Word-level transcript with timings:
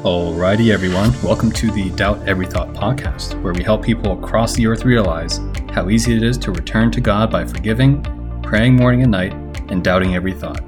Alrighty, 0.00 0.72
everyone. 0.72 1.12
Welcome 1.22 1.52
to 1.52 1.70
the 1.70 1.90
Doubt 1.90 2.26
Every 2.26 2.46
Thought 2.46 2.72
podcast, 2.72 3.38
where 3.42 3.52
we 3.52 3.62
help 3.62 3.84
people 3.84 4.18
across 4.18 4.54
the 4.54 4.66
earth 4.66 4.86
realize 4.86 5.40
how 5.72 5.90
easy 5.90 6.16
it 6.16 6.22
is 6.22 6.38
to 6.38 6.52
return 6.52 6.90
to 6.92 7.02
God 7.02 7.30
by 7.30 7.44
forgiving, 7.44 8.02
praying 8.42 8.76
morning 8.76 9.02
and 9.02 9.10
night, 9.10 9.34
and 9.70 9.84
doubting 9.84 10.14
every 10.14 10.32
thought. 10.32 10.62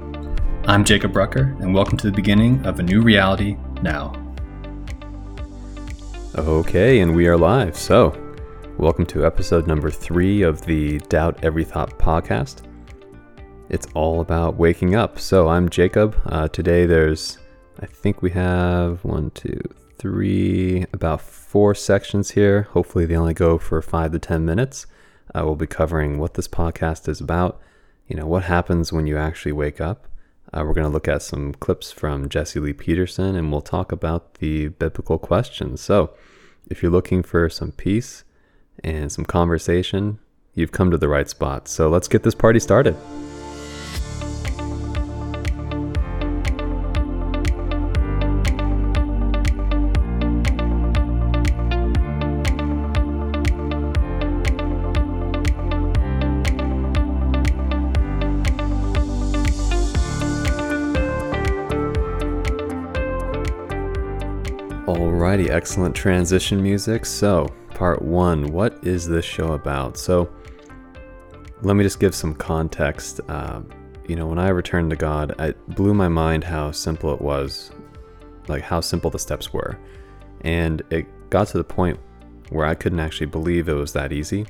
I'm 0.67 0.85
Jacob 0.85 1.15
Rucker, 1.15 1.57
and 1.61 1.73
welcome 1.73 1.97
to 1.97 2.11
the 2.11 2.15
beginning 2.15 2.63
of 2.63 2.79
a 2.79 2.83
new 2.83 3.01
reality 3.01 3.57
now. 3.81 4.13
Okay, 6.35 6.99
and 6.99 7.15
we 7.15 7.25
are 7.27 7.35
live. 7.35 7.75
So, 7.75 8.15
welcome 8.77 9.07
to 9.07 9.25
episode 9.25 9.65
number 9.65 9.89
three 9.89 10.43
of 10.43 10.61
the 10.61 10.99
Doubt 11.09 11.39
Every 11.41 11.63
Thought 11.63 11.97
podcast. 11.97 12.61
It's 13.69 13.87
all 13.95 14.21
about 14.21 14.57
waking 14.57 14.93
up. 14.93 15.17
So, 15.17 15.47
I'm 15.47 15.69
Jacob. 15.69 16.21
Uh, 16.27 16.49
today, 16.49 16.85
there's, 16.85 17.39
I 17.83 17.85
think 17.85 18.21
we 18.21 18.31
have 18.31 19.03
one, 19.03 19.31
two, 19.31 19.59
three, 19.97 20.85
about 20.93 21.19
four 21.19 21.75
sections 21.75 22.31
here. 22.31 22.61
Hopefully, 22.71 23.05
they 23.05 23.17
only 23.17 23.33
go 23.33 23.57
for 23.57 23.81
five 23.81 24.13
to 24.13 24.19
10 24.19 24.45
minutes. 24.45 24.87
Uh, 25.35 25.41
we'll 25.43 25.57
be 25.57 25.67
covering 25.67 26.17
what 26.17 26.35
this 26.35 26.47
podcast 26.47 27.09
is 27.09 27.19
about, 27.19 27.59
you 28.07 28.15
know, 28.15 28.25
what 28.25 28.43
happens 28.43 28.93
when 28.93 29.05
you 29.05 29.17
actually 29.17 29.51
wake 29.51 29.81
up. 29.81 30.07
Uh, 30.53 30.63
we're 30.65 30.73
going 30.73 30.87
to 30.87 30.93
look 30.93 31.09
at 31.09 31.23
some 31.23 31.55
clips 31.55 31.91
from 31.91 32.29
Jesse 32.29 32.61
Lee 32.61 32.71
Peterson 32.71 33.35
and 33.35 33.51
we'll 33.51 33.59
talk 33.59 33.91
about 33.91 34.35
the 34.35 34.69
biblical 34.69 35.19
questions. 35.19 35.81
So, 35.81 36.13
if 36.69 36.81
you're 36.81 36.91
looking 36.91 37.21
for 37.21 37.49
some 37.49 37.73
peace 37.73 38.23
and 38.81 39.11
some 39.11 39.25
conversation, 39.25 40.19
you've 40.53 40.71
come 40.71 40.89
to 40.89 40.97
the 40.97 41.09
right 41.09 41.27
spot. 41.27 41.67
So, 41.67 41.89
let's 41.89 42.07
get 42.07 42.23
this 42.23 42.35
party 42.35 42.61
started. 42.61 42.95
Alrighty, 64.93 65.49
excellent 65.49 65.95
transition 65.95 66.61
music. 66.61 67.03
So, 67.07 67.47
part 67.73 68.03
one 68.03 68.51
what 68.53 68.77
is 68.85 69.07
this 69.07 69.25
show 69.25 69.53
about? 69.53 69.97
So, 69.97 70.31
let 71.63 71.75
me 71.75 71.83
just 71.83 71.99
give 71.99 72.13
some 72.13 72.35
context. 72.35 73.19
Uh, 73.27 73.61
you 74.07 74.15
know, 74.15 74.27
when 74.27 74.37
I 74.37 74.49
returned 74.49 74.91
to 74.91 74.95
God, 74.95 75.33
it 75.39 75.57
blew 75.69 75.95
my 75.95 76.09
mind 76.09 76.43
how 76.43 76.69
simple 76.69 77.11
it 77.11 77.19
was, 77.19 77.71
like 78.47 78.61
how 78.61 78.81
simple 78.81 79.09
the 79.09 79.17
steps 79.17 79.51
were. 79.51 79.79
And 80.41 80.83
it 80.91 81.07
got 81.31 81.47
to 81.47 81.57
the 81.57 81.63
point 81.63 81.99
where 82.49 82.67
I 82.67 82.75
couldn't 82.75 82.99
actually 82.99 83.27
believe 83.27 83.69
it 83.69 83.73
was 83.73 83.93
that 83.93 84.11
easy. 84.11 84.45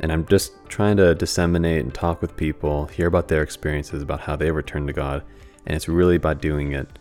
And 0.00 0.12
I'm 0.12 0.26
just 0.26 0.52
trying 0.68 0.98
to 0.98 1.14
disseminate 1.14 1.82
and 1.82 1.94
talk 1.94 2.20
with 2.20 2.36
people, 2.36 2.84
hear 2.88 3.06
about 3.06 3.28
their 3.28 3.42
experiences, 3.42 4.02
about 4.02 4.20
how 4.20 4.36
they 4.36 4.50
returned 4.50 4.88
to 4.88 4.92
God. 4.92 5.24
And 5.64 5.74
it's 5.74 5.88
really 5.88 6.16
about 6.16 6.42
doing 6.42 6.72
it 6.72 6.98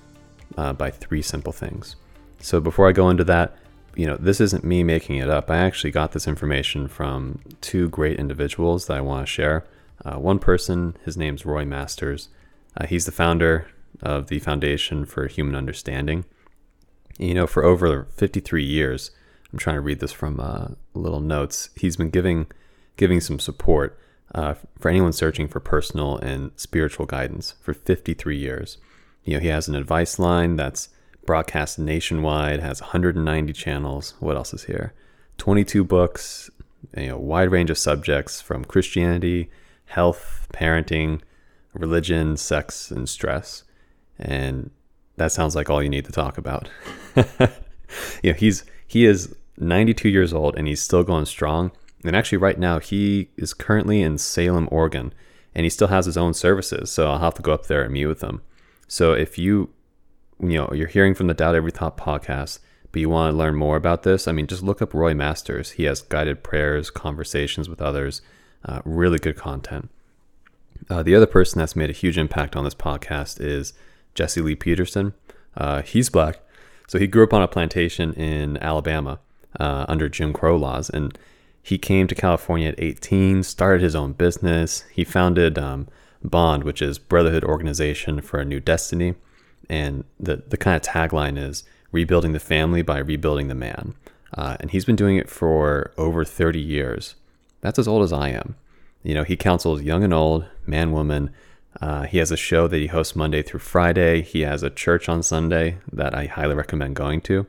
uh, 0.58 0.72
by 0.72 0.90
three 0.90 1.22
simple 1.22 1.52
things. 1.52 1.98
So 2.40 2.60
before 2.60 2.88
I 2.88 2.92
go 2.92 3.10
into 3.10 3.24
that, 3.26 3.56
you 3.96 4.06
know, 4.06 4.16
this 4.18 4.40
isn't 4.40 4.64
me 4.64 4.84
making 4.84 5.18
it 5.18 5.30
up. 5.30 5.50
I 5.50 5.58
actually 5.58 5.92
got 5.92 6.12
this 6.12 6.28
information 6.28 6.88
from 6.88 7.40
two 7.62 7.90
great 7.90 8.20
individuals 8.20 8.86
that 8.86 8.98
I 8.98 9.02
want 9.02 9.26
to 9.26 9.32
share. 9.32 9.66
Uh, 10.06 10.20
one 10.20 10.38
person, 10.38 10.96
his 11.04 11.18
name's 11.18 11.46
Roy 11.46 11.66
Masters. 11.66 12.30
Uh, 12.76 12.86
he's 12.86 13.06
the 13.06 13.12
founder 13.12 13.68
of 14.02 14.28
the 14.28 14.40
Foundation 14.40 15.06
for 15.06 15.28
Human 15.28 15.56
Understanding. 15.56 16.26
You 17.18 17.34
know, 17.34 17.48
for 17.48 17.64
over 17.64 18.08
53 18.16 18.64
years, 18.64 19.10
I'm 19.52 19.58
trying 19.58 19.78
to 19.78 19.82
read 19.82 20.00
this 20.00 20.12
from 20.12 20.40
uh, 20.40 20.68
little 20.94 21.20
notes. 21.20 21.70
He's 21.76 21.98
been 21.98 22.12
giving 22.12 22.48
giving 22.98 23.22
some 23.22 23.40
support 23.40 23.98
uh, 24.34 24.56
for 24.80 24.90
anyone 24.90 25.14
searching 25.14 25.48
for 25.48 25.60
personal 25.60 26.18
and 26.18 26.52
spiritual 26.56 27.06
guidance 27.06 27.54
for 27.62 27.74
53 27.74 28.38
years. 28.38 28.78
You 29.24 29.36
know, 29.36 29.40
he 29.40 29.48
has 29.48 29.68
an 29.68 29.76
advice 29.76 30.20
line 30.20 30.56
that's 30.56 30.90
broadcast 31.28 31.78
nationwide, 31.78 32.62
has 32.62 32.82
190 32.82 33.54
channels. 33.54 34.16
What 34.20 34.36
else 34.36 34.54
is 34.54 34.64
here? 34.64 34.94
22 35.38 35.84
books, 35.84 36.50
you 36.98 37.10
know, 37.10 37.18
wide 37.20 37.52
range 37.52 37.70
of 37.70 37.78
subjects 37.78 38.42
from 38.42 38.66
Christianity, 38.66 39.52
health, 39.86 40.48
parenting, 40.52 41.22
religion, 41.74 42.38
sex, 42.38 42.90
and 42.90 43.08
stress. 43.08 43.64
And 44.18 44.72
that 45.18 45.32
sounds 45.32 45.56
like 45.56 45.70
all 45.70 45.84
you 45.84 45.90
need 45.90 46.06
to 46.06 46.12
talk 46.12 46.40
about. 46.40 46.70
you 47.16 48.32
know, 48.32 48.34
he's 48.34 48.64
he 48.88 49.06
is 49.06 49.36
92 49.58 50.10
years 50.10 50.34
old 50.34 50.56
and 50.58 50.68
he's 50.68 50.82
still 50.82 51.04
going 51.04 51.26
strong. 51.26 51.72
And 52.04 52.16
actually, 52.16 52.38
right 52.38 52.58
now, 52.58 52.80
he 52.80 53.30
is 53.38 53.54
currently 53.54 54.02
in 54.02 54.18
Salem, 54.18 54.70
Oregon, 54.72 55.14
and 55.54 55.66
he 55.66 55.70
still 55.70 55.88
has 55.90 56.06
his 56.06 56.18
own 56.18 56.34
services. 56.34 56.92
So 56.92 57.12
I'll 57.12 57.20
have 57.20 57.34
to 57.36 57.42
go 57.42 57.52
up 57.52 57.66
there 57.66 57.84
and 57.84 57.94
meet 57.94 58.06
with 58.06 58.22
him. 58.22 58.42
So 58.88 59.14
if 59.14 59.38
you 59.38 59.70
you 60.40 60.58
know 60.58 60.70
you're 60.74 60.88
hearing 60.88 61.14
from 61.14 61.28
the 61.28 61.34
Doubt 61.34 61.56
Every 61.56 61.72
Thought 61.72 61.98
podcast, 61.98 62.60
but 62.92 63.02
you 63.02 63.10
want 63.10 63.32
to 63.32 63.38
learn 63.38 63.56
more 63.56 63.76
about 63.76 64.04
this, 64.04 64.28
I 64.28 64.32
mean, 64.32 64.48
just 64.48 64.64
look 64.64 64.82
up 64.82 64.94
Roy 64.94 65.14
Masters. 65.14 65.72
He 65.72 65.84
has 65.84 66.02
guided 66.02 66.44
prayers, 66.44 66.90
conversations 66.90 67.70
with 67.70 67.82
others, 67.82 68.22
uh, 68.66 68.82
really 68.86 69.20
good 69.20 69.36
content. 69.36 69.90
Uh, 70.90 71.04
the 71.04 71.16
other 71.16 71.26
person 71.26 71.60
that's 71.60 71.76
made 71.76 71.90
a 71.90 71.94
huge 71.94 72.18
impact 72.18 72.56
on 72.56 72.64
this 72.64 72.76
podcast 72.76 73.42
is 73.42 73.74
Jesse 74.16 74.42
Lee 74.42 74.56
Peterson. 74.56 75.14
Uh, 75.56 75.82
he's 75.82 76.10
black, 76.10 76.40
so 76.88 76.98
he 76.98 77.08
grew 77.08 77.24
up 77.24 77.34
on 77.34 77.42
a 77.42 77.48
plantation 77.48 78.14
in 78.14 78.58
Alabama 78.58 79.20
uh, 79.60 79.86
under 79.88 80.08
Jim 80.08 80.34
Crow 80.34 80.56
laws, 80.56 80.90
and 80.90 81.18
he 81.62 81.78
came 81.78 82.08
to 82.08 82.16
California 82.16 82.70
at 82.70 82.76
18, 82.78 83.44
started 83.44 83.82
his 83.82 83.96
own 83.96 84.14
business. 84.14 84.86
He 84.94 85.04
founded 85.04 85.58
um, 85.58 85.88
Bond, 86.24 86.64
which 86.64 86.82
is 86.82 87.00
Brotherhood 87.00 87.44
Organization 87.44 88.22
for 88.22 88.40
a 88.40 88.46
New 88.46 88.62
Destiny 88.62 89.16
and 89.70 90.04
the 90.20 90.44
the 90.48 90.58
kind 90.58 90.76
of 90.76 90.82
tagline 90.82 91.38
is 91.38 91.64
rebuilding 91.92 92.34
the 92.34 92.40
family 92.40 92.82
by 92.82 93.00
rebuilding 93.00 93.48
the 93.48 93.56
man. 93.56 93.96
Uh, 94.34 94.58
and 94.60 94.72
he's 94.72 94.86
been 94.86 94.96
doing 94.96 95.18
it 95.18 95.30
for 95.30 95.94
over 95.98 96.26
30 96.26 96.60
years. 96.60 97.16
That's 97.62 97.80
as 97.80 97.88
old 97.88 98.04
as 98.04 98.12
I 98.12 98.30
am. 98.30 98.56
You 99.04 99.14
know, 99.14 99.24
he 99.24 99.38
counsels 99.38 99.82
young 99.82 100.04
and 100.04 100.14
old, 100.14 100.46
man, 100.66 100.92
woman. 100.92 101.32
Uh, 101.80 102.04
he 102.04 102.18
has 102.18 102.32
a 102.32 102.38
show 102.38 102.68
that 102.68 102.78
he 102.78 102.88
hosts 102.88 103.16
Monday 103.16 103.42
through 103.42 103.62
Friday. 103.62 104.22
He 104.22 104.42
has 104.42 104.64
a 104.64 104.70
church 104.70 105.08
on 105.08 105.24
Sunday 105.24 105.78
that 105.94 106.14
I 106.14 106.26
highly 106.26 106.56
recommend 106.56 106.96
going 106.96 107.22
to. 107.22 107.48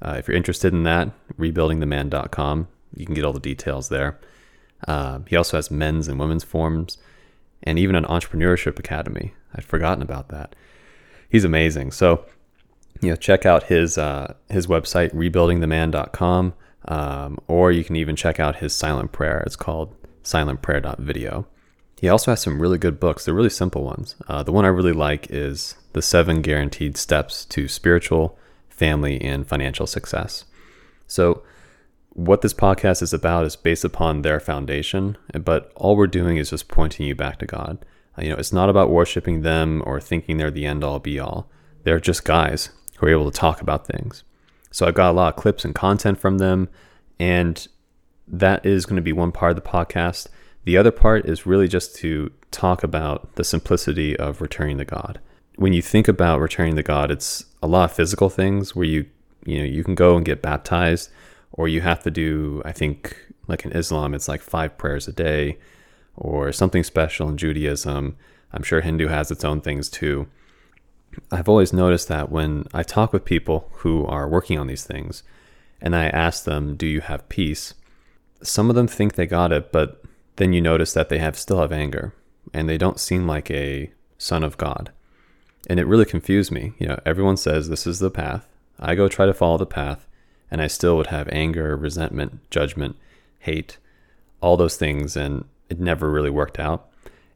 Uh, 0.00 0.16
if 0.18 0.28
you're 0.28 0.36
interested 0.36 0.72
in 0.72 0.82
that, 0.84 1.10
rebuildingtheman.com. 1.38 2.68
You 2.96 3.06
can 3.06 3.14
get 3.14 3.24
all 3.24 3.32
the 3.32 3.40
details 3.40 3.88
there. 3.88 4.18
Uh, 4.86 5.20
he 5.26 5.36
also 5.36 5.56
has 5.56 5.70
men's 5.70 6.08
and 6.08 6.18
women's 6.18 6.44
forums 6.44 6.98
and 7.62 7.78
even 7.78 7.96
an 7.96 8.04
entrepreneurship 8.04 8.78
academy. 8.78 9.34
I'd 9.54 9.64
forgotten 9.64 10.02
about 10.02 10.28
that 10.28 10.54
he's 11.28 11.44
amazing. 11.44 11.90
So, 11.90 12.24
you 13.00 13.10
know, 13.10 13.16
check 13.16 13.44
out 13.44 13.64
his 13.64 13.98
uh, 13.98 14.34
his 14.48 14.66
website 14.66 15.12
rebuildingtheman.com, 15.14 16.54
um, 16.86 17.38
or 17.46 17.72
you 17.72 17.84
can 17.84 17.96
even 17.96 18.16
check 18.16 18.40
out 18.40 18.56
his 18.56 18.74
silent 18.74 19.12
prayer. 19.12 19.42
It's 19.46 19.56
called 19.56 19.94
silentprayer.video. 20.22 21.46
He 22.00 22.08
also 22.08 22.32
has 22.32 22.42
some 22.42 22.60
really 22.60 22.78
good 22.78 23.00
books. 23.00 23.24
They're 23.24 23.34
really 23.34 23.50
simple 23.50 23.84
ones. 23.84 24.16
Uh, 24.28 24.42
the 24.42 24.52
one 24.52 24.64
I 24.64 24.68
really 24.68 24.92
like 24.92 25.30
is 25.30 25.76
The 25.92 26.02
Seven 26.02 26.42
Guaranteed 26.42 26.96
Steps 26.96 27.44
to 27.46 27.68
Spiritual, 27.68 28.38
Family, 28.68 29.20
and 29.20 29.46
Financial 29.46 29.86
Success. 29.86 30.44
So, 31.06 31.42
what 32.10 32.42
this 32.42 32.54
podcast 32.54 33.02
is 33.02 33.12
about 33.12 33.44
is 33.44 33.56
based 33.56 33.84
upon 33.84 34.22
their 34.22 34.38
foundation, 34.38 35.16
but 35.32 35.72
all 35.74 35.96
we're 35.96 36.06
doing 36.06 36.36
is 36.36 36.50
just 36.50 36.68
pointing 36.68 37.06
you 37.06 37.14
back 37.14 37.38
to 37.38 37.46
God. 37.46 37.84
Uh, 38.18 38.22
you 38.22 38.30
know, 38.30 38.36
it's 38.36 38.52
not 38.52 38.68
about 38.68 38.90
worshiping 38.90 39.42
them 39.42 39.82
or 39.86 40.00
thinking 40.00 40.36
they're 40.36 40.50
the 40.50 40.66
end 40.66 40.84
all 40.84 40.98
be 40.98 41.18
all. 41.18 41.48
They're 41.82 42.00
just 42.00 42.24
guys 42.24 42.70
who 42.96 43.06
are 43.06 43.10
able 43.10 43.30
to 43.30 43.38
talk 43.38 43.60
about 43.60 43.86
things. 43.86 44.24
So 44.70 44.86
I've 44.86 44.94
got 44.94 45.10
a 45.10 45.12
lot 45.12 45.34
of 45.34 45.40
clips 45.40 45.64
and 45.64 45.74
content 45.74 46.18
from 46.18 46.38
them, 46.38 46.68
and 47.18 47.66
that 48.26 48.64
is 48.64 48.86
going 48.86 48.96
to 48.96 49.02
be 49.02 49.12
one 49.12 49.32
part 49.32 49.56
of 49.56 49.62
the 49.62 49.68
podcast. 49.68 50.28
The 50.64 50.76
other 50.76 50.90
part 50.90 51.26
is 51.26 51.46
really 51.46 51.68
just 51.68 51.94
to 51.96 52.32
talk 52.50 52.82
about 52.82 53.34
the 53.34 53.44
simplicity 53.44 54.16
of 54.16 54.40
returning 54.40 54.78
to 54.78 54.84
God. 54.84 55.20
When 55.56 55.72
you 55.72 55.82
think 55.82 56.08
about 56.08 56.40
returning 56.40 56.74
to 56.76 56.82
God, 56.82 57.10
it's 57.10 57.44
a 57.62 57.66
lot 57.66 57.90
of 57.90 57.96
physical 57.96 58.30
things 58.30 58.74
where 58.74 58.86
you 58.86 59.06
you 59.44 59.58
know 59.58 59.64
you 59.64 59.84
can 59.84 59.94
go 59.94 60.16
and 60.16 60.24
get 60.24 60.42
baptized, 60.42 61.10
or 61.52 61.68
you 61.68 61.80
have 61.82 62.02
to 62.02 62.10
do 62.10 62.62
I 62.64 62.72
think 62.72 63.16
like 63.46 63.64
in 63.64 63.72
Islam 63.72 64.14
it's 64.14 64.28
like 64.28 64.40
five 64.40 64.76
prayers 64.78 65.06
a 65.06 65.12
day 65.12 65.58
or 66.16 66.52
something 66.52 66.84
special 66.84 67.28
in 67.28 67.36
Judaism. 67.36 68.16
I'm 68.52 68.62
sure 68.62 68.80
Hindu 68.80 69.08
has 69.08 69.30
its 69.30 69.44
own 69.44 69.60
things 69.60 69.88
too. 69.88 70.28
I've 71.30 71.48
always 71.48 71.72
noticed 71.72 72.08
that 72.08 72.30
when 72.30 72.66
I 72.72 72.82
talk 72.82 73.12
with 73.12 73.24
people 73.24 73.68
who 73.78 74.04
are 74.06 74.28
working 74.28 74.58
on 74.58 74.66
these 74.66 74.84
things 74.84 75.22
and 75.80 75.94
I 75.94 76.06
ask 76.06 76.44
them, 76.44 76.76
Do 76.76 76.86
you 76.86 77.00
have 77.00 77.28
peace? 77.28 77.74
Some 78.42 78.68
of 78.68 78.76
them 78.76 78.88
think 78.88 79.14
they 79.14 79.26
got 79.26 79.52
it, 79.52 79.72
but 79.72 80.02
then 80.36 80.52
you 80.52 80.60
notice 80.60 80.92
that 80.92 81.08
they 81.08 81.18
have 81.18 81.38
still 81.38 81.60
have 81.60 81.72
anger 81.72 82.14
and 82.52 82.68
they 82.68 82.78
don't 82.78 83.00
seem 83.00 83.26
like 83.26 83.50
a 83.50 83.92
son 84.18 84.42
of 84.42 84.58
God. 84.58 84.90
And 85.68 85.80
it 85.80 85.86
really 85.86 86.04
confused 86.04 86.50
me. 86.50 86.74
You 86.78 86.88
know, 86.88 87.00
everyone 87.06 87.36
says 87.36 87.68
this 87.68 87.86
is 87.86 88.00
the 88.00 88.10
path, 88.10 88.46
I 88.78 88.94
go 88.94 89.08
try 89.08 89.26
to 89.26 89.34
follow 89.34 89.58
the 89.58 89.66
path, 89.66 90.06
and 90.50 90.60
I 90.60 90.66
still 90.66 90.96
would 90.96 91.08
have 91.08 91.28
anger, 91.30 91.76
resentment, 91.76 92.48
judgment, 92.50 92.96
hate, 93.38 93.78
all 94.40 94.56
those 94.56 94.76
things, 94.76 95.16
and 95.16 95.44
it 95.68 95.80
never 95.80 96.10
really 96.10 96.30
worked 96.30 96.58
out. 96.58 96.88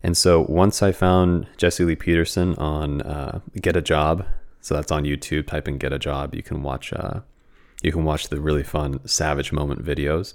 And 0.02 0.16
so 0.16 0.44
once 0.48 0.82
I 0.82 0.92
found 0.92 1.46
Jesse 1.56 1.84
Lee 1.84 1.96
Peterson 1.96 2.54
on 2.56 3.02
uh, 3.02 3.40
Get 3.60 3.76
a 3.76 3.82
Job, 3.82 4.26
so 4.60 4.74
that's 4.74 4.92
on 4.92 5.04
YouTube. 5.04 5.46
Type 5.46 5.68
in 5.68 5.78
"Get 5.78 5.92
a 5.92 5.98
Job." 5.98 6.34
You 6.34 6.42
can 6.42 6.62
watch. 6.62 6.92
Uh, 6.92 7.20
you 7.82 7.92
can 7.92 8.04
watch 8.04 8.28
the 8.28 8.40
really 8.40 8.62
fun 8.62 9.06
Savage 9.06 9.52
Moment 9.52 9.84
videos. 9.84 10.34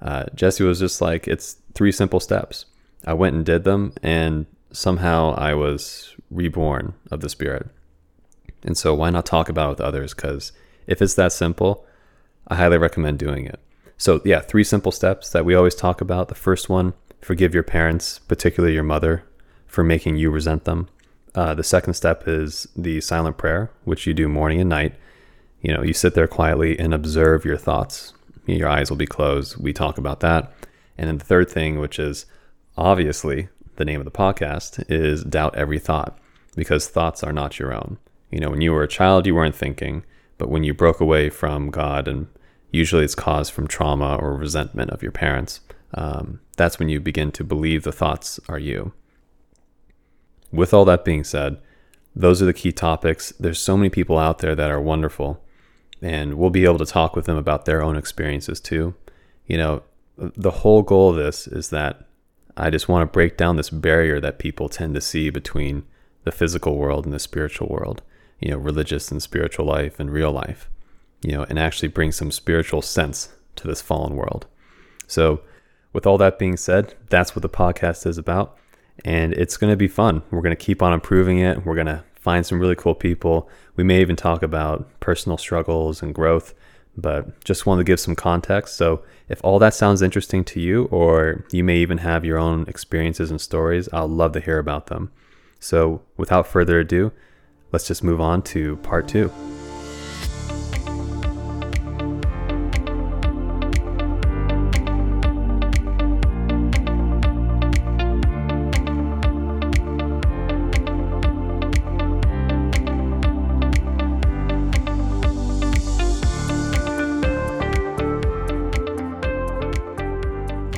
Uh, 0.00 0.24
Jesse 0.34 0.64
was 0.64 0.78
just 0.78 1.00
like, 1.00 1.26
"It's 1.26 1.56
three 1.74 1.92
simple 1.92 2.20
steps." 2.20 2.66
I 3.06 3.14
went 3.14 3.34
and 3.34 3.44
did 3.44 3.64
them, 3.64 3.94
and 4.02 4.46
somehow 4.72 5.34
I 5.34 5.54
was 5.54 6.14
reborn 6.30 6.94
of 7.10 7.20
the 7.20 7.28
Spirit. 7.28 7.68
And 8.62 8.76
so, 8.76 8.94
why 8.94 9.10
not 9.10 9.26
talk 9.26 9.48
about 9.48 9.66
it 9.66 9.70
with 9.70 9.80
others? 9.80 10.14
Because 10.14 10.52
if 10.86 11.00
it's 11.00 11.14
that 11.14 11.32
simple, 11.32 11.86
I 12.48 12.56
highly 12.56 12.78
recommend 12.78 13.18
doing 13.18 13.46
it. 13.46 13.60
So, 13.96 14.20
yeah, 14.24 14.40
three 14.40 14.64
simple 14.64 14.92
steps 14.92 15.30
that 15.30 15.44
we 15.44 15.54
always 15.54 15.74
talk 15.74 16.00
about. 16.00 16.28
The 16.28 16.34
first 16.34 16.68
one 16.68 16.94
forgive 17.20 17.54
your 17.54 17.62
parents, 17.62 18.18
particularly 18.18 18.74
your 18.74 18.82
mother, 18.82 19.24
for 19.66 19.84
making 19.84 20.16
you 20.16 20.30
resent 20.30 20.64
them. 20.64 20.88
Uh, 21.34 21.54
the 21.54 21.62
second 21.62 21.94
step 21.94 22.26
is 22.26 22.66
the 22.76 23.00
silent 23.00 23.38
prayer, 23.38 23.70
which 23.84 24.06
you 24.06 24.14
do 24.14 24.28
morning 24.28 24.60
and 24.60 24.70
night. 24.70 24.94
You 25.60 25.72
know, 25.74 25.82
you 25.82 25.92
sit 25.92 26.14
there 26.14 26.26
quietly 26.26 26.78
and 26.78 26.92
observe 26.92 27.44
your 27.44 27.56
thoughts. 27.56 28.14
Your 28.46 28.68
eyes 28.68 28.90
will 28.90 28.96
be 28.96 29.06
closed. 29.06 29.56
We 29.56 29.72
talk 29.72 29.98
about 29.98 30.20
that. 30.20 30.52
And 30.98 31.08
then 31.08 31.18
the 31.18 31.24
third 31.24 31.48
thing, 31.48 31.78
which 31.78 31.98
is 31.98 32.26
obviously 32.76 33.48
the 33.76 33.84
name 33.84 34.00
of 34.00 34.04
the 34.04 34.10
podcast, 34.10 34.84
is 34.90 35.22
doubt 35.22 35.54
every 35.54 35.78
thought 35.78 36.18
because 36.56 36.88
thoughts 36.88 37.22
are 37.22 37.32
not 37.32 37.58
your 37.58 37.72
own. 37.72 37.98
You 38.30 38.40
know, 38.40 38.50
when 38.50 38.60
you 38.60 38.72
were 38.72 38.82
a 38.82 38.88
child, 38.88 39.26
you 39.26 39.34
weren't 39.34 39.54
thinking, 39.54 40.04
but 40.38 40.48
when 40.48 40.64
you 40.64 40.74
broke 40.74 41.00
away 41.00 41.30
from 41.30 41.70
God, 41.70 42.08
and 42.08 42.26
usually 42.70 43.04
it's 43.04 43.14
caused 43.14 43.52
from 43.52 43.66
trauma 43.66 44.16
or 44.16 44.34
resentment 44.34 44.90
of 44.90 45.02
your 45.02 45.12
parents, 45.12 45.60
um, 45.94 46.40
that's 46.56 46.78
when 46.78 46.88
you 46.88 47.00
begin 47.00 47.32
to 47.32 47.44
believe 47.44 47.82
the 47.82 47.92
thoughts 47.92 48.38
are 48.48 48.58
you. 48.58 48.92
With 50.52 50.74
all 50.74 50.84
that 50.86 51.04
being 51.04 51.24
said, 51.24 51.58
those 52.14 52.42
are 52.42 52.46
the 52.46 52.52
key 52.52 52.72
topics. 52.72 53.32
There's 53.38 53.58
so 53.58 53.76
many 53.76 53.88
people 53.88 54.18
out 54.18 54.38
there 54.38 54.54
that 54.54 54.70
are 54.70 54.80
wonderful, 54.80 55.42
and 56.02 56.34
we'll 56.34 56.50
be 56.50 56.64
able 56.64 56.78
to 56.78 56.86
talk 56.86 57.14
with 57.14 57.26
them 57.26 57.36
about 57.36 57.64
their 57.64 57.82
own 57.82 57.96
experiences 57.96 58.60
too. 58.60 58.94
You 59.46 59.58
know, 59.58 59.82
the 60.16 60.50
whole 60.50 60.82
goal 60.82 61.10
of 61.10 61.16
this 61.16 61.46
is 61.46 61.70
that 61.70 62.06
I 62.56 62.70
just 62.70 62.88
want 62.88 63.02
to 63.02 63.12
break 63.12 63.36
down 63.36 63.56
this 63.56 63.70
barrier 63.70 64.20
that 64.20 64.38
people 64.38 64.68
tend 64.68 64.94
to 64.94 65.00
see 65.00 65.30
between 65.30 65.84
the 66.24 66.32
physical 66.32 66.76
world 66.76 67.04
and 67.04 67.14
the 67.14 67.18
spiritual 67.18 67.68
world, 67.68 68.02
you 68.40 68.50
know, 68.50 68.58
religious 68.58 69.10
and 69.10 69.22
spiritual 69.22 69.66
life 69.66 69.98
and 69.98 70.10
real 70.10 70.32
life, 70.32 70.68
you 71.22 71.32
know, 71.32 71.44
and 71.44 71.58
actually 71.58 71.88
bring 71.88 72.12
some 72.12 72.30
spiritual 72.30 72.82
sense 72.82 73.30
to 73.56 73.66
this 73.66 73.80
fallen 73.80 74.14
world. 74.14 74.46
So, 75.06 75.40
with 75.92 76.06
all 76.06 76.18
that 76.18 76.38
being 76.38 76.56
said, 76.56 76.94
that's 77.08 77.34
what 77.34 77.42
the 77.42 77.48
podcast 77.48 78.06
is 78.06 78.18
about. 78.18 78.56
And 79.04 79.32
it's 79.34 79.56
going 79.56 79.72
to 79.72 79.76
be 79.76 79.88
fun. 79.88 80.22
We're 80.30 80.42
going 80.42 80.56
to 80.56 80.64
keep 80.64 80.82
on 80.82 80.92
improving 80.92 81.38
it. 81.38 81.64
We're 81.64 81.74
going 81.74 81.86
to 81.86 82.04
find 82.20 82.44
some 82.44 82.60
really 82.60 82.76
cool 82.76 82.94
people. 82.94 83.48
We 83.76 83.84
may 83.84 84.00
even 84.00 84.16
talk 84.16 84.42
about 84.42 84.88
personal 85.00 85.38
struggles 85.38 86.02
and 86.02 86.14
growth, 86.14 86.54
but 86.96 87.42
just 87.44 87.66
wanted 87.66 87.80
to 87.80 87.90
give 87.90 88.00
some 88.00 88.14
context. 88.14 88.76
So, 88.76 89.02
if 89.28 89.40
all 89.44 89.58
that 89.60 89.74
sounds 89.74 90.02
interesting 90.02 90.44
to 90.44 90.60
you, 90.60 90.84
or 90.86 91.44
you 91.52 91.62
may 91.62 91.78
even 91.78 91.98
have 91.98 92.24
your 92.24 92.36
own 92.36 92.64
experiences 92.68 93.30
and 93.30 93.40
stories, 93.40 93.88
I'll 93.92 94.08
love 94.08 94.32
to 94.32 94.40
hear 94.40 94.58
about 94.58 94.88
them. 94.88 95.10
So, 95.60 96.02
without 96.16 96.46
further 96.46 96.80
ado, 96.80 97.12
let's 97.72 97.86
just 97.86 98.04
move 98.04 98.20
on 98.20 98.42
to 98.42 98.76
part 98.78 99.08
two. 99.08 99.30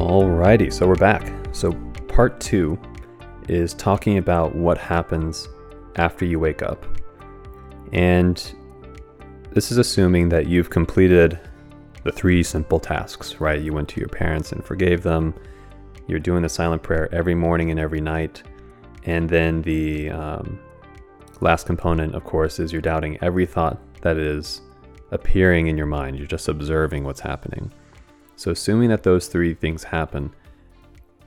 Alrighty, 0.03 0.73
so 0.73 0.89
we're 0.89 0.97
back. 0.97 1.33
So, 1.53 1.73
part 2.09 2.41
two 2.41 2.77
is 3.49 3.73
talking 3.73 4.19
about 4.19 4.53
what 4.53 4.77
happens 4.77 5.49
after 5.95 6.25
you 6.25 6.41
wake 6.41 6.61
up. 6.61 6.85
And 7.93 8.37
this 9.53 9.71
is 9.71 9.79
assuming 9.79 10.29
that 10.31 10.49
you've 10.49 10.71
completed 10.71 11.39
the 12.03 12.11
three 12.11 12.43
simple 12.43 12.81
tasks, 12.81 13.41
right? 13.41 13.63
You 13.63 13.73
went 13.73 13.89
to 13.91 14.01
your 14.01 14.09
parents 14.09 14.51
and 14.51 14.65
forgave 14.65 15.05
them. 15.05 15.35
You're 16.09 16.19
doing 16.19 16.43
the 16.43 16.49
silent 16.49 16.83
prayer 16.83 17.09
every 17.15 17.37
morning 17.37 17.71
and 17.71 17.79
every 17.79 18.01
night. 18.01 18.43
And 19.05 19.31
then 19.31 19.63
the 19.63 20.11
um, 20.11 20.59
last 21.41 21.65
component, 21.65 22.17
of 22.17 22.25
course, 22.25 22.59
is 22.59 22.73
you're 22.73 22.83
doubting 22.83 23.19
every 23.23 23.47
thought 23.47 23.79
that 24.01 24.17
is 24.17 24.63
appearing 25.13 25.69
in 25.69 25.77
your 25.77 25.87
mind. 25.87 26.19
You're 26.19 26.27
just 26.27 26.49
observing 26.49 27.05
what's 27.05 27.21
happening. 27.21 27.73
So, 28.43 28.51
assuming 28.51 28.89
that 28.89 29.05
those 29.05 29.29
three 29.29 29.55
things 29.55 29.85
happen, 29.85 30.33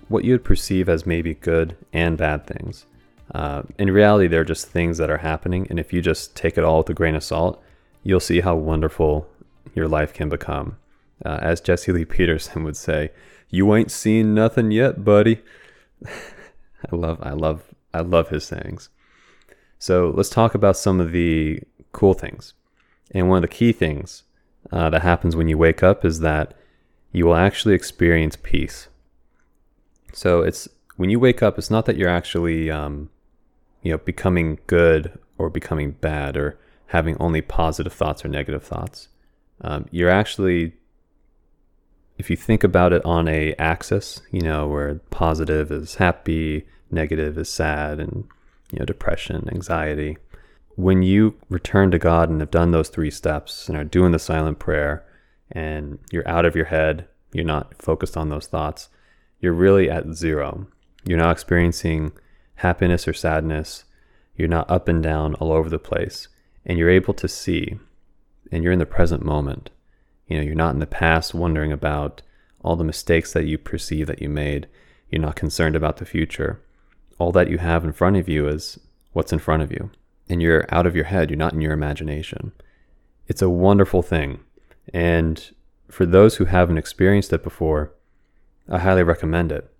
what 0.10 0.26
you 0.26 0.34
would 0.34 0.44
perceive 0.44 0.90
as 0.90 1.06
maybe 1.06 1.34
good 1.34 1.78
and 1.94 2.18
bad 2.18 2.46
things, 2.46 2.88
uh, 3.34 3.62
in 3.80 3.90
reality, 3.90 4.28
they're 4.28 4.44
just 4.44 4.68
things 4.68 4.98
that 4.98 5.10
are 5.10 5.20
happening. 5.20 5.66
And 5.70 5.80
if 5.80 5.94
you 5.94 6.02
just 6.02 6.36
take 6.36 6.58
it 6.58 6.66
all 6.66 6.80
with 6.80 6.90
a 6.90 6.94
grain 6.94 7.16
of 7.16 7.24
salt, 7.24 7.64
you'll 8.04 8.20
see 8.20 8.42
how 8.42 8.58
wonderful 8.58 9.30
your 9.74 9.88
life 9.88 10.14
can 10.14 10.28
become. 10.28 10.76
Uh, 11.24 11.40
as 11.42 11.62
Jesse 11.62 11.94
Lee 11.94 12.04
Peterson 12.04 12.66
would 12.66 12.76
say, 12.76 13.12
"You 13.50 13.74
ain't 13.74 13.92
seen 13.92 14.36
nothing 14.36 14.72
yet, 14.72 15.06
buddy." 15.06 15.42
I 16.06 16.94
love, 16.94 17.20
I 17.22 17.32
love, 17.32 17.74
I 17.94 18.02
love 18.02 18.28
his 18.28 18.44
sayings. 18.44 18.90
So 19.80 20.12
let's 20.14 20.30
talk 20.30 20.54
about 20.54 20.76
some 20.76 21.00
of 21.00 21.14
the 21.14 21.62
cool 21.94 22.14
things. 22.14 22.56
And 23.12 23.30
one 23.30 23.38
of 23.38 23.50
the 23.50 23.56
key 23.56 23.72
things 23.72 24.24
uh, 24.70 24.90
that 24.90 25.02
happens 25.02 25.38
when 25.38 25.48
you 25.48 25.58
wake 25.58 25.82
up 25.82 26.04
is 26.04 26.20
that 26.20 26.54
you 27.16 27.26
will 27.26 27.36
actually 27.36 27.74
experience 27.74 28.36
peace. 28.36 28.90
So 30.12 30.42
it's 30.42 30.68
when 30.98 31.10
you 31.10 31.18
wake 31.18 31.42
up, 31.42 31.58
it's 31.58 31.72
not 31.72 31.86
that 31.86 31.96
you're 31.96 32.10
actually, 32.10 32.70
um, 32.70 33.10
you 33.84 33.92
know, 33.92 33.98
becoming 33.98 34.60
good 34.68 35.18
or 35.38 35.50
becoming 35.50 35.92
bad 35.92 36.36
or 36.36 36.60
having 36.88 37.16
only 37.18 37.42
positive 37.42 37.94
thoughts 37.94 38.26
or 38.26 38.28
negative 38.28 38.64
thoughts. 38.64 39.07
Um, 39.62 39.86
you're 39.92 40.10
actually, 40.10 40.74
if 42.18 42.30
you 42.30 42.36
think 42.36 42.66
about 42.66 42.92
it 42.92 43.04
on 43.06 43.30
a 43.30 43.54
axis, 43.56 44.22
you 44.31 44.42
know, 44.42 44.68
where 44.68 44.95
positive 45.10 45.72
is 45.72 45.95
happy, 45.95 46.68
negative 46.92 47.38
is 47.38 47.48
sad, 47.50 48.02
and 48.02 48.26
you 48.72 48.80
know, 48.80 48.86
depression, 48.86 49.48
anxiety. 49.54 50.18
When 50.76 51.02
you 51.02 51.36
return 51.50 51.92
to 51.92 51.98
God 51.98 52.30
and 52.30 52.42
have 52.42 52.52
done 52.52 52.72
those 52.72 52.90
three 52.90 53.12
steps 53.12 53.69
and 53.69 53.78
are 53.78 53.86
doing 53.86 54.12
the 54.12 54.19
silent 54.19 54.60
prayer, 54.60 55.06
and 55.52 55.99
you're 56.11 56.28
out 56.28 56.45
of 56.45 56.56
your 56.56 56.66
head, 56.66 57.07
you're 57.33 57.45
not 57.45 57.81
focused 57.81 58.18
on 58.18 58.30
those 58.30 58.47
thoughts, 58.47 58.90
you're 59.40 59.54
really 59.54 59.90
at 59.90 60.14
zero. 60.14 60.68
You're 61.06 61.19
not 61.19 61.31
experiencing 61.31 62.14
happiness 62.56 63.07
or 63.07 63.14
sadness. 63.14 63.85
You're 64.35 64.47
not 64.47 64.69
up 64.69 64.87
and 64.87 65.04
down 65.04 65.35
all 65.35 65.52
over 65.52 65.69
the 65.69 65.80
place. 65.80 66.28
And 66.66 66.80
you're 66.80 66.90
able 66.90 67.14
to 67.16 67.28
see, 67.28 67.78
and 68.52 68.64
you're 68.64 68.73
in 68.73 68.80
the 68.80 68.85
present 68.85 69.23
moment. 69.23 69.69
You 70.28 70.37
know, 70.37 70.44
you're 70.44 70.56
not 70.56 70.73
in 70.73 70.80
the 70.80 70.87
past 70.87 71.35
wondering 71.35 71.71
about 71.71 72.23
all 72.64 72.75
the 72.75 72.83
mistakes 72.83 73.33
that 73.33 73.45
you 73.45 73.59
perceive 73.59 74.07
that 74.07 74.21
you 74.21 74.30
made. 74.30 74.68
You're 75.11 75.21
not 75.21 75.35
concerned 75.35 75.75
about 75.75 75.97
the 75.97 76.06
future. 76.06 76.59
All 77.19 77.31
that 77.33 77.49
you 77.49 77.59
have 77.59 77.85
in 77.85 77.94
front 77.94 78.18
of 78.18 78.28
you 78.28 78.47
is 78.47 78.80
what's 79.14 79.31
in 79.31 79.40
front 79.40 79.61
of 79.61 79.71
you. 79.71 79.92
And 80.28 80.42
you're 80.42 80.66
out 80.69 80.87
of 80.87 80.95
your 80.95 81.06
head. 81.06 81.30
You're 81.30 81.37
not 81.37 81.54
in 81.54 81.61
your 81.61 81.73
imagination. 81.73 82.52
It's 83.28 83.44
a 83.44 83.49
wonderful 83.49 84.02
thing. 84.02 84.40
And 84.94 85.54
for 85.89 86.06
those 86.06 86.35
who 86.35 86.45
haven't 86.45 86.77
experienced 86.77 87.33
it 87.33 87.44
before, 87.44 87.92
I 88.69 88.80
highly 88.80 89.04
recommend 89.04 89.51
it. 89.51 89.71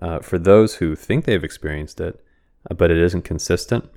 Uh, 0.00 0.20
for 0.20 0.38
those 0.38 0.76
who 0.76 0.94
think 0.94 1.24
they've 1.24 1.42
experienced 1.42 2.00
it, 2.00 2.22
uh, 2.70 2.74
but 2.74 2.90
it 2.90 2.98
isn't 2.98 3.22
consistent, 3.22 3.88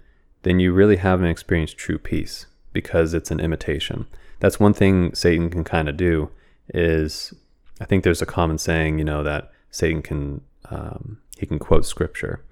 then 0.43 0.59
you 0.59 0.71
really 0.71 0.95
haven't 0.95 1.27
experienced 1.27 1.77
true 1.77 1.97
peace 1.97 2.45
because 2.71 3.13
it's 3.13 3.31
an 3.31 3.39
imitation. 3.39 4.05
That's 4.39 4.59
one 4.59 4.73
thing 4.73 5.13
Satan 5.13 5.49
can 5.49 5.63
kind 5.63 5.89
of 5.89 5.97
do. 5.97 6.31
Is 6.73 7.33
I 7.81 7.85
think 7.85 8.03
there's 8.03 8.21
a 8.21 8.27
common 8.27 8.57
saying, 8.57 8.99
you 8.99 9.05
know, 9.05 9.23
that 9.23 9.51
Satan 9.71 10.01
can 10.01 10.41
um, 10.69 11.19
he 11.37 11.45
can 11.45 11.59
quote 11.59 11.85
scripture, 11.85 12.43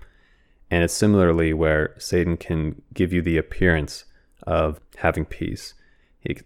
and 0.71 0.83
it's 0.83 0.93
similarly 0.93 1.53
where 1.53 1.93
Satan 1.97 2.35
can 2.35 2.81
give 2.93 3.13
you 3.13 3.21
the 3.21 3.37
appearance 3.37 4.05
of 4.43 4.79
having 4.97 5.25
peace, 5.25 5.73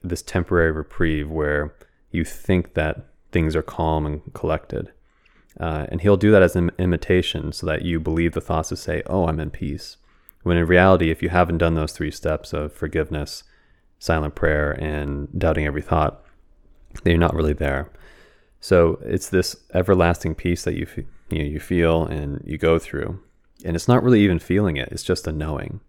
this 0.03 0.21
temporary 0.21 0.71
reprieve 0.71 1.29
where 1.29 1.73
you 2.11 2.23
think 2.23 2.73
that 2.73 3.07
things 3.31 3.55
are 3.55 3.61
calm 3.61 4.05
and 4.05 4.33
collected. 4.33 4.91
Uh, 5.59 5.85
and 5.89 6.01
he'll 6.01 6.17
do 6.17 6.31
that 6.31 6.43
as 6.43 6.55
an 6.55 6.71
imitation 6.77 7.51
so 7.51 7.65
that 7.65 7.83
you 7.83 7.99
believe 7.99 8.33
the 8.33 8.41
thoughts 8.41 8.69
to 8.69 8.75
say, 8.75 9.03
oh, 9.07 9.27
I'm 9.27 9.39
in 9.39 9.49
peace. 9.49 9.97
When 10.43 10.57
in 10.57 10.65
reality, 10.65 11.11
if 11.11 11.21
you 11.21 11.29
haven't 11.29 11.59
done 11.59 11.75
those 11.75 11.91
three 11.91 12.11
steps 12.11 12.53
of 12.53 12.73
forgiveness, 12.73 13.43
silent 13.99 14.33
prayer 14.33 14.71
and 14.71 15.27
doubting 15.37 15.65
every 15.65 15.81
thought, 15.81 16.23
then 17.03 17.11
you're 17.11 17.19
not 17.19 17.35
really 17.35 17.53
there. 17.53 17.91
So 18.59 18.99
it's 19.03 19.29
this 19.29 19.55
everlasting 19.73 20.35
peace 20.35 20.63
that 20.63 20.75
you 20.75 20.87
you 21.29 21.39
know, 21.39 21.45
you 21.45 21.59
feel 21.59 22.05
and 22.05 22.41
you 22.45 22.57
go 22.57 22.77
through, 22.77 23.19
and 23.63 23.75
it's 23.75 23.87
not 23.87 24.03
really 24.03 24.21
even 24.21 24.37
feeling 24.37 24.77
it; 24.77 24.89
it's 24.91 25.03
just 25.03 25.27
a 25.27 25.31
knowing. 25.31 25.79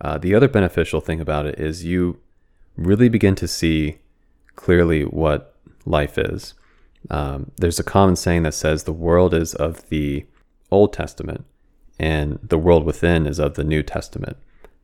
Uh, 0.00 0.18
the 0.18 0.34
other 0.34 0.48
beneficial 0.48 1.00
thing 1.00 1.20
about 1.20 1.46
it 1.46 1.58
is 1.58 1.84
you 1.84 2.18
really 2.76 3.08
begin 3.08 3.34
to 3.36 3.48
see 3.48 3.98
clearly 4.56 5.02
what 5.02 5.54
life 5.84 6.18
is. 6.18 6.54
Um, 7.10 7.50
there's 7.56 7.78
a 7.78 7.84
common 7.84 8.16
saying 8.16 8.42
that 8.44 8.54
says 8.54 8.84
the 8.84 8.92
world 8.92 9.34
is 9.34 9.54
of 9.54 9.88
the 9.88 10.26
Old 10.70 10.92
Testament, 10.92 11.44
and 11.98 12.38
the 12.42 12.58
world 12.58 12.84
within 12.84 13.26
is 13.26 13.38
of 13.38 13.54
the 13.54 13.64
New 13.64 13.82
Testament. 13.82 14.36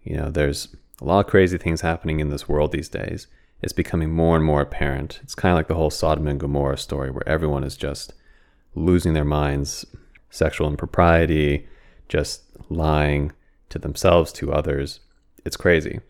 You 0.05 0.17
know, 0.17 0.31
there's 0.31 0.75
a 1.01 1.05
lot 1.05 1.25
of 1.25 1.31
crazy 1.31 1.59
things 1.59 1.81
happening 1.81 2.21
in 2.21 2.29
this 2.29 2.49
world 2.49 2.73
these 2.73 2.89
days. 2.89 3.27
It's 3.63 3.73
becoming 3.73 4.11
more 4.13 4.37
and 4.37 4.45
more 4.45 4.61
apparent. 4.61 5.21
It's 5.23 5.35
kind 5.35 5.53
of 5.53 5.57
like 5.57 5.69
the 5.69 5.75
whole 5.75 5.91
Sodom 5.91 6.27
and 6.27 6.41
Gomorrah 6.41 6.79
story 6.79 7.11
where 7.11 7.29
everyone 7.29 7.65
is 7.65 7.77
just 7.77 8.15
losing 8.75 9.13
their 9.13 9.25
minds, 9.25 9.85
sexual 10.31 10.69
impropriety, 10.69 11.67
just 12.09 12.43
lying 12.71 13.33
to 13.69 13.79
themselves, 13.79 14.33
to 14.33 14.53
others. 14.53 15.01
It's 15.45 15.57
crazy. 15.57 16.01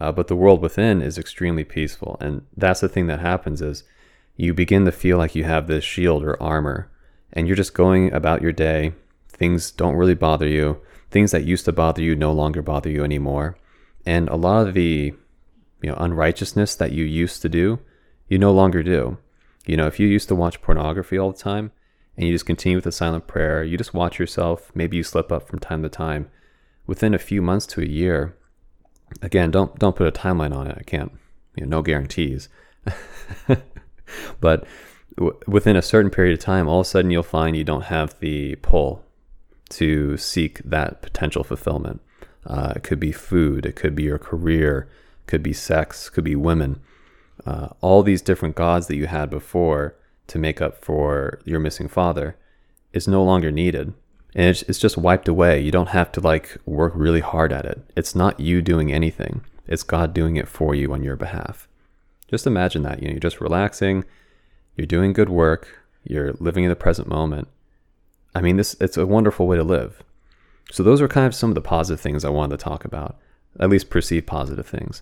Uh, 0.00 0.12
but 0.12 0.28
the 0.28 0.36
world 0.36 0.60
within 0.60 1.00
is 1.00 1.18
extremely 1.18 1.64
peaceful. 1.64 2.16
And 2.20 2.46
that's 2.56 2.80
the 2.80 2.88
thing 2.88 3.06
that 3.06 3.20
happens 3.20 3.62
is 3.62 3.84
you 4.36 4.52
begin 4.52 4.84
to 4.84 4.92
feel 4.92 5.18
like 5.18 5.34
you 5.34 5.44
have 5.44 5.66
this 5.66 5.84
shield 5.84 6.22
or 6.22 6.40
armor 6.42 6.90
and 7.32 7.46
you're 7.46 7.56
just 7.56 7.74
going 7.74 8.12
about 8.12 8.42
your 8.42 8.52
day. 8.52 8.92
Things 9.28 9.70
don't 9.70 9.96
really 9.96 10.14
bother 10.14 10.46
you. 10.46 10.80
Things 11.10 11.30
that 11.30 11.44
used 11.44 11.64
to 11.66 11.72
bother 11.72 12.02
you 12.02 12.14
no 12.14 12.32
longer 12.32 12.62
bother 12.62 12.90
you 12.90 13.04
anymore. 13.04 13.58
And 14.04 14.28
a 14.28 14.36
lot 14.36 14.66
of 14.66 14.74
the 14.74 15.14
you 15.82 15.90
know 15.90 15.96
unrighteousness 15.98 16.74
that 16.76 16.92
you 16.92 17.04
used 17.04 17.42
to 17.42 17.48
do, 17.48 17.78
you 18.28 18.38
no 18.38 18.52
longer 18.52 18.82
do. 18.82 19.18
You 19.66 19.76
know, 19.76 19.86
if 19.86 19.98
you 19.98 20.06
used 20.06 20.28
to 20.28 20.34
watch 20.34 20.62
pornography 20.62 21.18
all 21.18 21.32
the 21.32 21.38
time 21.38 21.72
and 22.16 22.26
you 22.26 22.32
just 22.32 22.46
continue 22.46 22.76
with 22.76 22.84
the 22.84 22.92
silent 22.92 23.26
prayer, 23.26 23.62
you 23.62 23.76
just 23.76 23.94
watch 23.94 24.18
yourself, 24.18 24.70
maybe 24.74 24.96
you 24.96 25.02
slip 25.02 25.30
up 25.30 25.48
from 25.48 25.58
time 25.58 25.82
to 25.82 25.88
time, 25.88 26.30
within 26.86 27.14
a 27.14 27.18
few 27.18 27.42
months 27.42 27.66
to 27.66 27.82
a 27.82 27.86
year. 27.86 28.36
Again, 29.22 29.50
don't 29.50 29.78
don't 29.78 29.96
put 29.96 30.06
a 30.06 30.12
timeline 30.12 30.54
on 30.54 30.66
it. 30.66 30.76
I 30.78 30.82
can't, 30.82 31.12
you 31.54 31.64
know, 31.64 31.78
no 31.78 31.82
guarantees. 31.82 32.48
but 34.40 34.66
w- 35.16 35.38
within 35.46 35.76
a 35.76 35.82
certain 35.82 36.10
period 36.10 36.38
of 36.38 36.44
time, 36.44 36.68
all 36.68 36.80
of 36.80 36.86
a 36.86 36.88
sudden 36.88 37.10
you'll 37.10 37.22
find 37.22 37.56
you 37.56 37.64
don't 37.64 37.84
have 37.84 38.18
the 38.20 38.56
pull 38.56 39.04
to 39.70 40.16
seek 40.16 40.60
that 40.64 41.02
potential 41.02 41.44
fulfillment. 41.44 42.00
Uh, 42.44 42.74
it 42.76 42.82
could 42.82 43.00
be 43.00 43.12
food, 43.12 43.66
it 43.66 43.74
could 43.74 43.94
be 43.94 44.04
your 44.04 44.18
career, 44.18 44.88
could 45.26 45.42
be 45.42 45.52
sex, 45.52 46.08
could 46.08 46.24
be 46.24 46.36
women. 46.36 46.80
Uh, 47.44 47.68
all 47.80 48.02
these 48.02 48.22
different 48.22 48.54
gods 48.54 48.86
that 48.86 48.96
you 48.96 49.06
had 49.06 49.28
before 49.28 49.96
to 50.28 50.38
make 50.38 50.60
up 50.60 50.84
for 50.84 51.40
your 51.44 51.60
missing 51.60 51.88
father 51.88 52.36
is 52.92 53.08
no 53.08 53.22
longer 53.22 53.50
needed. 53.50 53.92
And 54.36 54.50
it's, 54.50 54.62
it's 54.64 54.78
just 54.78 54.98
wiped 54.98 55.28
away. 55.28 55.60
You 55.60 55.72
don't 55.72 55.88
have 55.88 56.12
to 56.12 56.20
like 56.20 56.58
work 56.66 56.92
really 56.94 57.20
hard 57.20 57.54
at 57.54 57.64
it. 57.64 57.80
It's 57.96 58.14
not 58.14 58.38
you 58.38 58.60
doing 58.60 58.92
anything. 58.92 59.40
It's 59.66 59.82
God 59.82 60.12
doing 60.12 60.36
it 60.36 60.46
for 60.46 60.74
you 60.74 60.92
on 60.92 61.02
your 61.02 61.16
behalf. 61.16 61.66
Just 62.28 62.46
imagine 62.46 62.82
that. 62.82 63.00
You 63.00 63.08
know, 63.08 63.12
you're 63.12 63.20
just 63.20 63.40
relaxing, 63.40 64.04
you're 64.76 64.86
doing 64.86 65.14
good 65.14 65.30
work, 65.30 65.80
you're 66.04 66.34
living 66.34 66.64
in 66.64 66.70
the 66.70 66.76
present 66.76 67.08
moment. 67.08 67.48
I 68.34 68.42
mean, 68.42 68.58
this 68.58 68.76
it's 68.78 68.98
a 68.98 69.06
wonderful 69.06 69.46
way 69.46 69.56
to 69.56 69.64
live. 69.64 70.02
So 70.70 70.82
those 70.82 71.00
are 71.00 71.08
kind 71.08 71.26
of 71.26 71.34
some 71.34 71.50
of 71.50 71.54
the 71.54 71.62
positive 71.62 72.00
things 72.00 72.22
I 72.22 72.28
wanted 72.28 72.58
to 72.58 72.64
talk 72.64 72.84
about, 72.84 73.16
at 73.58 73.70
least 73.70 73.88
perceived 73.88 74.26
positive 74.26 74.66
things. 74.66 75.00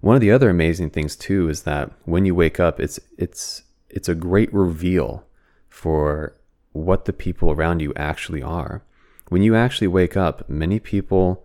One 0.00 0.14
of 0.14 0.20
the 0.20 0.30
other 0.30 0.48
amazing 0.48 0.90
things 0.90 1.16
too 1.16 1.48
is 1.48 1.62
that 1.62 1.90
when 2.04 2.24
you 2.24 2.36
wake 2.36 2.60
up, 2.60 2.78
it's 2.78 3.00
it's 3.18 3.64
it's 3.88 4.08
a 4.08 4.14
great 4.14 4.52
reveal 4.54 5.24
for 5.68 6.36
what 6.76 7.04
the 7.04 7.12
people 7.12 7.50
around 7.50 7.80
you 7.80 7.92
actually 7.96 8.42
are. 8.42 8.82
When 9.28 9.42
you 9.42 9.54
actually 9.56 9.88
wake 9.88 10.16
up, 10.16 10.48
many 10.48 10.78
people 10.78 11.44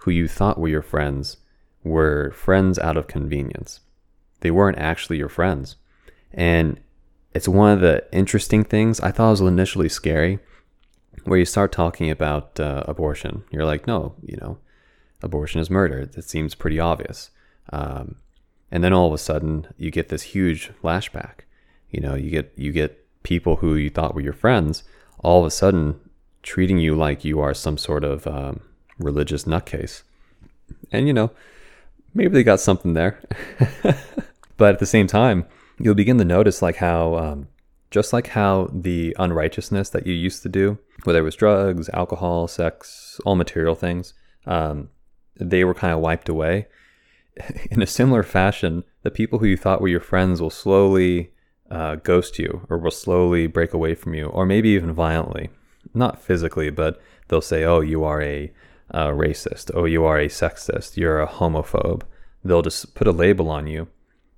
who 0.00 0.10
you 0.10 0.28
thought 0.28 0.58
were 0.58 0.68
your 0.68 0.82
friends 0.82 1.38
were 1.84 2.30
friends 2.32 2.78
out 2.78 2.96
of 2.96 3.06
convenience. 3.06 3.80
They 4.40 4.50
weren't 4.50 4.78
actually 4.78 5.18
your 5.18 5.28
friends. 5.28 5.76
And 6.32 6.80
it's 7.34 7.48
one 7.48 7.72
of 7.72 7.80
the 7.80 8.04
interesting 8.12 8.64
things. 8.64 9.00
I 9.00 9.10
thought 9.10 9.30
was 9.30 9.40
initially 9.40 9.88
scary 9.88 10.38
where 11.24 11.38
you 11.38 11.44
start 11.44 11.72
talking 11.72 12.10
about 12.10 12.58
uh, 12.58 12.84
abortion. 12.86 13.44
You're 13.50 13.64
like, 13.64 13.86
no, 13.86 14.14
you 14.22 14.36
know, 14.38 14.58
abortion 15.22 15.60
is 15.60 15.70
murder. 15.70 16.08
It 16.16 16.24
seems 16.24 16.54
pretty 16.54 16.80
obvious. 16.80 17.30
Um, 17.72 18.16
and 18.70 18.82
then 18.84 18.92
all 18.92 19.08
of 19.08 19.12
a 19.12 19.18
sudden, 19.18 19.66
you 19.76 19.90
get 19.90 20.08
this 20.08 20.22
huge 20.22 20.70
flashback. 20.82 21.40
You 21.90 22.00
know, 22.00 22.14
you 22.14 22.30
get 22.30 22.52
you 22.56 22.72
get 22.72 23.06
people 23.28 23.56
who 23.56 23.74
you 23.74 23.90
thought 23.90 24.14
were 24.14 24.22
your 24.22 24.32
friends, 24.32 24.84
all 25.18 25.40
of 25.40 25.46
a 25.46 25.50
sudden 25.50 26.00
treating 26.42 26.78
you 26.78 26.94
like 26.94 27.26
you 27.26 27.40
are 27.40 27.52
some 27.52 27.76
sort 27.76 28.02
of 28.02 28.26
um, 28.26 28.60
religious 28.98 29.44
nutcase. 29.44 30.02
And 30.90 31.06
you 31.06 31.12
know, 31.12 31.30
maybe 32.14 32.32
they 32.32 32.42
got 32.42 32.58
something 32.58 32.94
there. 32.94 33.20
but 34.56 34.72
at 34.72 34.78
the 34.78 34.86
same 34.86 35.06
time, 35.06 35.44
you'll 35.78 35.94
begin 35.94 36.16
to 36.16 36.24
notice 36.24 36.62
like 36.62 36.76
how 36.76 37.16
um, 37.16 37.48
just 37.90 38.14
like 38.14 38.28
how 38.28 38.70
the 38.72 39.14
unrighteousness 39.18 39.90
that 39.90 40.06
you 40.06 40.14
used 40.14 40.42
to 40.42 40.48
do, 40.48 40.78
whether 41.04 41.18
it 41.18 41.28
was 41.30 41.36
drugs, 41.36 41.90
alcohol, 41.90 42.48
sex, 42.48 43.20
all 43.26 43.36
material 43.36 43.74
things, 43.74 44.14
um, 44.46 44.88
they 45.36 45.64
were 45.64 45.74
kind 45.74 45.92
of 45.92 46.00
wiped 46.00 46.30
away. 46.30 46.66
In 47.70 47.82
a 47.82 47.86
similar 47.86 48.22
fashion, 48.22 48.84
the 49.02 49.10
people 49.10 49.38
who 49.38 49.46
you 49.46 49.58
thought 49.58 49.82
were 49.82 49.88
your 49.88 50.00
friends 50.00 50.40
will 50.40 50.50
slowly 50.50 51.32
uh, 51.70 51.96
ghost 51.96 52.38
you 52.38 52.66
or 52.68 52.78
will 52.78 52.90
slowly 52.90 53.46
break 53.46 53.72
away 53.72 53.94
from 53.94 54.14
you, 54.14 54.26
or 54.26 54.46
maybe 54.46 54.70
even 54.70 54.92
violently. 54.92 55.50
Not 55.94 56.22
physically, 56.22 56.70
but 56.70 57.00
they'll 57.28 57.40
say, 57.40 57.64
oh, 57.64 57.80
you 57.80 58.04
are 58.04 58.22
a, 58.22 58.52
a 58.90 59.06
racist. 59.06 59.70
Oh, 59.74 59.84
you 59.84 60.04
are 60.04 60.18
a 60.18 60.28
sexist. 60.28 60.96
You're 60.96 61.20
a 61.20 61.28
homophobe. 61.28 62.02
They'll 62.44 62.62
just 62.62 62.94
put 62.94 63.06
a 63.06 63.12
label 63.12 63.50
on 63.50 63.66
you, 63.66 63.88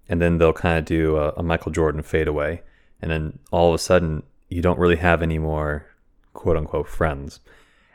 and 0.09 0.21
then 0.21 0.39
they'll 0.39 0.53
kind 0.53 0.79
of 0.79 0.85
do 0.85 1.17
a, 1.17 1.31
a 1.37 1.43
Michael 1.43 1.73
Jordan 1.73 2.03
fade 2.03 2.29
away 2.29 2.63
and 3.03 3.11
then 3.11 3.39
all 3.51 3.69
of 3.69 3.75
a 3.75 3.79
sudden 3.79 4.23
you 4.49 4.63
don't 4.63 4.79
really 4.79 4.97
have 4.97 5.23
any 5.23 5.39
more 5.39 5.87
quote 6.33 6.57
unquote 6.57 6.89
friends 6.89 7.41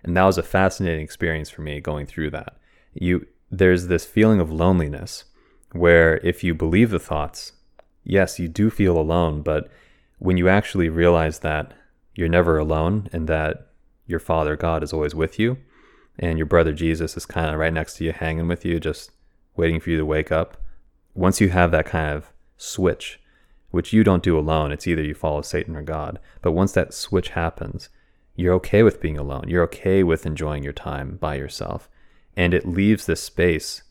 and 0.04 0.16
that 0.16 0.24
was 0.24 0.38
a 0.38 0.44
fascinating 0.44 1.04
experience 1.04 1.50
for 1.50 1.62
me 1.62 1.80
going 1.80 2.06
through 2.06 2.30
that 2.30 2.58
you 2.94 3.26
there's 3.52 3.88
this 3.88 4.06
feeling 4.06 4.40
of 4.40 4.52
loneliness 4.52 5.26
where 5.72 6.18
if 6.18 6.44
you 6.44 6.54
believe 6.54 6.90
the 6.90 7.00
thoughts 7.00 7.54
yes 8.06 8.40
you 8.40 8.48
do 8.48 8.70
feel 8.70 8.98
alone 8.98 9.42
but 9.42 9.70
when 10.20 10.38
you 10.38 10.48
actually 10.48 10.88
realize 10.88 11.40
that 11.40 11.74
you're 12.14 12.30
never 12.30 12.58
alone 12.58 13.10
and 13.12 13.28
that 13.28 13.68
your 14.08 14.20
father 14.20 14.56
god 14.56 14.82
is 14.82 14.94
always 14.94 15.14
with 15.14 15.38
you 15.38 15.58
and 16.18 16.38
your 16.38 16.48
brother 16.48 16.72
jesus 16.72 17.18
is 17.18 17.26
kind 17.26 17.50
of 17.50 17.60
right 17.60 17.74
next 17.74 17.98
to 17.98 18.06
you 18.06 18.14
hanging 18.14 18.48
with 18.48 18.64
you 18.64 18.80
just 18.80 19.12
waiting 19.58 19.80
for 19.80 19.90
you 19.90 19.98
to 19.98 20.06
wake 20.06 20.32
up 20.32 20.56
once 21.14 21.42
you 21.42 21.50
have 21.50 21.72
that 21.72 21.86
kind 21.86 22.16
of 22.16 22.32
switch 22.58 23.20
which 23.76 23.92
you 23.92 24.06
don't 24.06 24.24
do 24.24 24.40
alone. 24.40 24.72
It's 24.72 24.88
either 24.88 25.04
you 25.04 25.14
follow 25.14 25.42
Satan 25.42 25.76
or 25.76 25.82
God. 25.82 26.18
But 26.42 26.54
once 26.54 26.72
that 26.72 26.94
switch 26.94 27.30
happens, 27.30 27.90
you're 28.34 28.54
okay 28.54 28.84
with 28.84 29.02
being 29.02 29.18
alone. 29.18 29.50
You're 29.50 29.66
okay 29.66 30.02
with 30.02 30.26
enjoying 30.26 30.64
your 30.64 30.72
time 30.72 31.18
by 31.18 31.36
yourself. 31.36 31.90
And 32.38 32.54
it 32.54 32.66
leaves 32.66 33.06
this 33.06 33.22
space 33.22 33.84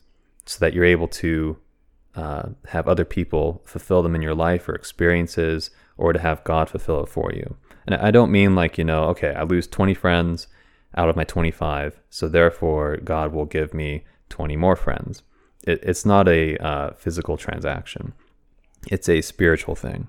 so 0.43 0.57
that 0.59 0.73
you're 0.73 0.85
able 0.85 1.07
to 1.09 1.57
uh, 2.15 2.49
have 2.67 2.87
other 2.87 3.05
people 3.05 3.61
fulfill 3.65 4.01
them 4.01 4.15
in 4.15 4.21
your 4.21 4.35
life 4.35 4.67
or 4.69 4.75
experiences, 4.75 5.69
or 5.97 6.13
to 6.13 6.19
have 6.19 6.43
God 6.43 6.69
fulfill 6.69 7.03
it 7.03 7.09
for 7.09 7.31
you. 7.31 7.55
And 7.85 7.95
I 7.95 8.11
don't 8.11 8.31
mean 8.31 8.55
like, 8.55 8.77
you 8.77 8.83
know, 8.83 9.05
okay, 9.05 9.33
I 9.33 9.43
lose 9.43 9.67
20 9.67 9.93
friends 9.93 10.47
out 10.97 11.09
of 11.09 11.15
my 11.15 11.23
25, 11.23 11.99
so 12.09 12.27
therefore 12.27 12.97
God 12.97 13.33
will 13.33 13.45
give 13.45 13.73
me 13.73 14.05
20 14.29 14.55
more 14.55 14.75
friends. 14.75 15.23
It, 15.63 15.79
it's 15.83 16.05
not 16.05 16.27
a 16.27 16.57
uh, 16.57 16.93
physical 16.93 17.37
transaction 17.37 18.13
it's 18.87 19.09
a 19.09 19.21
spiritual 19.21 19.75
thing. 19.75 20.07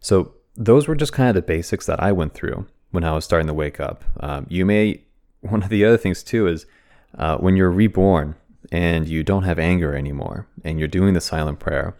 So 0.00 0.34
those 0.56 0.88
were 0.88 0.94
just 0.94 1.12
kind 1.12 1.28
of 1.28 1.34
the 1.34 1.42
basics 1.42 1.86
that 1.86 2.02
I 2.02 2.12
went 2.12 2.34
through 2.34 2.66
when 2.90 3.04
I 3.04 3.12
was 3.12 3.24
starting 3.24 3.46
to 3.46 3.54
wake 3.54 3.80
up. 3.80 4.04
Um, 4.20 4.46
you 4.48 4.66
may, 4.66 5.02
one 5.40 5.62
of 5.62 5.68
the 5.68 5.84
other 5.84 5.96
things 5.96 6.22
too 6.22 6.46
is 6.46 6.66
uh, 7.16 7.36
when 7.38 7.56
you're 7.56 7.70
reborn 7.70 8.34
and 8.72 9.06
you 9.06 9.22
don't 9.22 9.42
have 9.42 9.58
anger 9.58 9.94
anymore 9.94 10.48
and 10.64 10.78
you're 10.78 10.88
doing 10.88 11.12
the 11.12 11.20
silent 11.20 11.60
prayer 11.60 11.94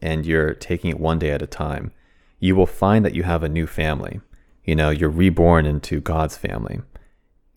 and 0.00 0.24
you're 0.24 0.54
taking 0.54 0.90
it 0.90 0.98
one 0.98 1.18
day 1.18 1.30
at 1.30 1.42
a 1.42 1.46
time, 1.46 1.92
you 2.40 2.56
will 2.56 2.66
find 2.66 3.04
that 3.04 3.14
you 3.14 3.22
have 3.22 3.42
a 3.42 3.48
new 3.48 3.66
family. 3.66 4.20
You 4.64 4.74
know, 4.74 4.88
you're 4.88 5.10
reborn 5.10 5.66
into 5.66 6.00
God's 6.00 6.36
family. 6.36 6.80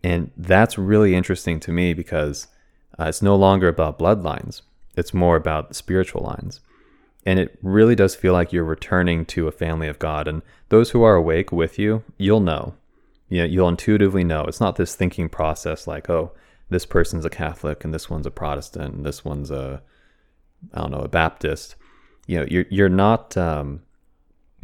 And 0.04 0.32
that's 0.36 0.78
really 0.78 1.16
interesting 1.16 1.62
to 1.62 1.72
me 1.72 1.94
because 1.94 2.48
uh, 3.00 3.06
it's 3.06 3.22
no 3.22 3.36
longer 3.36 3.70
about 3.70 3.98
bloodlines, 3.98 4.62
it's 4.96 5.14
more 5.14 5.38
about 5.38 5.76
spiritual 5.76 6.24
lines. 6.24 6.60
And 7.26 7.40
it 7.40 7.58
really 7.62 7.96
does 7.96 8.16
feel 8.16 8.34
like 8.34 8.52
you're 8.52 8.64
returning 8.64 9.26
to 9.28 9.48
a 9.48 9.52
family 9.52 9.88
of 9.88 10.00
God. 10.00 10.28
And 10.28 10.42
those 10.70 10.92
who 10.92 11.04
are 11.04 11.16
awake 11.16 11.52
with 11.52 11.80
you, 11.80 12.04
you'll 12.18 12.40
know. 12.40 12.76
You 13.30 13.40
know, 13.40 13.46
you'll 13.46 13.68
intuitively 13.68 14.24
know. 14.24 14.44
It's 14.44 14.62
not 14.62 14.78
this 14.78 14.96
thinking 14.96 15.28
process 15.28 15.88
like, 15.88 16.10
oh, 16.10 16.32
this 16.70 16.86
person's 16.86 17.26
a 17.26 17.30
Catholic 17.30 17.84
and 17.84 17.94
this 17.94 18.10
one's 18.10 18.26
a 18.26 18.32
Protestant 18.32 18.96
and 18.96 19.06
this 19.06 19.24
one's 19.24 19.52
a 19.52 19.82
I 20.74 20.82
don't 20.82 20.92
know, 20.92 21.00
a 21.00 21.08
Baptist, 21.08 21.76
you 22.28 22.38
know, 22.38 22.46
you're 22.50 22.66
you're 22.70 22.90
not 22.90 23.38
um, 23.38 23.82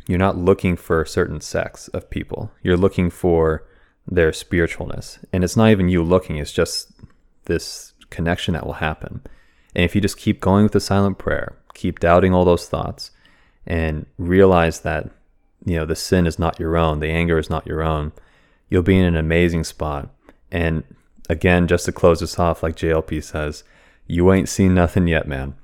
you're 0.07 0.19
not 0.19 0.37
looking 0.37 0.75
for 0.75 1.01
a 1.01 1.07
certain 1.07 1.39
sex 1.41 1.87
of 1.89 2.09
people. 2.09 2.51
You're 2.61 2.77
looking 2.77 3.09
for 3.09 3.65
their 4.05 4.31
spiritualness, 4.31 5.23
and 5.31 5.43
it's 5.43 5.55
not 5.55 5.69
even 5.69 5.89
you 5.89 6.03
looking. 6.03 6.37
It's 6.37 6.51
just 6.51 6.91
this 7.45 7.93
connection 8.09 8.53
that 8.53 8.65
will 8.65 8.73
happen. 8.73 9.21
And 9.75 9.85
if 9.85 9.95
you 9.95 10.01
just 10.01 10.17
keep 10.17 10.41
going 10.41 10.63
with 10.63 10.73
the 10.73 10.79
silent 10.79 11.17
prayer, 11.17 11.55
keep 11.73 11.99
doubting 11.99 12.33
all 12.33 12.45
those 12.45 12.67
thoughts, 12.67 13.11
and 13.65 14.05
realize 14.17 14.81
that 14.81 15.09
you 15.65 15.77
know 15.77 15.85
the 15.85 15.95
sin 15.95 16.27
is 16.27 16.37
not 16.37 16.59
your 16.59 16.75
own, 16.75 16.99
the 16.99 17.07
anger 17.07 17.37
is 17.37 17.49
not 17.49 17.65
your 17.65 17.81
own, 17.81 18.11
you'll 18.69 18.83
be 18.83 18.97
in 18.97 19.05
an 19.05 19.15
amazing 19.15 19.63
spot. 19.63 20.09
And 20.51 20.83
again, 21.29 21.67
just 21.67 21.85
to 21.85 21.91
close 21.91 22.19
this 22.19 22.39
off, 22.39 22.63
like 22.63 22.75
JLP 22.75 23.23
says, 23.23 23.63
you 24.07 24.31
ain't 24.31 24.49
seen 24.49 24.73
nothing 24.73 25.07
yet, 25.07 25.27
man. 25.27 25.55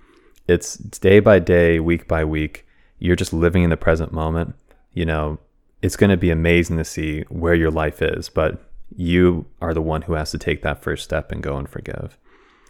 It's, 0.47 0.75
day 0.77 1.19
by 1.19 1.39
day, 1.39 1.79
week 1.79 2.07
by 2.07 2.23
week. 2.23 2.65
You're 2.97 3.15
just 3.15 3.33
living 3.33 3.63
in 3.63 3.69
the 3.69 3.77
present 3.77 4.11
moment. 4.11 4.55
You 4.93 5.05
know, 5.05 5.39
it's 5.81 5.95
going 5.95 6.09
to 6.09 6.17
be 6.17 6.31
amazing 6.31 6.77
to 6.77 6.83
see 6.83 7.21
where 7.29 7.53
your 7.53 7.71
life 7.71 8.01
is, 8.01 8.29
but 8.29 8.61
you 8.95 9.45
are 9.61 9.73
the 9.73 9.81
one 9.81 10.03
who 10.03 10.13
has 10.13 10.31
to 10.31 10.37
take 10.37 10.61
that 10.61 10.81
first 10.81 11.03
step 11.03 11.31
and 11.31 11.43
go 11.43 11.57
and 11.57 11.69
forgive. 11.69 12.17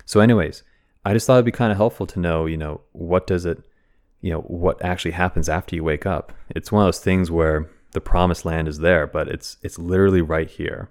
So, 0.05 0.19
anyways, 0.19 0.63
I 1.05 1.13
just 1.13 1.25
thought 1.25 1.36
it'd 1.36 1.46
be 1.46 1.51
kind 1.51 1.72
of 1.72 1.77
helpful 1.77 2.05
to 2.08 2.19
know, 2.19 2.46
you 2.46 2.58
know, 2.58 2.81
what 2.91 3.25
does 3.25 3.46
it, 3.46 3.62
you 4.22 4.31
know, 4.31 4.41
what 4.41 4.84
actually 4.84 5.12
happens 5.12 5.48
after 5.48 5.75
you 5.75 5.84
wake 5.84 6.05
up. 6.05 6.34
It's 6.50 6.72
one 6.72 6.84
of 6.84 6.88
those 6.88 7.00
things 7.00 7.31
where 7.31 7.69
the 7.91 8.01
promised 8.01 8.46
land 8.46 8.67
is 8.67 8.79
there, 8.79 9.08
but 9.08 9.27
it's 9.27 9.58
it's 9.63 9.79
literally 9.79 10.22
right 10.22 10.50
here. 10.50 10.89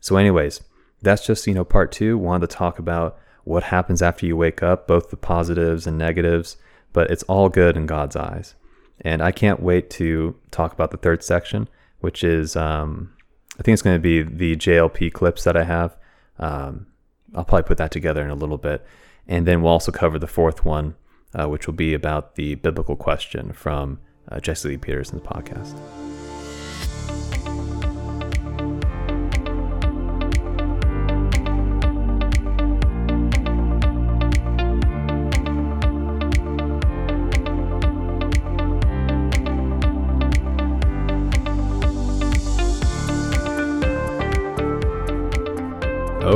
So, 0.00 0.16
anyways, 0.16 0.60
that's 1.02 1.26
just 1.26 1.46
you 1.46 1.54
know 1.54 1.64
part 1.64 1.92
two. 1.92 2.16
Wanted 2.16 2.48
to 2.48 2.56
talk 2.56 2.78
about 2.78 3.18
what 3.44 3.64
happens 3.64 4.02
after 4.02 4.24
you 4.24 4.36
wake 4.36 4.62
up, 4.62 4.86
both 4.86 5.10
the 5.10 5.16
positives 5.16 5.86
and 5.86 5.98
negatives, 5.98 6.56
but 6.92 7.10
it's 7.10 7.24
all 7.24 7.48
good 7.48 7.76
in 7.76 7.86
God's 7.86 8.16
eyes. 8.16 8.54
And 9.00 9.20
I 9.20 9.32
can't 9.32 9.60
wait 9.60 9.90
to 9.90 10.36
talk 10.52 10.72
about 10.72 10.92
the 10.92 10.96
third 10.96 11.24
section, 11.24 11.68
which 12.00 12.22
is 12.22 12.54
um, 12.54 13.12
I 13.58 13.62
think 13.62 13.74
it's 13.74 13.82
going 13.82 13.96
to 13.96 14.00
be 14.00 14.22
the 14.22 14.56
JLP 14.56 15.12
clips 15.12 15.44
that 15.44 15.56
I 15.56 15.64
have. 15.64 15.96
Um, 16.38 16.86
I'll 17.34 17.44
probably 17.44 17.66
put 17.66 17.78
that 17.78 17.90
together 17.90 18.22
in 18.22 18.30
a 18.30 18.34
little 18.34 18.58
bit, 18.58 18.84
and 19.26 19.46
then 19.46 19.62
we'll 19.62 19.72
also 19.72 19.92
cover 19.92 20.18
the 20.18 20.26
fourth 20.26 20.64
one, 20.64 20.94
uh, 21.34 21.48
which 21.48 21.66
will 21.66 21.74
be 21.74 21.94
about 21.94 22.36
the 22.36 22.54
biblical 22.56 22.96
question 22.96 23.52
from 23.52 23.98
uh, 24.30 24.38
Jesse 24.40 24.68
Lee 24.68 24.76
Peterson's 24.76 25.22
podcast. 25.22 26.21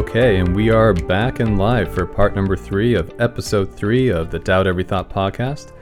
Okay, 0.08 0.38
and 0.38 0.54
we 0.54 0.70
are 0.70 0.94
back 0.94 1.40
in 1.40 1.56
live 1.56 1.92
for 1.92 2.06
part 2.06 2.36
number 2.36 2.56
three 2.56 2.94
of 2.94 3.12
episode 3.20 3.74
three 3.74 4.08
of 4.08 4.30
the 4.30 4.38
Doubt 4.38 4.68
Every 4.68 4.84
Thought 4.84 5.10
podcast. 5.10 5.72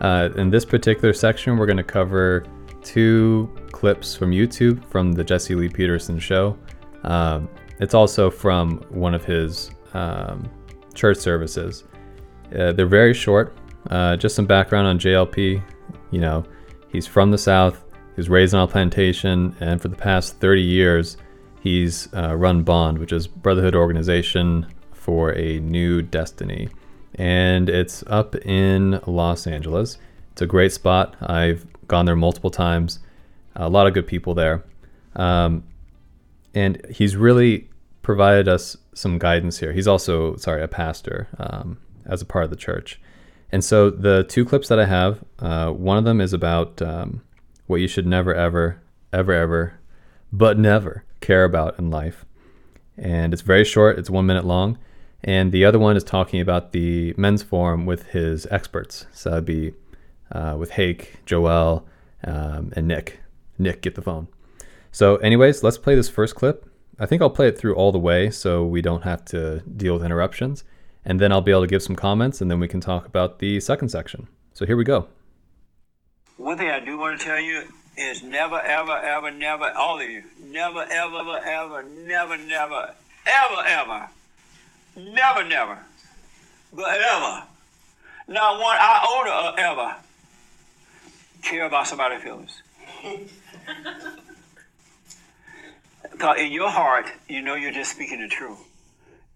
Uh, 0.00 0.30
in 0.34 0.50
this 0.50 0.64
particular 0.64 1.14
section, 1.14 1.56
we're 1.56 1.64
going 1.64 1.76
to 1.78 1.84
cover 1.84 2.44
two 2.82 3.48
clips 3.70 4.16
from 4.16 4.32
YouTube 4.32 4.84
from 4.90 5.12
the 5.12 5.22
Jesse 5.22 5.54
Lee 5.54 5.68
Peterson 5.68 6.18
show. 6.18 6.58
Um, 7.04 7.48
it's 7.78 7.94
also 7.94 8.30
from 8.30 8.78
one 8.90 9.14
of 9.14 9.24
his 9.24 9.70
um, 9.94 10.50
church 10.92 11.18
services. 11.18 11.84
Uh, 12.58 12.72
they're 12.72 12.84
very 12.84 13.14
short. 13.14 13.56
Uh, 13.90 14.16
just 14.16 14.34
some 14.34 14.44
background 14.44 14.88
on 14.88 14.98
JLP. 14.98 15.62
You 16.10 16.20
know, 16.20 16.44
he's 16.88 17.06
from 17.06 17.30
the 17.30 17.38
South. 17.38 17.84
He 17.94 18.16
was 18.16 18.28
raised 18.28 18.54
on 18.54 18.68
a 18.68 18.70
plantation, 18.70 19.54
and 19.60 19.80
for 19.80 19.86
the 19.86 19.96
past 19.96 20.40
30 20.40 20.62
years, 20.62 21.16
He's 21.60 22.12
uh, 22.14 22.36
run 22.36 22.62
Bond, 22.62 22.98
which 22.98 23.12
is 23.12 23.26
Brotherhood 23.26 23.74
Organization 23.74 24.66
for 24.92 25.32
a 25.36 25.58
New 25.60 26.02
Destiny, 26.02 26.68
and 27.16 27.68
it's 27.68 28.04
up 28.06 28.36
in 28.36 29.00
Los 29.06 29.46
Angeles. 29.46 29.98
It's 30.32 30.42
a 30.42 30.46
great 30.46 30.72
spot. 30.72 31.16
I've 31.20 31.66
gone 31.88 32.06
there 32.06 32.16
multiple 32.16 32.50
times. 32.50 33.00
A 33.56 33.68
lot 33.68 33.86
of 33.88 33.94
good 33.94 34.06
people 34.06 34.34
there, 34.34 34.64
um, 35.16 35.64
and 36.54 36.80
he's 36.90 37.16
really 37.16 37.68
provided 38.02 38.46
us 38.46 38.76
some 38.94 39.18
guidance 39.18 39.58
here. 39.58 39.72
He's 39.72 39.88
also, 39.88 40.36
sorry, 40.36 40.62
a 40.62 40.68
pastor 40.68 41.28
um, 41.38 41.78
as 42.06 42.22
a 42.22 42.24
part 42.24 42.44
of 42.44 42.50
the 42.50 42.56
church. 42.56 43.00
And 43.50 43.64
so 43.64 43.90
the 43.90 44.24
two 44.24 44.44
clips 44.44 44.68
that 44.68 44.78
I 44.78 44.84
have, 44.84 45.24
uh, 45.38 45.70
one 45.70 45.98
of 45.98 46.04
them 46.04 46.20
is 46.20 46.32
about 46.32 46.80
um, 46.82 47.22
what 47.66 47.80
you 47.80 47.88
should 47.88 48.06
never, 48.06 48.34
ever, 48.34 48.80
ever, 49.12 49.32
ever, 49.32 49.80
but 50.32 50.58
never 50.58 51.04
care 51.20 51.44
about 51.44 51.78
in 51.78 51.90
life. 51.90 52.24
And 52.96 53.32
it's 53.32 53.42
very 53.42 53.64
short, 53.64 53.98
it's 53.98 54.10
one 54.10 54.26
minute 54.26 54.44
long. 54.44 54.78
And 55.22 55.50
the 55.52 55.64
other 55.64 55.78
one 55.78 55.96
is 55.96 56.04
talking 56.04 56.40
about 56.40 56.72
the 56.72 57.14
men's 57.16 57.42
forum 57.42 57.86
with 57.86 58.06
his 58.06 58.46
experts. 58.50 59.06
So 59.12 59.30
that'd 59.30 59.44
be 59.44 59.74
uh, 60.30 60.56
with 60.58 60.70
Hake, 60.70 61.24
Joel, 61.26 61.86
um, 62.24 62.72
and 62.76 62.86
Nick. 62.86 63.20
Nick, 63.58 63.82
get 63.82 63.94
the 63.94 64.02
phone. 64.02 64.28
So, 64.92 65.16
anyways, 65.16 65.62
let's 65.62 65.78
play 65.78 65.94
this 65.94 66.08
first 66.08 66.34
clip. 66.34 66.70
I 66.98 67.06
think 67.06 67.22
I'll 67.22 67.30
play 67.30 67.48
it 67.48 67.58
through 67.58 67.74
all 67.74 67.92
the 67.92 67.98
way 67.98 68.30
so 68.30 68.64
we 68.64 68.82
don't 68.82 69.02
have 69.02 69.24
to 69.26 69.60
deal 69.60 69.94
with 69.94 70.04
interruptions. 70.04 70.64
And 71.04 71.20
then 71.20 71.32
I'll 71.32 71.40
be 71.40 71.50
able 71.50 71.62
to 71.62 71.66
give 71.66 71.82
some 71.82 71.96
comments 71.96 72.40
and 72.40 72.50
then 72.50 72.60
we 72.60 72.68
can 72.68 72.80
talk 72.80 73.06
about 73.06 73.38
the 73.38 73.60
second 73.60 73.88
section. 73.88 74.28
So, 74.52 74.66
here 74.66 74.76
we 74.76 74.84
go. 74.84 75.08
One 76.36 76.56
thing 76.56 76.70
I 76.70 76.80
do 76.80 76.98
want 76.98 77.18
to 77.18 77.24
tell 77.24 77.40
you 77.40 77.64
is 77.98 78.22
never, 78.22 78.60
ever, 78.60 78.96
ever, 78.96 79.30
never, 79.30 79.72
all 79.76 80.00
of 80.00 80.08
you, 80.08 80.22
never, 80.40 80.82
ever, 80.82 81.16
ever, 81.16 81.38
ever, 81.44 81.82
never, 81.82 82.36
never, 82.36 82.94
ever, 83.26 83.66
ever, 83.66 84.08
never, 84.96 85.44
never, 85.44 85.78
but 86.72 87.00
ever, 87.00 87.42
not 88.28 88.60
one 88.60 88.76
iota 88.80 89.30
of 89.30 89.58
ever 89.58 89.96
care 91.42 91.66
about 91.66 91.86
somebody's 91.86 92.22
feelings. 92.22 92.62
Because 96.10 96.40
in 96.40 96.50
your 96.50 96.68
heart, 96.68 97.06
you 97.28 97.42
know 97.42 97.54
you're 97.54 97.70
just 97.70 97.92
speaking 97.92 98.20
the 98.20 98.26
truth. 98.26 98.58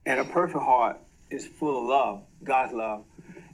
And 0.05 0.18
a 0.18 0.25
perfect 0.25 0.64
heart 0.64 0.98
is 1.31 1.46
full 1.46 1.79
of 1.79 1.85
love, 1.85 2.22
God's 2.42 2.72
love. 2.72 3.05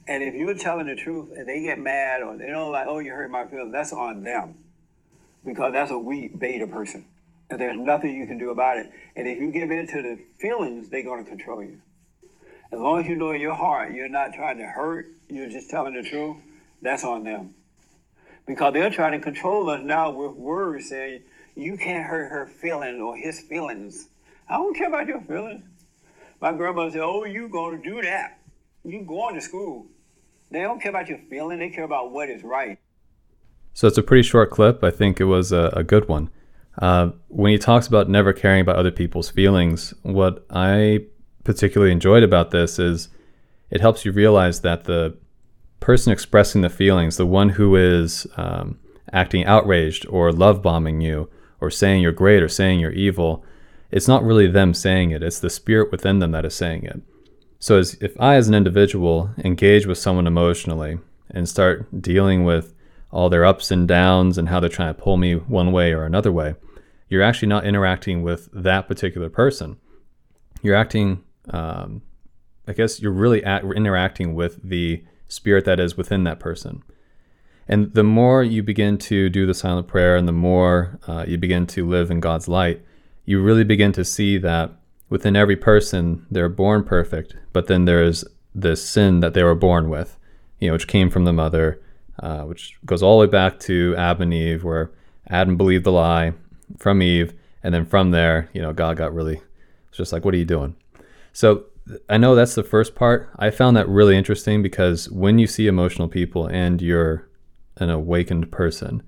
And 0.07 0.23
if 0.23 0.33
you're 0.33 0.55
telling 0.55 0.87
the 0.87 0.95
truth 0.95 1.29
and 1.37 1.47
they 1.47 1.61
get 1.61 1.77
mad 1.77 2.23
or 2.23 2.37
they 2.37 2.47
don't 2.47 2.71
like, 2.71 2.87
oh, 2.87 2.97
you 2.97 3.11
hurt 3.11 3.29
my 3.29 3.45
feelings, 3.45 3.71
that's 3.71 3.93
on 3.93 4.23
them 4.23 4.55
because 5.45 5.73
that's 5.73 5.91
a 5.91 5.97
weak 5.97 6.37
beta 6.39 6.67
person. 6.67 7.05
And 7.49 7.59
there's 7.59 7.77
nothing 7.77 8.15
you 8.15 8.27
can 8.27 8.37
do 8.37 8.51
about 8.51 8.77
it. 8.77 8.91
And 9.15 9.27
if 9.27 9.39
you 9.39 9.51
give 9.51 9.71
in 9.71 9.87
to 9.87 10.01
the 10.01 10.19
feelings, 10.39 10.89
they're 10.89 11.03
going 11.03 11.23
to 11.23 11.29
control 11.29 11.63
you. 11.63 11.81
As 12.71 12.79
long 12.79 12.99
as 12.99 13.07
you 13.07 13.15
know 13.15 13.31
in 13.31 13.41
your 13.41 13.55
heart 13.55 13.93
you're 13.93 14.09
not 14.09 14.33
trying 14.33 14.59
to 14.59 14.65
hurt, 14.65 15.07
you're 15.27 15.49
just 15.49 15.69
telling 15.69 15.95
the 15.95 16.03
truth, 16.03 16.37
that's 16.81 17.03
on 17.03 17.23
them. 17.23 17.55
Because 18.45 18.73
they're 18.73 18.89
trying 18.89 19.13
to 19.13 19.19
control 19.19 19.69
us 19.69 19.81
now 19.83 20.11
with 20.11 20.31
words 20.31 20.89
saying, 20.89 21.21
you 21.55 21.77
can't 21.77 22.05
hurt 22.05 22.29
her 22.29 22.45
feelings 22.45 23.01
or 23.01 23.17
his 23.17 23.41
feelings. 23.41 24.07
I 24.47 24.57
don't 24.57 24.75
care 24.75 24.87
about 24.87 25.07
your 25.07 25.21
feelings. 25.21 25.63
My 26.41 26.53
grandmother 26.53 26.91
said, 26.91 27.01
oh, 27.01 27.25
you 27.25 27.49
going 27.49 27.81
to 27.81 27.89
do 27.89 28.01
that. 28.01 28.39
You 28.83 29.01
going 29.01 29.35
to 29.35 29.41
school. 29.41 29.87
They 30.51 30.61
don't 30.61 30.81
care 30.81 30.89
about 30.89 31.09
your 31.09 31.19
feeling. 31.29 31.59
They 31.59 31.69
care 31.69 31.83
about 31.83 32.11
what 32.11 32.29
is 32.29 32.43
right. 32.43 32.79
So 33.73 33.87
it's 33.87 33.97
a 33.97 34.03
pretty 34.03 34.23
short 34.23 34.49
clip. 34.49 34.83
I 34.83 34.91
think 34.91 35.19
it 35.19 35.25
was 35.25 35.51
a, 35.51 35.71
a 35.73 35.83
good 35.83 36.07
one. 36.07 36.29
Uh, 36.77 37.11
when 37.27 37.51
he 37.51 37.57
talks 37.57 37.87
about 37.87 38.09
never 38.09 38.33
caring 38.33 38.61
about 38.61 38.77
other 38.77 38.91
people's 38.91 39.29
feelings, 39.29 39.93
what 40.01 40.45
I 40.49 41.05
particularly 41.43 41.91
enjoyed 41.91 42.23
about 42.23 42.51
this 42.51 42.79
is 42.79 43.09
it 43.69 43.81
helps 43.81 44.05
you 44.05 44.11
realize 44.11 44.61
that 44.61 44.85
the 44.85 45.17
person 45.79 46.11
expressing 46.11 46.61
the 46.61 46.69
feelings, 46.69 47.17
the 47.17 47.25
one 47.25 47.49
who 47.49 47.75
is 47.75 48.27
um, 48.37 48.79
acting 49.11 49.45
outraged 49.45 50.05
or 50.09 50.31
love 50.31 50.61
bombing 50.61 51.01
you 51.01 51.29
or 51.61 51.69
saying 51.69 52.01
you're 52.01 52.11
great 52.11 52.43
or 52.43 52.49
saying 52.49 52.79
you're 52.79 52.91
evil, 52.91 53.43
it's 53.91 54.07
not 54.07 54.23
really 54.23 54.47
them 54.47 54.73
saying 54.73 55.11
it, 55.11 55.23
it's 55.23 55.39
the 55.39 55.49
spirit 55.49 55.91
within 55.91 56.19
them 56.19 56.31
that 56.31 56.45
is 56.45 56.55
saying 56.55 56.83
it. 56.83 57.01
So 57.59 57.77
as, 57.77 57.95
if 57.95 58.19
I, 58.19 58.35
as 58.35 58.47
an 58.47 58.53
individual, 58.53 59.31
engage 59.43 59.85
with 59.85 59.97
someone 59.97 60.27
emotionally 60.27 60.99
and 61.29 61.49
start 61.49 62.01
dealing 62.01 62.45
with 62.45 62.73
all 63.11 63.29
their 63.29 63.45
ups 63.45 63.71
and 63.71 63.87
downs 63.87 64.37
and 64.37 64.49
how 64.49 64.59
they're 64.59 64.69
trying 64.69 64.93
to 64.93 65.01
pull 65.01 65.17
me 65.17 65.33
one 65.35 65.71
way 65.71 65.93
or 65.93 66.03
another 66.03 66.31
way. 66.31 66.55
You're 67.07 67.23
actually 67.23 67.47
not 67.47 67.65
interacting 67.65 68.21
with 68.21 68.49
that 68.53 68.87
particular 68.87 69.29
person. 69.29 69.77
You're 70.61 70.75
acting, 70.75 71.23
um, 71.49 72.01
I 72.67 72.73
guess, 72.73 73.01
you're 73.01 73.11
really 73.11 73.43
at, 73.43 73.63
interacting 73.63 74.35
with 74.35 74.59
the 74.63 75.03
spirit 75.27 75.65
that 75.65 75.79
is 75.79 75.97
within 75.97 76.23
that 76.25 76.39
person. 76.39 76.83
And 77.67 77.93
the 77.93 78.03
more 78.03 78.43
you 78.43 78.63
begin 78.63 78.97
to 78.99 79.29
do 79.29 79.45
the 79.45 79.53
silent 79.53 79.87
prayer 79.87 80.15
and 80.15 80.27
the 80.27 80.31
more 80.31 80.99
uh, 81.07 81.25
you 81.27 81.37
begin 81.37 81.65
to 81.67 81.87
live 81.87 82.11
in 82.11 82.19
God's 82.19 82.47
light, 82.47 82.83
you 83.25 83.41
really 83.41 83.63
begin 83.63 83.91
to 83.93 84.03
see 84.03 84.37
that 84.39 84.71
within 85.09 85.35
every 85.35 85.55
person, 85.55 86.25
they're 86.29 86.49
born 86.49 86.83
perfect, 86.83 87.35
but 87.53 87.67
then 87.67 87.85
there's 87.85 88.23
this 88.53 88.87
sin 88.87 89.19
that 89.19 89.33
they 89.33 89.43
were 89.43 89.55
born 89.55 89.89
with. 89.89 90.17
you 90.59 90.67
know, 90.67 90.73
which 90.73 90.87
came 90.87 91.09
from 91.09 91.25
the 91.25 91.33
mother, 91.33 91.81
uh, 92.21 92.43
which 92.43 92.77
goes 92.85 93.03
all 93.03 93.19
the 93.19 93.27
way 93.27 93.31
back 93.31 93.59
to 93.61 93.95
Adam 93.97 94.23
and 94.23 94.33
Eve, 94.33 94.63
where 94.63 94.91
Adam 95.27 95.57
believed 95.57 95.83
the 95.83 95.91
lie 95.91 96.33
from 96.77 97.01
Eve, 97.01 97.33
and 97.63 97.73
then 97.73 97.85
from 97.85 98.11
there, 98.11 98.49
you 98.53 98.61
know, 98.61 98.73
God 98.73 98.97
got 98.97 99.13
really, 99.13 99.41
it's 99.89 99.97
just 99.97 100.13
like, 100.13 100.25
what 100.25 100.33
are 100.33 100.37
you 100.37 100.45
doing? 100.45 100.75
So 101.33 101.65
I 102.09 102.17
know 102.17 102.35
that's 102.35 102.55
the 102.55 102.63
first 102.63 102.95
part. 102.95 103.29
I 103.37 103.49
found 103.49 103.75
that 103.77 103.89
really 103.89 104.17
interesting 104.17 104.61
because 104.61 105.09
when 105.09 105.39
you 105.39 105.47
see 105.47 105.67
emotional 105.67 106.07
people 106.07 106.45
and 106.47 106.81
you're 106.81 107.27
an 107.77 107.89
awakened 107.89 108.51
person, 108.51 109.03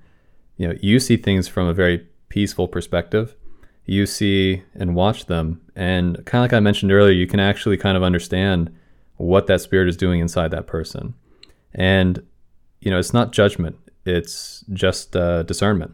you 0.58 0.68
know, 0.68 0.76
you 0.82 1.00
see 1.00 1.18
things 1.18 1.48
from 1.48 1.68
a 1.68 1.74
very 1.74 2.08
peaceful 2.30 2.68
perspective. 2.68 3.36
You 3.86 4.06
see 4.06 4.64
and 4.76 4.96
watch 4.96 5.26
them, 5.26 5.62
and 5.76 6.24
kind 6.26 6.46
of 6.46 6.52
like 6.52 6.54
I 6.54 6.60
mentioned 6.60 6.92
earlier, 6.92 7.12
you 7.12 7.26
can 7.26 7.40
actually 7.40 7.78
kind 7.78 7.98
of 7.98 8.04
understand 8.04 8.74
what 9.18 9.48
that 9.48 9.60
spirit 9.60 9.90
is 9.90 9.98
doing 9.98 10.20
inside 10.20 10.52
that 10.52 10.68
person. 10.68 11.16
And 11.74 12.24
you 12.82 12.92
know, 12.92 13.00
it's 13.00 13.14
not 13.14 13.32
judgment; 13.32 13.78
it's 14.06 14.66
just 14.74 15.16
uh, 15.16 15.44
discernment. 15.44 15.94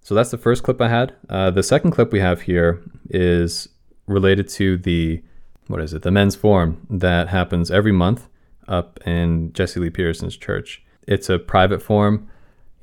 So 0.00 0.14
that's 0.14 0.30
the 0.30 0.38
first 0.38 0.62
clip 0.62 0.80
I 0.80 0.88
had. 0.88 1.14
Uh, 1.28 1.50
the 1.50 1.62
second 1.62 1.92
clip 1.92 2.12
we 2.12 2.20
have 2.20 2.42
here 2.42 2.82
is 3.10 3.68
related 4.06 4.48
to 4.48 4.76
the 4.76 5.22
what 5.68 5.80
is 5.80 5.94
it? 5.94 6.02
The 6.02 6.10
men's 6.10 6.34
forum 6.34 6.86
that 6.90 7.28
happens 7.28 7.70
every 7.70 7.92
month 7.92 8.28
up 8.68 8.98
in 9.06 9.52
Jesse 9.52 9.80
Lee 9.80 9.90
Peterson's 9.90 10.36
church. 10.36 10.82
It's 11.06 11.28
a 11.28 11.38
private 11.38 11.80
forum. 11.80 12.28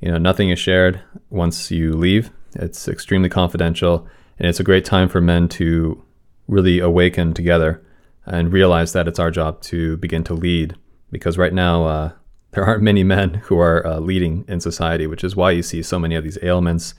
You 0.00 0.10
know, 0.10 0.18
nothing 0.18 0.50
is 0.50 0.58
shared 0.58 1.00
once 1.28 1.70
you 1.70 1.92
leave. 1.92 2.30
It's 2.54 2.88
extremely 2.88 3.28
confidential, 3.28 4.08
and 4.38 4.48
it's 4.48 4.60
a 4.60 4.64
great 4.64 4.84
time 4.84 5.08
for 5.08 5.20
men 5.20 5.48
to 5.50 6.02
really 6.48 6.80
awaken 6.80 7.32
together 7.34 7.82
and 8.26 8.52
realize 8.52 8.92
that 8.92 9.06
it's 9.06 9.18
our 9.18 9.30
job 9.30 9.60
to 9.62 9.96
begin 9.98 10.24
to 10.24 10.34
lead. 10.34 10.74
Because 11.10 11.38
right 11.38 11.52
now, 11.52 11.84
uh, 11.84 12.12
there 12.52 12.64
aren't 12.64 12.82
many 12.82 13.04
men 13.04 13.34
who 13.34 13.58
are 13.58 13.86
uh, 13.86 13.98
leading 14.00 14.44
in 14.48 14.60
society, 14.60 15.06
which 15.06 15.24
is 15.24 15.36
why 15.36 15.52
you 15.52 15.62
see 15.62 15.82
so 15.82 15.98
many 15.98 16.14
of 16.14 16.24
these 16.24 16.38
ailments, 16.42 16.94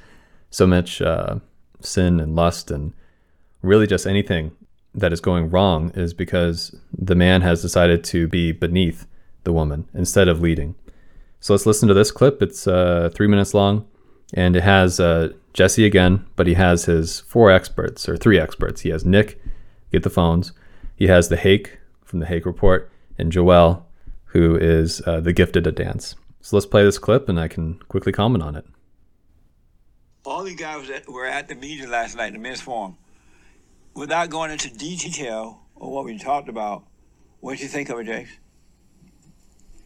so 0.50 0.66
much 0.66 1.02
uh, 1.02 1.36
sin 1.80 2.20
and 2.20 2.36
lust, 2.36 2.72
and 2.72 2.94
really 3.62 3.88
just 3.88 4.08
anything 4.08 4.52
that 4.94 5.14
is 5.14 5.22
going 5.22 5.50
wrong 5.50 5.92
is 5.96 6.14
because 6.14 6.76
the 6.98 7.16
man 7.16 7.42
has 7.42 7.62
decided 7.62 8.04
to 8.04 8.28
be 8.28 8.52
beneath 8.52 9.06
the 9.44 9.54
woman 9.54 9.88
instead 9.94 10.28
of 10.28 10.42
leading. 10.42 10.76
So 11.40 11.54
let's 11.54 11.66
listen 11.66 11.88
to 11.88 11.94
this 11.94 12.12
clip. 12.12 12.42
It's 12.42 12.68
uh, 12.68 13.10
three 13.14 13.28
minutes 13.28 13.54
long, 13.54 13.88
and 14.34 14.56
it 14.56 14.64
has 14.64 15.00
uh, 15.00 15.30
Jesse 15.54 15.86
again, 15.86 16.26
but 16.36 16.48
he 16.48 16.54
has 16.54 16.86
his 16.86 17.22
four 17.22 17.52
experts 17.52 18.08
or 18.08 18.16
three 18.16 18.40
experts. 18.40 18.82
He 18.82 18.90
has 18.90 19.06
Nick, 19.06 19.42
get 19.92 20.04
the 20.04 20.10
phones. 20.10 20.54
He 20.96 21.08
has 21.08 21.30
the 21.30 21.38
Hake 21.38 21.80
from 22.04 22.20
the 22.20 22.26
Hake 22.26 22.46
Report, 22.46 22.92
and 23.18 23.32
Joel, 23.32 23.88
who 24.32 24.56
is 24.56 25.02
uh, 25.06 25.20
the 25.20 25.34
gifted 25.34 25.68
at 25.68 25.76
dance. 25.76 26.16
So 26.42 26.56
let's 26.56 26.66
play 26.66 26.84
this 26.84 26.98
clip, 26.98 27.30
and 27.30 27.40
I 27.40 27.48
can 27.48 27.76
quickly 27.88 28.12
comment 28.12 28.44
on 28.44 28.56
it. 28.56 28.66
All 30.26 30.44
the 30.44 30.56
guys 30.56 30.88
that 30.88 31.10
were 31.10 31.26
at 31.26 31.48
the 31.48 31.56
meeting 31.56 31.90
last 31.90 32.16
night, 32.16 32.34
the 32.34 32.40
men's 32.40 32.62
forum, 32.62 32.98
without 33.96 34.30
going 34.30 34.52
into 34.52 34.70
detail 34.74 35.62
of 35.80 35.90
what 35.90 36.06
we 36.06 36.18
talked 36.18 36.48
about, 36.50 36.84
what 37.40 37.54
did 37.54 37.62
you 37.62 37.68
think 37.68 37.90
of 37.90 38.00
it, 38.00 38.06
James? 38.06 38.30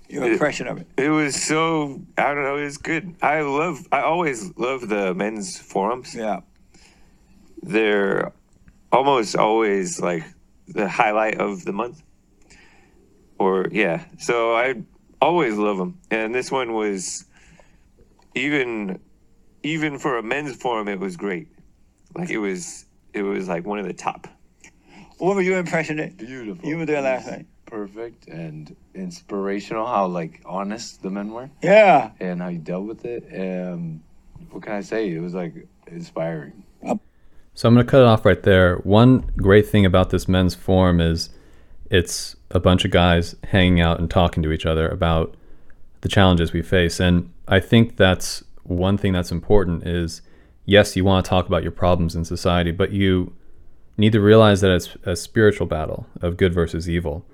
Your 0.09 0.23
It- 0.25 0.33
impression 0.33 0.67
of 0.67 0.77
it? 0.77 0.87
It 0.97 1.09
was 1.09 1.35
so 1.41 2.01
I 2.17 2.33
don't 2.33 2.43
know. 2.43 2.57
It 2.57 2.65
was 2.65 2.77
good. 2.77 3.15
I 3.21 3.41
love. 3.41 3.87
I 3.91 4.01
always 4.01 4.55
love 4.57 4.87
the 4.87 5.15
men's 5.15 5.57
forums. 5.57 6.13
Yeah. 6.13 6.41
They're 7.63 8.31
almost 8.91 9.35
always 9.35 9.99
like 9.99 10.23
the 10.67 10.87
highlight 10.87 11.39
of 11.39 11.65
the 11.65 11.73
month. 11.73 12.03
Or 13.39 13.67
yeah, 13.71 14.05
so 14.17 14.55
I 14.55 14.75
always 15.21 15.57
love 15.57 15.77
them. 15.77 15.99
And 16.11 16.33
this 16.33 16.51
one 16.51 16.73
was 16.73 17.25
even 18.33 18.99
even 19.63 19.97
for 19.99 20.17
a 20.17 20.23
men's 20.23 20.55
forum, 20.55 20.87
it 20.87 20.99
was 20.99 21.17
great. 21.17 21.47
Like 22.15 22.29
it 22.29 22.37
was 22.37 22.85
it 23.13 23.23
was 23.23 23.47
like 23.47 23.65
one 23.65 23.79
of 23.79 23.85
the 23.85 23.93
top. 23.93 24.27
What 25.17 25.35
were 25.35 25.41
your 25.41 25.59
impression? 25.59 25.97
Nick? 25.97 26.17
Beautiful. 26.17 26.67
You 26.67 26.77
were 26.77 26.85
there 26.85 27.01
last 27.01 27.27
night. 27.27 27.45
Perfect 27.65 28.27
and 28.27 28.75
inspirational. 28.93 29.85
How 29.85 30.05
like 30.07 30.41
honest 30.45 31.01
the 31.01 31.09
men 31.09 31.31
were 31.31 31.49
Yeah. 31.61 32.11
and 32.19 32.41
how 32.41 32.49
you 32.49 32.59
dealt 32.59 32.85
with 32.85 33.05
it. 33.05 33.23
Um, 33.33 34.03
what 34.51 34.63
can 34.63 34.73
I 34.73 34.81
say? 34.81 35.09
It 35.11 35.19
was 35.19 35.33
like 35.33 35.53
inspiring. 35.87 36.63
So 37.57 37.69
I'm 37.69 37.73
going 37.73 37.85
to 37.85 37.89
cut 37.89 38.01
it 38.01 38.05
off 38.07 38.25
right 38.25 38.43
there. 38.43 38.79
One 38.79 39.31
great 39.37 39.65
thing 39.65 39.85
about 39.85 40.09
this 40.09 40.27
men's 40.27 40.53
forum 40.53 40.99
is 40.99 41.29
it's 41.89 42.35
a 42.55 42.59
bunch 42.59 42.85
of 42.85 42.91
guys 42.91 43.35
hanging 43.43 43.81
out 43.81 43.99
and 43.99 44.09
talking 44.09 44.41
to 44.41 44.51
each 44.51 44.65
other 44.65 44.87
about 44.87 45.35
the 46.01 46.09
challenges 46.09 46.53
we 46.53 46.61
face. 46.61 46.99
And 46.99 47.31
I 47.47 47.59
think 47.59 47.97
that's 47.97 48.43
one 48.63 48.97
thing 48.97 49.13
that's 49.13 49.31
important 49.31 49.85
is 49.85 50.21
yes, 50.65 50.95
you 50.95 51.03
want 51.03 51.23
to 51.23 51.29
talk 51.29 51.47
about 51.47 51.61
your 51.61 51.71
problems 51.71 52.15
in 52.15 52.25
society, 52.25 52.71
but 52.71 52.91
you 52.91 53.33
need 53.97 54.13
to 54.13 54.21
realize 54.21 54.61
that 54.61 54.71
it's 54.71 54.95
a 55.03 55.15
spiritual 55.15 55.67
battle 55.67 56.07
of 56.21 56.37
good 56.37 56.53
versus 56.53 56.89
evil. 56.89 57.25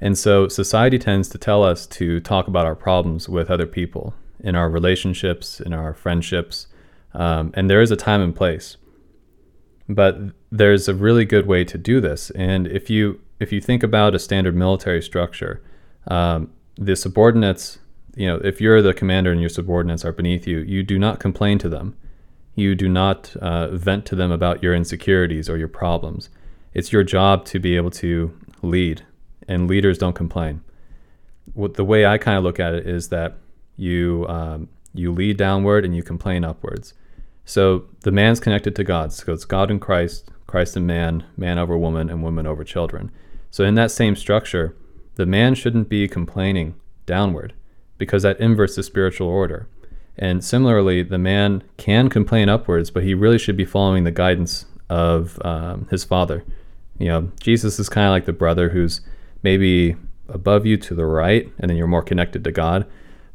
And 0.00 0.18
so 0.18 0.48
society 0.48 0.98
tends 0.98 1.28
to 1.28 1.38
tell 1.38 1.62
us 1.62 1.86
to 1.88 2.18
talk 2.20 2.48
about 2.48 2.66
our 2.66 2.74
problems 2.74 3.28
with 3.28 3.50
other 3.50 3.66
people 3.66 4.14
in 4.40 4.56
our 4.56 4.68
relationships, 4.68 5.60
in 5.60 5.72
our 5.72 5.94
friendships. 5.94 6.66
Um, 7.12 7.52
and 7.54 7.70
there 7.70 7.80
is 7.80 7.90
a 7.90 7.96
time 7.96 8.20
and 8.20 8.34
place 8.34 8.76
but 9.88 10.18
there's 10.50 10.88
a 10.88 10.94
really 10.94 11.24
good 11.24 11.46
way 11.46 11.64
to 11.64 11.76
do 11.76 12.00
this 12.00 12.30
and 12.30 12.66
if 12.66 12.88
you 12.88 13.20
if 13.44 13.52
you 13.52 13.60
think 13.60 13.82
about 13.82 14.14
a 14.14 14.18
standard 14.18 14.56
military 14.56 15.02
structure 15.02 15.62
um, 16.08 16.50
the 16.76 16.96
subordinates 16.96 17.78
you 18.16 18.26
know 18.26 18.36
if 18.44 18.60
you're 18.60 18.82
the 18.82 18.94
commander 18.94 19.30
and 19.30 19.40
your 19.40 19.50
subordinates 19.50 20.04
are 20.04 20.12
beneath 20.12 20.46
you 20.46 20.58
you 20.58 20.82
do 20.82 20.98
not 20.98 21.20
complain 21.20 21.58
to 21.58 21.68
them 21.68 21.96
you 22.54 22.74
do 22.74 22.88
not 22.88 23.34
uh, 23.36 23.68
vent 23.76 24.04
to 24.06 24.14
them 24.14 24.30
about 24.30 24.62
your 24.62 24.74
insecurities 24.74 25.48
or 25.48 25.56
your 25.56 25.68
problems 25.68 26.28
it's 26.72 26.92
your 26.92 27.04
job 27.04 27.44
to 27.44 27.58
be 27.58 27.76
able 27.76 27.90
to 27.90 28.36
lead 28.62 29.04
and 29.46 29.68
leaders 29.68 29.98
don't 29.98 30.14
complain 30.14 30.60
what 31.52 31.74
the 31.74 31.84
way 31.84 32.06
i 32.06 32.16
kind 32.18 32.38
of 32.38 32.44
look 32.44 32.58
at 32.58 32.74
it 32.74 32.86
is 32.86 33.08
that 33.08 33.36
you 33.76 34.26
um, 34.28 34.68
you 34.92 35.12
lead 35.12 35.36
downward 35.36 35.84
and 35.84 35.94
you 35.94 36.02
complain 36.02 36.44
upwards 36.44 36.94
so 37.44 37.84
the 38.00 38.10
man's 38.10 38.40
connected 38.40 38.74
to 38.76 38.84
God. 38.84 39.12
So 39.12 39.32
it's 39.32 39.44
God 39.44 39.70
and 39.70 39.80
Christ, 39.80 40.30
Christ 40.46 40.76
and 40.76 40.86
man, 40.86 41.24
man 41.36 41.58
over 41.58 41.76
woman, 41.76 42.08
and 42.08 42.22
woman 42.22 42.46
over 42.46 42.64
children. 42.64 43.10
So 43.54 43.62
in 43.62 43.76
that 43.76 43.92
same 43.92 44.16
structure, 44.16 44.74
the 45.14 45.26
man 45.26 45.54
shouldn't 45.54 45.88
be 45.88 46.08
complaining 46.08 46.74
downward 47.06 47.52
because 47.98 48.24
that 48.24 48.40
inverts 48.40 48.74
the 48.74 48.82
spiritual 48.82 49.28
order. 49.28 49.68
And 50.18 50.44
similarly, 50.44 51.04
the 51.04 51.18
man 51.18 51.62
can 51.76 52.08
complain 52.08 52.48
upwards, 52.48 52.90
but 52.90 53.04
he 53.04 53.14
really 53.14 53.38
should 53.38 53.56
be 53.56 53.64
following 53.64 54.02
the 54.02 54.10
guidance 54.10 54.66
of 54.90 55.38
um, 55.44 55.86
his 55.88 56.02
father. 56.02 56.42
You 56.98 57.06
know, 57.06 57.30
Jesus 57.38 57.78
is 57.78 57.88
kind 57.88 58.08
of 58.08 58.10
like 58.10 58.24
the 58.24 58.32
brother 58.32 58.70
who's 58.70 59.02
maybe 59.44 59.94
above 60.28 60.66
you 60.66 60.76
to 60.78 60.92
the 60.92 61.06
right, 61.06 61.48
and 61.60 61.70
then 61.70 61.76
you're 61.76 61.86
more 61.86 62.02
connected 62.02 62.42
to 62.42 62.50
God. 62.50 62.86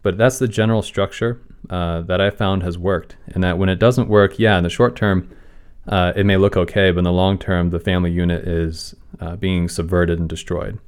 But 0.01 0.17
that's 0.17 0.37
the 0.37 0.49
general 0.49 0.81
structure 0.81 1.39
uh, 1.69 2.01
that 2.01 2.19
I 2.19 2.29
found 2.29 2.63
has 2.63 2.77
worked. 2.77 3.15
And 3.27 3.41
that 3.45 3.57
when 3.57 3.69
it 3.69 3.79
doesn't 3.79 4.09
work, 4.09 4.37
yeah, 4.37 4.57
in 4.57 4.65
the 4.65 4.69
short 4.69 4.97
term, 4.97 5.33
uh, 5.89 6.13
it 6.15 6.25
may 6.25 6.37
look 6.37 6.55
okay, 6.55 6.91
but 6.91 6.99
in 6.99 7.03
the 7.03 7.11
long 7.11 7.37
term, 7.37 7.71
the 7.71 7.79
family 7.79 8.11
unit 8.11 8.47
is 8.47 8.95
uh, 9.19 9.35
being 9.35 9.67
subverted 9.67 10.19
and 10.19 10.29
destroyed. 10.29 10.79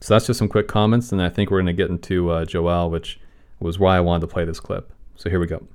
So 0.00 0.14
that's 0.14 0.26
just 0.26 0.38
some 0.38 0.48
quick 0.48 0.68
comments, 0.68 1.10
and 1.12 1.20
I 1.22 1.28
think 1.28 1.50
we're 1.50 1.58
going 1.62 1.66
to 1.74 1.82
get 1.82 1.90
into 1.90 2.30
uh, 2.30 2.44
Joel, 2.44 2.90
which 2.90 3.18
was 3.60 3.78
why 3.78 3.96
I 3.96 4.00
wanted 4.00 4.20
to 4.22 4.26
play 4.26 4.44
this 4.44 4.60
clip. 4.60 4.92
So 5.16 5.30
here 5.30 5.40
we 5.40 5.46
go. 5.46 5.66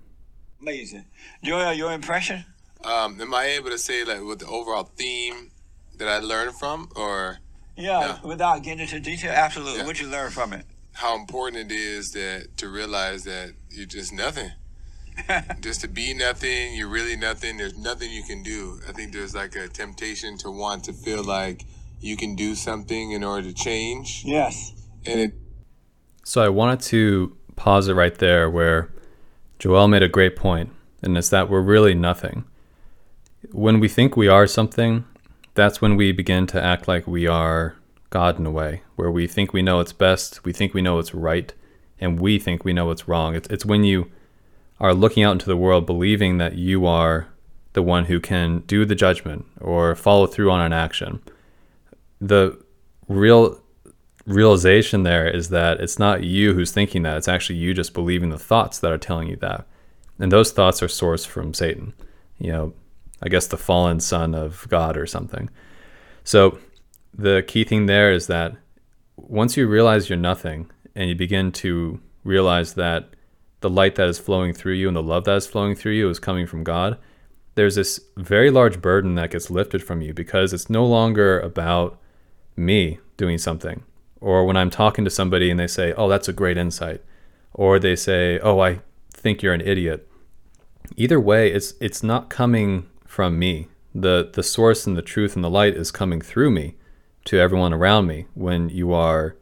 Amazing. 0.62 1.06
Joel, 1.44 1.74
your 1.74 1.92
impression? 1.94 2.46
Um, 2.84 3.20
am 3.22 3.34
I 3.34 3.46
able 3.46 3.70
to 3.70 3.78
say 3.78 4.04
like 4.04 4.22
what 4.24 4.40
the 4.40 4.48
overall 4.48 4.84
theme 4.84 5.52
that 5.98 6.08
I 6.08 6.20
learned 6.20 6.56
from, 6.56 6.90
or 6.96 7.40
Yeah, 7.76 8.00
Yeah. 8.00 8.18
without 8.24 8.63
getting 8.63 8.80
into 8.82 9.00
detail, 9.00 9.32
absolutely. 9.32 9.80
Yeah. 9.80 9.86
What 9.86 10.00
you 10.00 10.08
learn 10.08 10.32
from 10.32 10.54
it? 10.54 10.66
how 10.94 11.16
important 11.16 11.72
it 11.72 11.76
is 11.76 12.10
that 12.13 12.48
to 12.58 12.68
realize 12.68 13.24
that 13.24 13.54
you're 13.70 13.86
just 13.86 14.12
nothing, 14.12 14.50
just 15.62 15.82
to 15.82 15.88
be 15.88 16.13
nothing. 16.13 16.75
You're 16.75 16.88
really 16.88 17.15
nothing. 17.15 17.58
There's 17.58 17.77
nothing 17.77 18.12
you 18.12 18.23
can 18.23 18.43
do. 18.43 18.80
I 18.88 18.91
think 18.91 19.13
there's 19.13 19.36
like 19.36 19.56
a 19.56 19.67
temptation 19.67 20.38
to 20.39 20.51
want 20.51 20.84
to 20.86 20.93
feel 20.93 21.23
like 21.23 21.65
you 21.99 22.15
can 22.15 22.36
do 22.36 22.56
something 22.56 23.12
in 23.12 23.23
order 23.23 23.47
to 23.47 23.53
change, 23.53 24.23
Yes. 24.25 24.73
and 25.06 25.19
it 25.19 25.34
So 26.23 26.41
I 26.43 26.49
wanted 26.49 26.82
to 26.82 27.36
pause 27.56 27.88
it 27.88 27.93
right 27.93 28.15
there 28.15 28.49
where 28.49 28.89
Joel 29.58 29.88
made 29.88 30.03
a 30.03 30.08
great 30.08 30.36
point, 30.36 30.69
and 31.01 31.17
it's 31.17 31.30
that 31.30 31.49
we're 31.49 31.62
really 31.62 31.95
nothing. 31.95 32.45
When 33.51 33.80
we 33.80 33.88
think 33.88 34.15
we 34.15 34.27
are 34.27 34.45
something, 34.45 35.06
that's 35.56 35.82
when 35.82 35.95
we 35.95 36.12
begin 36.12 36.45
to 36.47 36.63
act 36.63 36.88
like 36.88 37.08
we 37.08 37.25
are 37.25 37.75
God 38.12 38.38
in 38.38 38.45
a 38.45 38.51
way, 38.51 38.84
where 38.95 39.10
we 39.10 39.25
think 39.25 39.51
we 39.53 39.63
know 39.63 39.77
what's 39.77 39.93
best, 39.93 40.45
we 40.45 40.53
think 40.53 40.75
we 40.75 40.82
know 40.84 40.95
what's 40.97 41.15
right, 41.15 41.51
and 41.99 42.19
we 42.19 42.38
think 42.38 42.63
we 42.63 42.73
know 42.73 42.86
what's 42.86 43.08
wrong. 43.08 43.34
It's, 43.34 43.47
it's 43.49 43.65
when 43.65 43.84
you 43.84 44.12
are 44.80 44.94
looking 44.94 45.24
out 45.24 45.34
into 45.34 45.46
the 45.46 45.58
world 45.58 45.86
believing 45.86 46.38
that 46.38 46.56
you 46.56 46.86
are 46.86 47.28
the 47.74 47.82
one 47.84 48.06
who 48.06 48.20
can 48.20 48.60
do 48.62 48.86
the 48.86 48.96
judgment 48.96 49.46
or 49.60 49.96
follow 49.96 50.28
through 50.28 50.52
on 50.52 50.62
an 50.62 50.74
action. 50.74 51.22
The 52.20 52.60
real 53.08 53.62
realization 54.26 55.04
there 55.04 55.28
is 55.28 55.50
that 55.50 55.80
it's 55.80 55.98
not 55.98 56.24
you 56.24 56.54
who's 56.54 56.72
thinking 56.72 57.04
that. 57.04 57.18
It's 57.18 57.28
actually 57.28 57.60
you 57.60 57.74
just 57.74 57.94
believing 57.94 58.30
the 58.30 58.38
thoughts 58.38 58.80
that 58.80 58.92
are 58.92 58.98
telling 58.98 59.30
you 59.30 59.38
that. 59.38 59.66
And 60.20 60.32
those 60.32 60.52
thoughts 60.52 60.84
are 60.84 60.88
sourced 60.88 61.26
from 61.26 61.54
Satan, 61.54 61.94
you 62.38 62.52
know, 62.52 62.74
I 63.22 63.30
guess 63.30 63.48
the 63.48 63.58
fallen 63.58 64.00
son 64.00 64.36
of 64.36 64.68
God 64.70 64.98
or 64.98 65.06
something. 65.06 65.50
So 66.24 66.60
the 67.13 67.44
key 67.48 67.63
thing 67.63 67.86
there 67.86 68.12
is 68.12 68.28
that 68.28 68.56
once 69.16 69.56
you 69.56 69.68
realize 69.68 70.10
you're 70.10 70.18
nothing 70.18 70.70
and 70.96 71.10
you 71.10 71.16
begin 71.16 71.52
to 71.52 72.00
realize 72.24 72.74
that 72.74 73.10
the 73.62 73.70
light 73.70 73.96
that 73.96 74.08
is 74.08 74.20
flowing 74.20 74.54
through 74.54 74.74
you 74.74 74.88
and 74.88 74.96
the 74.96 75.04
love 75.04 75.26
that 75.26 75.38
is 75.38 75.48
flowing 75.48 75.76
through 75.76 75.93
you 75.93 76.10
is 76.10 76.20
coming 76.20 76.46
from 76.46 76.63
God, 76.63 76.98
there's 77.56 77.76
this 77.76 78.00
very 78.15 78.52
large 78.52 78.82
burden 78.82 79.15
that 79.15 79.32
gets 79.32 79.50
lifted 79.50 79.84
from 79.84 80.02
you 80.02 80.13
because 80.13 80.54
it's 80.54 80.70
no 80.70 80.86
longer 80.86 81.39
about 81.39 82.00
me 82.56 83.00
doing 83.17 83.38
something. 83.38 83.84
Or 84.22 84.46
when 84.46 84.58
I'm 84.58 84.70
talking 84.70 85.04
to 85.06 85.12
somebody 85.12 85.50
and 85.50 85.60
they 85.60 85.67
say, 85.67 85.93
Oh, 85.93 86.08
that's 86.08 86.28
a 86.28 86.34
great 86.34 86.58
insight. 86.58 87.02
Or 87.54 87.80
they 87.80 87.96
say, 87.96 88.39
Oh, 88.39 88.60
I 88.60 88.82
think 89.12 89.41
you're 89.41 89.54
an 89.54 89.62
idiot. 89.62 90.08
Either 90.96 91.20
way, 91.20 91.52
it's 91.52 91.74
it's 91.82 92.04
not 92.04 92.30
coming 92.30 92.88
from 93.06 93.38
me. 93.38 93.67
The 93.93 94.30
the 94.32 94.43
source 94.43 94.88
and 94.88 94.96
the 94.96 95.02
truth 95.02 95.36
and 95.36 95.43
the 95.43 95.50
light 95.50 95.76
is 95.76 95.91
coming 95.91 96.22
through 96.22 96.52
me 96.52 96.76
to 97.26 97.39
everyone 97.39 97.74
around 97.74 98.08
me 98.08 98.26
when 98.36 98.70
you 98.70 98.93
are 98.93 99.36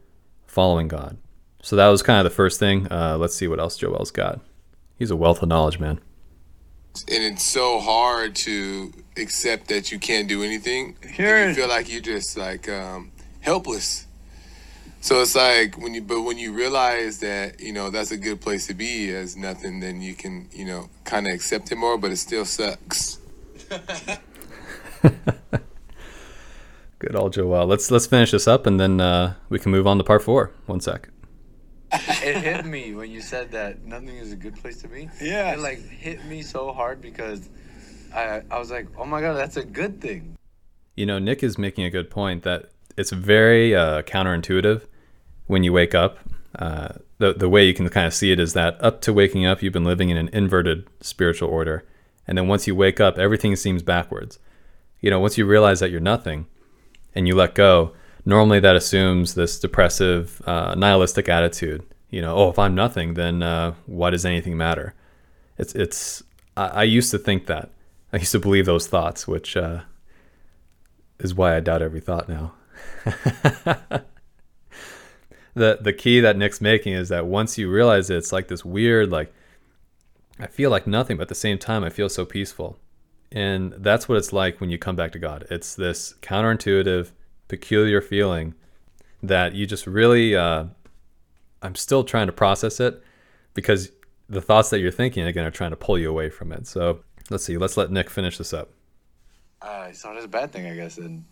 following 0.46 0.88
God. 0.88 1.18
So 1.66 1.74
that 1.74 1.88
was 1.88 2.00
kind 2.00 2.24
of 2.24 2.30
the 2.30 2.30
first 2.36 2.60
thing. 2.60 2.86
Uh, 2.92 3.18
let's 3.18 3.34
see 3.34 3.48
what 3.48 3.58
else 3.58 3.76
Joel's 3.76 4.12
got. 4.12 4.38
He's 5.00 5.10
a 5.10 5.16
wealth 5.16 5.42
of 5.42 5.48
knowledge, 5.48 5.80
man. 5.80 5.98
And 7.10 7.24
it's 7.24 7.42
so 7.42 7.80
hard 7.80 8.36
to 8.36 8.92
accept 9.16 9.66
that 9.66 9.90
you 9.90 9.98
can't 9.98 10.28
do 10.28 10.44
anything. 10.44 10.94
Sure. 11.12 11.48
You 11.48 11.54
feel 11.56 11.66
like 11.68 11.90
you're 11.90 12.00
just 12.00 12.36
like 12.36 12.68
um, 12.68 13.10
helpless. 13.40 14.06
So 15.00 15.20
it's 15.20 15.34
like 15.34 15.76
when 15.76 15.92
you, 15.92 16.02
but 16.02 16.22
when 16.22 16.38
you 16.38 16.52
realize 16.52 17.18
that 17.18 17.58
you 17.58 17.72
know 17.72 17.90
that's 17.90 18.12
a 18.12 18.16
good 18.16 18.40
place 18.40 18.68
to 18.68 18.74
be 18.74 19.12
as 19.12 19.36
nothing, 19.36 19.80
then 19.80 20.00
you 20.00 20.14
can 20.14 20.48
you 20.52 20.66
know 20.66 20.88
kind 21.02 21.26
of 21.26 21.34
accept 21.34 21.72
it 21.72 21.78
more. 21.78 21.98
But 21.98 22.12
it 22.12 22.18
still 22.18 22.44
sucks. 22.44 23.18
Good 27.00 27.16
old 27.16 27.32
Joel. 27.32 27.66
Let's 27.66 27.90
let's 27.90 28.06
finish 28.06 28.30
this 28.30 28.46
up 28.46 28.66
and 28.66 28.78
then 28.78 29.00
uh, 29.00 29.34
we 29.48 29.58
can 29.58 29.72
move 29.72 29.88
on 29.88 29.98
to 29.98 30.04
part 30.04 30.22
four. 30.22 30.52
One 30.66 30.80
sec. 30.80 31.08
it 32.22 32.36
hit 32.36 32.64
me 32.66 32.94
when 32.94 33.10
you 33.10 33.20
said 33.20 33.50
that 33.52 33.84
nothing 33.84 34.16
is 34.16 34.32
a 34.32 34.36
good 34.36 34.56
place 34.56 34.80
to 34.82 34.88
be. 34.88 35.08
Yeah. 35.20 35.52
It 35.52 35.58
like 35.60 35.78
hit 35.78 36.24
me 36.26 36.42
so 36.42 36.72
hard 36.72 37.00
because 37.00 37.48
I 38.14 38.42
I 38.50 38.58
was 38.58 38.70
like, 38.70 38.88
oh 38.98 39.04
my 39.04 39.20
god, 39.20 39.34
that's 39.34 39.56
a 39.56 39.64
good 39.64 40.00
thing. 40.00 40.36
You 40.94 41.06
know, 41.06 41.18
Nick 41.18 41.42
is 41.42 41.58
making 41.58 41.84
a 41.84 41.90
good 41.90 42.10
point 42.10 42.42
that 42.44 42.70
it's 42.96 43.10
very 43.10 43.74
uh, 43.74 44.02
counterintuitive 44.02 44.82
when 45.46 45.62
you 45.62 45.72
wake 45.72 45.94
up. 45.94 46.18
Uh, 46.58 46.94
the 47.18 47.34
the 47.34 47.48
way 47.48 47.64
you 47.66 47.74
can 47.74 47.88
kind 47.88 48.06
of 48.06 48.14
see 48.14 48.32
it 48.32 48.40
is 48.40 48.52
that 48.54 48.82
up 48.82 49.00
to 49.02 49.12
waking 49.12 49.46
up, 49.46 49.62
you've 49.62 49.72
been 49.72 49.84
living 49.84 50.10
in 50.10 50.16
an 50.16 50.28
inverted 50.32 50.86
spiritual 51.00 51.48
order, 51.48 51.84
and 52.26 52.36
then 52.36 52.48
once 52.48 52.66
you 52.66 52.74
wake 52.74 53.00
up, 53.00 53.18
everything 53.18 53.54
seems 53.56 53.82
backwards. 53.82 54.38
You 55.00 55.10
know, 55.10 55.20
once 55.20 55.36
you 55.36 55.46
realize 55.46 55.80
that 55.80 55.90
you're 55.90 56.00
nothing, 56.00 56.46
and 57.14 57.26
you 57.26 57.34
let 57.34 57.54
go, 57.54 57.92
normally 58.26 58.60
that 58.60 58.76
assumes 58.76 59.34
this 59.34 59.58
depressive, 59.58 60.42
uh, 60.46 60.74
nihilistic 60.76 61.28
attitude. 61.28 61.82
You 62.10 62.20
know, 62.20 62.36
oh, 62.36 62.50
if 62.50 62.58
I'm 62.58 62.74
nothing, 62.74 63.14
then 63.14 63.42
uh, 63.42 63.74
why 63.86 64.10
does 64.10 64.26
anything 64.26 64.56
matter? 64.56 64.94
It's 65.56 65.74
it's. 65.74 66.22
I, 66.56 66.66
I, 66.66 66.82
used 66.82 67.10
to 67.12 67.18
think 67.18 67.46
that. 67.46 67.70
I 68.12 68.18
used 68.18 68.32
to 68.32 68.38
believe 68.38 68.66
those 68.66 68.86
thoughts, 68.86 69.26
which 69.26 69.56
uh, 69.56 69.80
is 71.18 71.34
why 71.34 71.56
I 71.56 71.60
doubt 71.60 71.82
every 71.82 72.00
thought 72.00 72.28
now. 72.28 72.52
the 75.54 75.78
the 75.80 75.92
key 75.96 76.20
that 76.20 76.36
Nick's 76.36 76.60
making 76.60 76.92
is 76.92 77.08
that 77.08 77.26
once 77.26 77.56
you 77.58 77.70
realize 77.70 78.10
it, 78.10 78.16
it's 78.16 78.32
like 78.32 78.48
this 78.48 78.64
weird 78.64 79.10
like 79.10 79.32
I 80.38 80.46
feel 80.46 80.70
like 80.70 80.86
nothing, 80.86 81.16
but 81.16 81.22
at 81.22 81.28
the 81.28 81.34
same 81.34 81.58
time 81.58 81.82
I 81.82 81.90
feel 81.90 82.08
so 82.08 82.24
peaceful. 82.24 82.78
And 83.32 83.72
that's 83.78 84.08
what 84.08 84.18
it's 84.18 84.32
like 84.32 84.60
when 84.60 84.70
you 84.70 84.78
come 84.78 84.96
back 84.96 85.12
to 85.12 85.18
God. 85.18 85.46
It's 85.50 85.74
this 85.74 86.14
counterintuitive, 86.22 87.10
peculiar 87.48 88.00
feeling 88.00 88.54
that 89.22 89.54
you 89.54 89.66
just 89.66 89.86
really 89.86 90.36
uh, 90.36 90.64
I'm 91.62 91.74
still 91.74 92.04
trying 92.04 92.26
to 92.26 92.32
process 92.32 92.80
it 92.80 93.02
because 93.54 93.90
the 94.28 94.40
thoughts 94.40 94.70
that 94.70 94.80
you're 94.80 94.90
thinking 94.90 95.24
again 95.24 95.44
are 95.44 95.50
trying 95.50 95.70
to 95.70 95.76
pull 95.76 95.98
you 95.98 96.10
away 96.10 96.28
from 96.28 96.52
it. 96.52 96.66
So 96.66 97.00
let's 97.30 97.44
see, 97.44 97.56
let's 97.56 97.76
let 97.76 97.90
Nick 97.90 98.10
finish 98.10 98.38
this 98.38 98.52
up. 98.52 98.70
I 99.62 99.92
saw 99.92 100.12
it 100.12 100.18
as 100.18 100.24
a 100.24 100.28
bad 100.28 100.52
thing, 100.52 100.66
I 100.66 100.74
guess, 100.74 100.98
and 100.98 101.24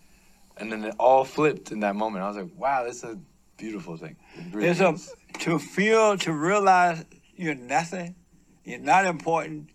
and 0.56 0.70
then 0.70 0.84
it 0.84 0.94
all 0.98 1.24
flipped 1.24 1.72
in 1.72 1.80
that 1.80 1.96
moment. 1.96 2.24
I 2.24 2.28
was 2.28 2.36
like, 2.36 2.50
wow, 2.56 2.84
that's 2.84 3.02
a 3.02 3.18
beautiful 3.56 3.96
thing. 3.96 4.16
It 4.36 4.54
really 4.54 4.68
It's 4.68 4.80
a, 4.80 4.96
to 5.40 5.58
feel, 5.58 6.16
to 6.18 6.32
realize 6.32 7.04
you're 7.34 7.56
nothing, 7.56 8.14
you're 8.64 8.78
not 8.78 9.04
important, 9.04 9.70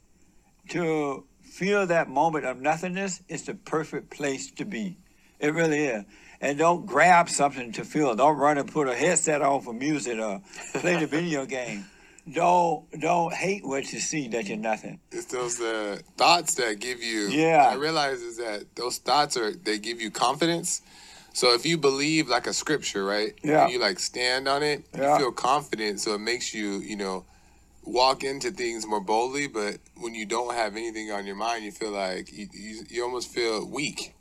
to 0.69 1.25
feel 1.41 1.85
that 1.87 2.07
moment 2.07 2.45
of 2.45 2.61
nothingness 2.61 3.21
is 3.27 3.43
the 3.43 3.55
perfect 3.55 4.09
place 4.09 4.51
to 4.51 4.65
be. 4.65 4.97
It 5.39 5.53
really 5.53 5.85
is. 5.85 6.05
And 6.41 6.57
don't 6.57 6.85
grab 6.85 7.29
something 7.29 7.73
to 7.73 7.83
feel. 7.83 8.15
Don't 8.15 8.37
run 8.37 8.57
and 8.57 8.71
put 8.71 8.87
a 8.87 8.95
headset 8.95 9.41
on 9.41 9.61
for 9.61 9.73
music 9.73 10.19
or 10.19 10.41
play 10.75 10.97
the 10.97 11.07
video 11.17 11.45
game. 11.45 11.85
Don't 12.31 12.85
don't 12.99 13.33
hate 13.33 13.65
what 13.65 13.91
you 13.91 13.99
see 13.99 14.27
that 14.29 14.47
you're 14.47 14.57
nothing. 14.57 14.99
It's 15.11 15.25
those 15.25 15.59
uh, 15.59 15.99
thoughts 16.15 16.55
that 16.55 16.79
give 16.79 17.01
you. 17.01 17.27
Yeah. 17.27 17.69
I 17.69 17.75
realize 17.75 18.21
is 18.21 18.37
that 18.37 18.75
those 18.75 18.99
thoughts 18.99 19.35
are 19.35 19.53
they 19.53 19.79
give 19.79 19.99
you 19.99 20.11
confidence. 20.11 20.81
So 21.33 21.53
if 21.53 21.65
you 21.65 21.77
believe 21.77 22.27
like 22.27 22.47
a 22.47 22.53
scripture, 22.53 23.03
right? 23.05 23.33
Yeah. 23.43 23.63
And 23.63 23.73
you 23.73 23.79
like 23.79 23.99
stand 23.99 24.47
on 24.47 24.63
it. 24.63 24.85
Yeah. 24.95 25.13
You 25.13 25.19
feel 25.19 25.31
confident, 25.31 25.99
so 25.99 26.13
it 26.13 26.19
makes 26.19 26.53
you, 26.53 26.79
you 26.79 26.95
know, 26.95 27.25
walk 27.83 28.23
into 28.23 28.51
things 28.51 28.85
more 28.85 29.01
boldly. 29.01 29.47
But 29.47 29.77
when 29.97 30.13
you 30.13 30.25
don't 30.25 30.53
have 30.53 30.73
anything 30.75 31.11
on 31.11 31.25
your 31.25 31.35
mind, 31.35 31.63
you 31.65 31.71
feel 31.71 31.91
like 31.91 32.31
you 32.31 32.47
you, 32.53 32.83
you 32.89 33.03
almost 33.03 33.29
feel 33.29 33.65
weak. 33.65 34.13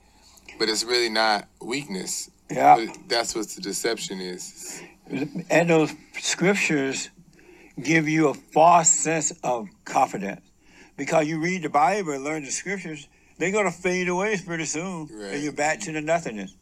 But 0.58 0.68
it's 0.68 0.84
really 0.84 1.08
not 1.08 1.48
weakness. 1.61 2.30
Yeah. 2.50 2.76
But 2.76 2.96
that's 3.08 3.34
what 3.34 3.48
the 3.48 3.61
deception 3.61 4.20
is. 4.20 4.82
And 5.50 5.70
those 5.70 5.92
scriptures 6.20 7.11
give 7.82 8.08
you 8.08 8.28
a 8.28 8.34
false 8.34 8.88
sense 8.88 9.32
of 9.42 9.68
confidence. 9.84 10.40
Because 10.96 11.26
you 11.28 11.40
read 11.40 11.62
the 11.62 11.68
Bible 11.68 12.12
and 12.12 12.24
learn 12.24 12.44
the 12.44 12.50
scriptures, 12.50 13.08
they're 13.38 13.52
going 13.52 13.66
to 13.66 13.70
fade 13.70 14.08
away 14.08 14.37
pretty 14.44 14.64
soon. 14.64 15.08
Right. 15.12 15.34
And 15.34 15.42
you're 15.42 15.52
back 15.52 15.80
to 15.80 15.92
the 15.92 16.00
nothingness. 16.00 16.54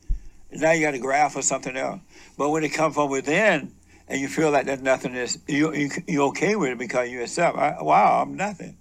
Now 0.52 0.72
you 0.72 0.84
got 0.84 0.92
to 0.92 0.98
grab 0.98 1.32
for 1.32 1.42
something 1.42 1.76
else. 1.76 2.00
But 2.36 2.50
when 2.50 2.62
it 2.64 2.70
comes 2.70 2.94
from 2.94 3.10
within 3.10 3.72
and 4.08 4.20
you 4.20 4.28
feel 4.28 4.50
like 4.50 4.66
that 4.66 4.82
nothingness, 4.82 5.38
you, 5.48 5.72
you, 5.74 5.90
you're 6.06 6.28
okay 6.28 6.54
with 6.54 6.70
it 6.70 6.78
because 6.78 7.08
you 7.08 7.22
accept, 7.22 7.56
I, 7.56 7.82
wow, 7.82 8.22
I'm 8.22 8.36
nothing. 8.36 8.76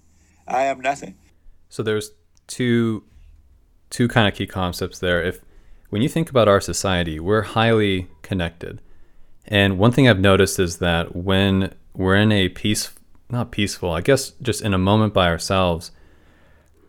I 0.47 0.63
am 0.63 0.81
nothing. 0.81 1.15
So 1.69 1.83
there's 1.83 2.11
two 2.47 3.03
two 3.89 4.07
kind 4.07 4.27
of 4.27 4.33
key 4.33 4.47
concepts 4.47 4.99
there. 4.99 5.23
If 5.23 5.41
when 5.89 6.01
you 6.01 6.09
think 6.09 6.29
about 6.29 6.47
our 6.47 6.61
society, 6.61 7.19
we're 7.19 7.41
highly 7.41 8.07
connected. 8.21 8.81
And 9.47 9.77
one 9.77 9.91
thing 9.91 10.07
I've 10.07 10.19
noticed 10.19 10.59
is 10.59 10.77
that 10.77 11.15
when 11.15 11.73
we're 11.93 12.15
in 12.15 12.31
a 12.31 12.49
peace 12.49 12.91
not 13.29 13.51
peaceful, 13.51 13.91
I 13.91 14.01
guess 14.01 14.31
just 14.41 14.61
in 14.61 14.73
a 14.73 14.77
moment 14.77 15.13
by 15.13 15.27
ourselves, 15.27 15.91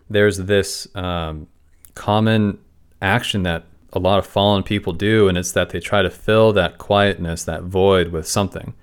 there's 0.08 0.38
this 0.38 0.86
um, 0.94 1.48
common 1.94 2.58
action 3.00 3.42
that 3.44 3.64
a 3.92 3.98
lot 3.98 4.18
of 4.18 4.26
fallen 4.26 4.62
people 4.62 4.92
do, 4.92 5.28
and 5.28 5.38
it's 5.38 5.52
that 5.52 5.70
they 5.70 5.80
try 5.80 6.02
to 6.02 6.10
fill 6.10 6.52
that 6.52 6.78
quietness, 6.78 7.44
that 7.44 7.62
void 7.62 8.08
with 8.08 8.26
something. 8.26 8.74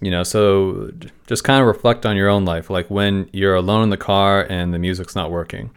You 0.00 0.10
know, 0.10 0.22
so 0.22 0.92
just 1.26 1.42
kind 1.42 1.60
of 1.60 1.66
reflect 1.66 2.04
on 2.04 2.16
your 2.16 2.28
own 2.28 2.44
life. 2.44 2.70
Like 2.70 2.88
when 2.90 3.28
you're 3.32 3.54
alone 3.54 3.82
in 3.82 3.90
the 3.90 3.96
car 3.96 4.46
and 4.48 4.72
the 4.72 4.78
music's 4.78 5.16
not 5.16 5.30
working. 5.30 5.70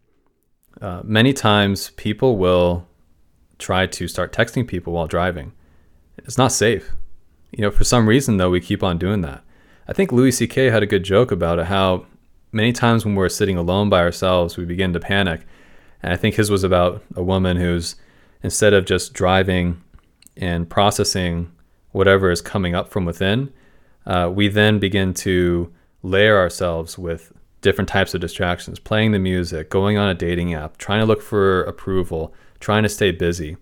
Uh, 0.82 1.02
many 1.04 1.34
times 1.34 1.92
people 1.92 2.38
will 2.38 2.88
try 3.58 3.86
to 3.86 4.08
start 4.08 4.32
texting 4.32 4.68
people 4.68 4.94
while 4.94 5.08
driving. 5.08 5.52
It's 6.18 6.38
not 6.38 6.52
safe. 6.52 6.92
You 7.52 7.64
know, 7.64 7.72
for 7.72 7.84
some 7.84 8.08
reason, 8.08 8.38
though, 8.38 8.50
we 8.50 8.62
keep 8.62 8.84
on 8.84 8.98
doing 8.98 9.22
that. 9.22 9.44
I 9.88 9.94
think 9.94 10.12
Louis 10.12 10.32
C.K. 10.32 10.70
had 10.70 10.84
a 10.84 10.88
good 10.88 11.04
joke 11.04 11.32
about 11.32 11.60
it 11.60 11.66
how 11.66 12.06
many 12.52 12.72
times 12.72 13.06
when 13.06 13.16
we're 13.16 13.30
sitting 13.30 13.58
alone 13.58 13.90
by 13.90 14.00
ourselves, 14.00 14.58
we 14.58 14.66
begin 14.66 14.94
to 14.94 15.00
panic. 15.00 15.42
And 16.02 16.14
I 16.14 16.16
think 16.16 16.36
his 16.36 16.50
was 16.50 16.64
about 16.64 17.04
a 17.16 17.24
woman 17.24 17.58
who's, 17.58 17.96
instead 18.44 18.74
of 18.74 18.86
just 18.86 19.14
driving 19.14 19.82
and 20.38 20.70
processing 20.70 21.52
whatever 21.92 22.32
is 22.32 22.42
coming 22.42 22.76
up 22.76 22.90
from 22.90 23.06
within, 23.06 23.52
uh, 24.06 24.32
we 24.34 24.48
then 24.48 24.80
begin 24.80 25.14
to 25.14 25.74
layer 26.02 26.38
ourselves 26.38 26.98
with 26.98 27.34
different 27.62 27.90
types 27.90 28.14
of 28.14 28.22
distractions, 28.22 28.80
playing 28.80 29.12
the 29.12 29.20
music, 29.20 29.70
going 29.70 29.98
on 29.98 30.10
a 30.10 30.14
dating 30.14 30.54
app, 30.54 30.78
trying 30.78 31.00
to 31.00 31.06
look 31.06 31.22
for 31.22 31.64
approval, 31.64 32.34
trying 32.60 32.84
to 32.84 32.90
stay 32.90 33.12
busy. 33.12 33.58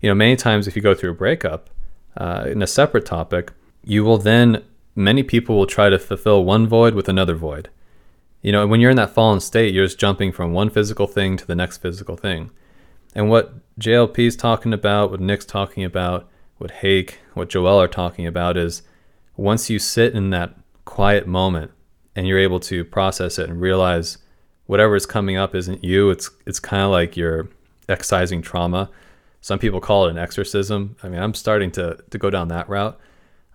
You 0.00 0.08
know, 0.08 0.14
many 0.14 0.36
times 0.36 0.66
if 0.66 0.76
you 0.76 0.82
go 0.82 0.94
through 0.94 1.10
a 1.10 1.14
breakup 1.14 1.70
uh, 2.16 2.46
in 2.48 2.62
a 2.62 2.66
separate 2.66 3.06
topic, 3.06 3.52
you 3.84 4.04
will 4.04 4.18
then, 4.18 4.64
many 4.94 5.22
people 5.22 5.56
will 5.56 5.66
try 5.66 5.88
to 5.88 5.98
fulfill 5.98 6.44
one 6.44 6.66
void 6.66 6.94
with 6.94 7.08
another 7.08 7.34
void. 7.34 7.70
You 8.42 8.52
know, 8.52 8.66
when 8.66 8.80
you're 8.80 8.90
in 8.90 8.96
that 8.96 9.10
fallen 9.10 9.40
state, 9.40 9.74
you're 9.74 9.86
just 9.86 9.98
jumping 9.98 10.32
from 10.32 10.52
one 10.52 10.70
physical 10.70 11.06
thing 11.06 11.36
to 11.36 11.46
the 11.46 11.54
next 11.54 11.78
physical 11.78 12.16
thing. 12.16 12.50
And 13.14 13.30
what 13.30 13.54
JLP 13.80 14.18
is 14.18 14.36
talking 14.36 14.72
about, 14.72 15.10
what 15.10 15.20
Nick's 15.20 15.44
talking 15.44 15.84
about, 15.84 16.28
what 16.58 16.70
Hake, 16.70 17.18
what 17.34 17.48
Joel 17.48 17.80
are 17.80 17.88
talking 17.88 18.26
about 18.26 18.56
is 18.56 18.82
once 19.36 19.70
you 19.70 19.78
sit 19.78 20.14
in 20.14 20.30
that 20.30 20.54
quiet 20.84 21.26
moment 21.26 21.72
and 22.16 22.26
you're 22.26 22.38
able 22.38 22.58
to 22.58 22.84
process 22.84 23.38
it 23.38 23.48
and 23.48 23.60
realize 23.60 24.18
whatever 24.64 24.96
is 24.96 25.06
coming 25.06 25.36
up 25.36 25.54
isn't 25.54 25.84
you, 25.84 26.10
it's 26.10 26.30
it's 26.46 26.58
kind 26.58 26.82
of 26.82 26.90
like 26.90 27.16
you're 27.16 27.48
excising 27.88 28.42
trauma. 28.42 28.90
Some 29.40 29.60
people 29.60 29.80
call 29.80 30.06
it 30.06 30.10
an 30.10 30.18
exorcism. 30.18 30.96
I 31.02 31.08
mean, 31.08 31.20
I'm 31.20 31.34
starting 31.34 31.70
to 31.72 31.98
to 32.10 32.18
go 32.18 32.30
down 32.30 32.48
that 32.48 32.68
route. 32.68 32.98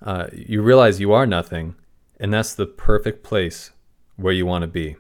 Uh, 0.02 0.28
you 0.32 0.62
realize 0.62 1.00
you 1.00 1.12
are 1.12 1.26
nothing, 1.26 1.76
and 2.20 2.34
that's 2.34 2.54
the 2.54 2.66
perfect 2.66 3.24
place 3.24 3.72
where 4.16 4.34
you 4.34 4.46
want 4.46 4.62
to 4.62 4.68
be. 4.68 4.96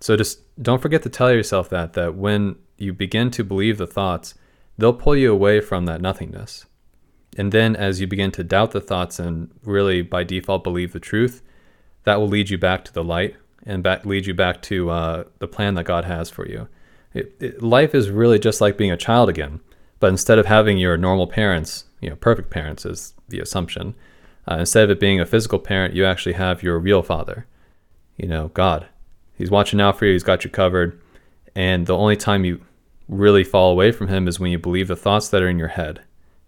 So 0.00 0.16
just 0.16 0.40
don't 0.60 0.82
forget 0.82 1.02
to 1.04 1.08
tell 1.08 1.32
yourself 1.32 1.68
that 1.70 1.92
that 1.94 2.16
when 2.16 2.56
you 2.76 2.92
begin 2.92 3.30
to 3.30 3.44
believe 3.44 3.78
the 3.78 3.86
thoughts, 3.86 4.34
they'll 4.76 4.92
pull 4.92 5.16
you 5.16 5.32
away 5.32 5.60
from 5.60 5.86
that 5.86 6.00
nothingness. 6.00 6.66
And 7.38 7.52
then 7.52 7.74
as 7.76 8.00
you 8.00 8.06
begin 8.06 8.30
to 8.32 8.44
doubt 8.44 8.72
the 8.72 8.80
thoughts 8.80 9.18
and 9.18 9.50
really 9.62 10.02
by 10.02 10.24
default 10.24 10.64
believe 10.64 10.92
the 10.92 11.00
truth, 11.00 11.42
that 12.04 12.18
will 12.18 12.28
lead 12.28 12.50
you 12.50 12.58
back 12.58 12.84
to 12.84 12.92
the 12.92 13.04
light 13.04 13.36
and 13.64 13.82
back, 13.82 14.04
lead 14.04 14.26
you 14.26 14.34
back 14.34 14.62
to 14.62 14.90
uh, 14.90 15.24
the 15.38 15.48
plan 15.48 15.74
that 15.74 15.84
God 15.84 16.04
has 16.04 16.30
for 16.30 16.48
you. 16.48 16.68
It, 17.14 17.34
it, 17.40 17.62
life 17.62 17.94
is 17.94 18.10
really 18.10 18.38
just 18.38 18.60
like 18.60 18.76
being 18.76 18.90
a 18.90 18.96
child 18.96 19.28
again, 19.28 19.60
but 20.00 20.08
instead 20.08 20.38
of 20.38 20.46
having 20.46 20.78
your 20.78 20.96
normal 20.96 21.26
parents, 21.26 21.84
you 22.00 22.10
know, 22.10 22.16
perfect 22.16 22.50
parents 22.50 22.84
is 22.84 23.14
the 23.28 23.38
assumption. 23.38 23.94
Uh, 24.50 24.56
instead 24.56 24.84
of 24.84 24.90
it 24.90 25.00
being 25.00 25.20
a 25.20 25.26
physical 25.26 25.58
parent, 25.58 25.94
you 25.94 26.04
actually 26.04 26.32
have 26.32 26.62
your 26.62 26.78
real 26.78 27.02
father, 27.02 27.46
you 28.16 28.26
know, 28.26 28.48
God. 28.48 28.86
He's 29.34 29.50
watching 29.50 29.80
out 29.80 29.98
for 29.98 30.06
you. 30.06 30.12
He's 30.12 30.22
got 30.22 30.44
you 30.44 30.50
covered. 30.50 31.00
And 31.54 31.86
the 31.86 31.96
only 31.96 32.16
time 32.16 32.44
you 32.44 32.60
really 33.08 33.44
fall 33.44 33.70
away 33.70 33.92
from 33.92 34.08
him 34.08 34.26
is 34.26 34.40
when 34.40 34.50
you 34.50 34.58
believe 34.58 34.88
the 34.88 34.96
thoughts 34.96 35.28
that 35.28 35.42
are 35.42 35.48
in 35.48 35.58
your 35.58 35.68
head 35.68 36.00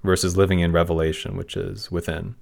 versus 0.03 0.37
living 0.37 0.61
in 0.61 0.73
revelation, 0.73 1.37
which 1.37 1.57
is 1.57 1.91
within. 1.91 2.35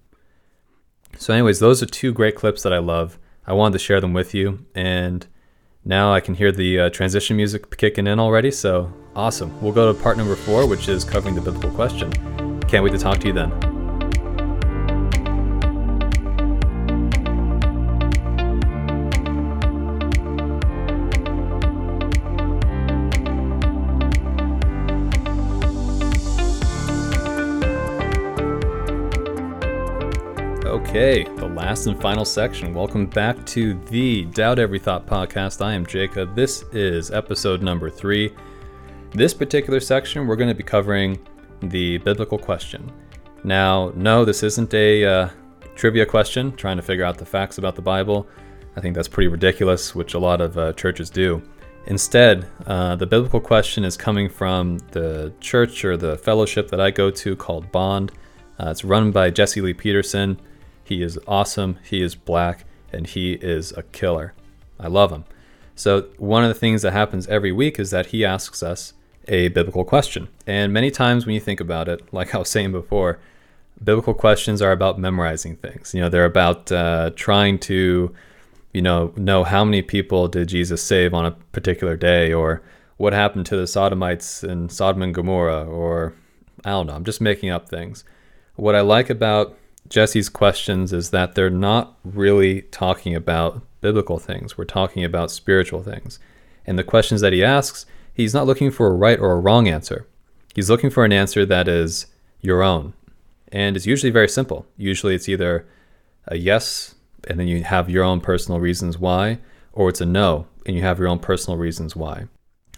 So, 1.18 1.32
anyways, 1.32 1.60
those 1.60 1.82
are 1.82 1.86
two 1.86 2.12
great 2.12 2.34
clips 2.34 2.62
that 2.62 2.72
I 2.72 2.78
love. 2.78 3.18
I 3.46 3.52
wanted 3.52 3.74
to 3.74 3.78
share 3.78 4.00
them 4.00 4.12
with 4.12 4.34
you, 4.34 4.64
and 4.74 5.26
now 5.84 6.12
I 6.12 6.20
can 6.20 6.34
hear 6.34 6.52
the 6.52 6.80
uh, 6.80 6.90
transition 6.90 7.36
music 7.36 7.76
kicking 7.76 8.06
in 8.06 8.18
already. 8.18 8.50
So, 8.50 8.92
awesome. 9.14 9.60
We'll 9.60 9.72
go 9.72 9.92
to 9.92 10.00
part 10.00 10.16
number 10.16 10.36
four, 10.36 10.66
which 10.66 10.88
is 10.88 11.04
covering 11.04 11.34
the 11.34 11.40
biblical 11.40 11.70
question. 11.70 12.12
Can't 12.62 12.84
wait 12.84 12.92
to 12.92 12.98
talk 12.98 13.18
to 13.18 13.28
you 13.28 13.32
then. 13.32 13.71
Okay, 30.92 31.24
the 31.36 31.46
last 31.46 31.86
and 31.86 31.98
final 32.02 32.26
section. 32.26 32.74
Welcome 32.74 33.06
back 33.06 33.46
to 33.46 33.72
the 33.84 34.26
Doubt 34.26 34.58
Every 34.58 34.78
Thought 34.78 35.06
podcast. 35.06 35.64
I 35.64 35.72
am 35.72 35.86
Jacob. 35.86 36.36
This 36.36 36.64
is 36.70 37.10
episode 37.10 37.62
number 37.62 37.88
three. 37.88 38.34
This 39.12 39.32
particular 39.32 39.80
section, 39.80 40.26
we're 40.26 40.36
going 40.36 40.50
to 40.50 40.54
be 40.54 40.62
covering 40.62 41.18
the 41.62 41.96
biblical 41.96 42.36
question. 42.36 42.92
Now, 43.42 43.90
no, 43.96 44.26
this 44.26 44.42
isn't 44.42 44.74
a 44.74 45.02
uh, 45.06 45.28
trivia 45.74 46.04
question, 46.04 46.52
trying 46.56 46.76
to 46.76 46.82
figure 46.82 47.06
out 47.06 47.16
the 47.16 47.24
facts 47.24 47.56
about 47.56 47.74
the 47.74 47.80
Bible. 47.80 48.28
I 48.76 48.82
think 48.82 48.94
that's 48.94 49.08
pretty 49.08 49.28
ridiculous, 49.28 49.94
which 49.94 50.12
a 50.12 50.18
lot 50.18 50.42
of 50.42 50.58
uh, 50.58 50.74
churches 50.74 51.08
do. 51.08 51.40
Instead, 51.86 52.46
uh, 52.66 52.96
the 52.96 53.06
biblical 53.06 53.40
question 53.40 53.82
is 53.84 53.96
coming 53.96 54.28
from 54.28 54.76
the 54.90 55.32
church 55.40 55.86
or 55.86 55.96
the 55.96 56.18
fellowship 56.18 56.68
that 56.68 56.82
I 56.82 56.90
go 56.90 57.10
to 57.10 57.34
called 57.34 57.72
Bond. 57.72 58.12
Uh, 58.60 58.68
it's 58.68 58.84
run 58.84 59.10
by 59.10 59.30
Jesse 59.30 59.62
Lee 59.62 59.72
Peterson. 59.72 60.38
He 60.92 61.02
is 61.02 61.18
awesome. 61.26 61.78
He 61.82 62.02
is 62.02 62.14
black 62.14 62.66
and 62.92 63.06
he 63.06 63.32
is 63.32 63.72
a 63.72 63.82
killer. 63.82 64.34
I 64.78 64.88
love 64.88 65.10
him. 65.10 65.24
So, 65.74 66.02
one 66.18 66.44
of 66.44 66.50
the 66.50 66.60
things 66.60 66.82
that 66.82 66.92
happens 66.92 67.26
every 67.28 67.50
week 67.50 67.78
is 67.78 67.90
that 67.92 68.08
he 68.08 68.26
asks 68.26 68.62
us 68.62 68.92
a 69.26 69.48
biblical 69.48 69.86
question. 69.86 70.28
And 70.46 70.70
many 70.70 70.90
times 70.90 71.24
when 71.24 71.34
you 71.34 71.40
think 71.40 71.60
about 71.60 71.88
it, 71.88 72.12
like 72.12 72.34
I 72.34 72.38
was 72.38 72.50
saying 72.50 72.72
before, 72.72 73.20
biblical 73.82 74.12
questions 74.12 74.60
are 74.60 74.70
about 74.70 74.98
memorizing 74.98 75.56
things. 75.56 75.94
You 75.94 76.02
know, 76.02 76.10
they're 76.10 76.26
about 76.26 76.70
uh, 76.70 77.12
trying 77.16 77.58
to, 77.60 78.14
you 78.74 78.82
know, 78.82 79.14
know 79.16 79.44
how 79.44 79.64
many 79.64 79.80
people 79.80 80.28
did 80.28 80.48
Jesus 80.48 80.82
save 80.82 81.14
on 81.14 81.24
a 81.24 81.30
particular 81.30 81.96
day, 81.96 82.34
or 82.34 82.60
what 82.98 83.14
happened 83.14 83.46
to 83.46 83.56
the 83.56 83.66
Sodomites 83.66 84.44
in 84.44 84.68
Sodom 84.68 85.00
and 85.00 85.14
Gomorrah, 85.14 85.64
or 85.64 86.12
I 86.66 86.70
don't 86.72 86.86
know. 86.86 86.94
I'm 86.94 87.04
just 87.04 87.22
making 87.22 87.48
up 87.48 87.70
things. 87.70 88.04
What 88.56 88.74
I 88.74 88.82
like 88.82 89.08
about 89.08 89.56
Jesse's 89.92 90.30
questions 90.30 90.92
is 90.92 91.10
that 91.10 91.34
they're 91.34 91.50
not 91.50 91.98
really 92.02 92.62
talking 92.62 93.14
about 93.14 93.60
biblical 93.82 94.18
things. 94.18 94.56
We're 94.56 94.64
talking 94.64 95.04
about 95.04 95.30
spiritual 95.30 95.82
things. 95.82 96.18
And 96.66 96.78
the 96.78 96.84
questions 96.84 97.20
that 97.20 97.34
he 97.34 97.44
asks, 97.44 97.84
he's 98.14 98.32
not 98.32 98.46
looking 98.46 98.70
for 98.70 98.86
a 98.86 98.94
right 98.94 99.18
or 99.18 99.32
a 99.32 99.40
wrong 99.40 99.68
answer. 99.68 100.08
He's 100.54 100.70
looking 100.70 100.88
for 100.88 101.04
an 101.04 101.12
answer 101.12 101.44
that 101.44 101.68
is 101.68 102.06
your 102.40 102.62
own. 102.62 102.94
And 103.48 103.76
it's 103.76 103.86
usually 103.86 104.10
very 104.10 104.28
simple. 104.28 104.64
Usually 104.78 105.14
it's 105.14 105.28
either 105.28 105.66
a 106.26 106.36
yes, 106.36 106.94
and 107.28 107.38
then 107.38 107.46
you 107.46 107.62
have 107.62 107.90
your 107.90 108.02
own 108.02 108.22
personal 108.22 108.60
reasons 108.60 108.96
why, 108.96 109.40
or 109.74 109.90
it's 109.90 110.00
a 110.00 110.06
no, 110.06 110.46
and 110.64 110.74
you 110.74 110.80
have 110.82 110.98
your 110.98 111.08
own 111.08 111.18
personal 111.18 111.58
reasons 111.58 111.94
why. 111.94 112.28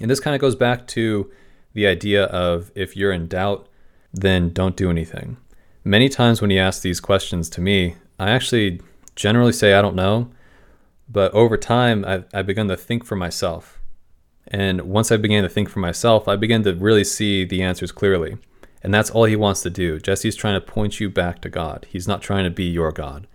And 0.01 0.11
this 0.11 0.19
kind 0.19 0.35
of 0.35 0.41
goes 0.41 0.57
back 0.57 0.89
to 0.89 1.31
the 1.75 1.87
idea 1.87 2.25
of 2.25 2.73
if 2.75 2.97
you're 2.97 3.13
in 3.13 3.29
doubt, 3.29 3.69
then 4.13 4.51
don't 4.51 4.77
do 4.77 4.91
anything. 4.91 5.37
Many 5.87 6.09
times 6.09 6.41
when 6.41 6.51
you 6.51 6.59
ask 6.59 6.81
these 6.81 6.99
questions 6.99 7.51
to 7.51 7.61
me, 7.61 7.97
I 8.19 8.31
actually 8.31 8.81
generally 9.17 9.53
say 9.53 9.75
I 9.75 9.83
don't 9.83 9.95
know, 9.95 10.31
but 11.11 11.31
over 11.35 11.59
time 11.59 12.07
I've, 12.07 12.25
I've 12.33 12.47
begun 12.47 12.69
to 12.69 12.77
think 12.77 13.05
for 13.05 13.17
myself. 13.17 13.83
And 14.49 14.81
once 14.83 15.13
I 15.13 15.19
began 15.19 15.43
to 15.43 15.49
think 15.51 15.69
for 15.69 15.81
myself, 15.81 16.27
I 16.27 16.37
began 16.37 16.63
to 16.63 16.75
really 16.75 17.05
see 17.05 17.45
the 17.45 17.63
answers 17.63 17.93
clearly. 17.93 18.39
And 18.83 18.95
that's 18.95 19.11
all 19.11 19.25
he 19.25 19.37
wants 19.37 19.61
to 19.63 19.71
do. 19.71 20.01
Jesse's 20.01 20.37
trying 20.37 20.59
to 20.59 20.67
point 20.67 21.01
you 21.01 21.11
back 21.11 21.43
to 21.43 21.51
God. 21.51 21.87
He's 21.91 22.09
not 22.09 22.23
trying 22.23 22.45
to 22.45 22.51
be 22.51 22.65
your 22.65 22.91
God. 22.91 23.27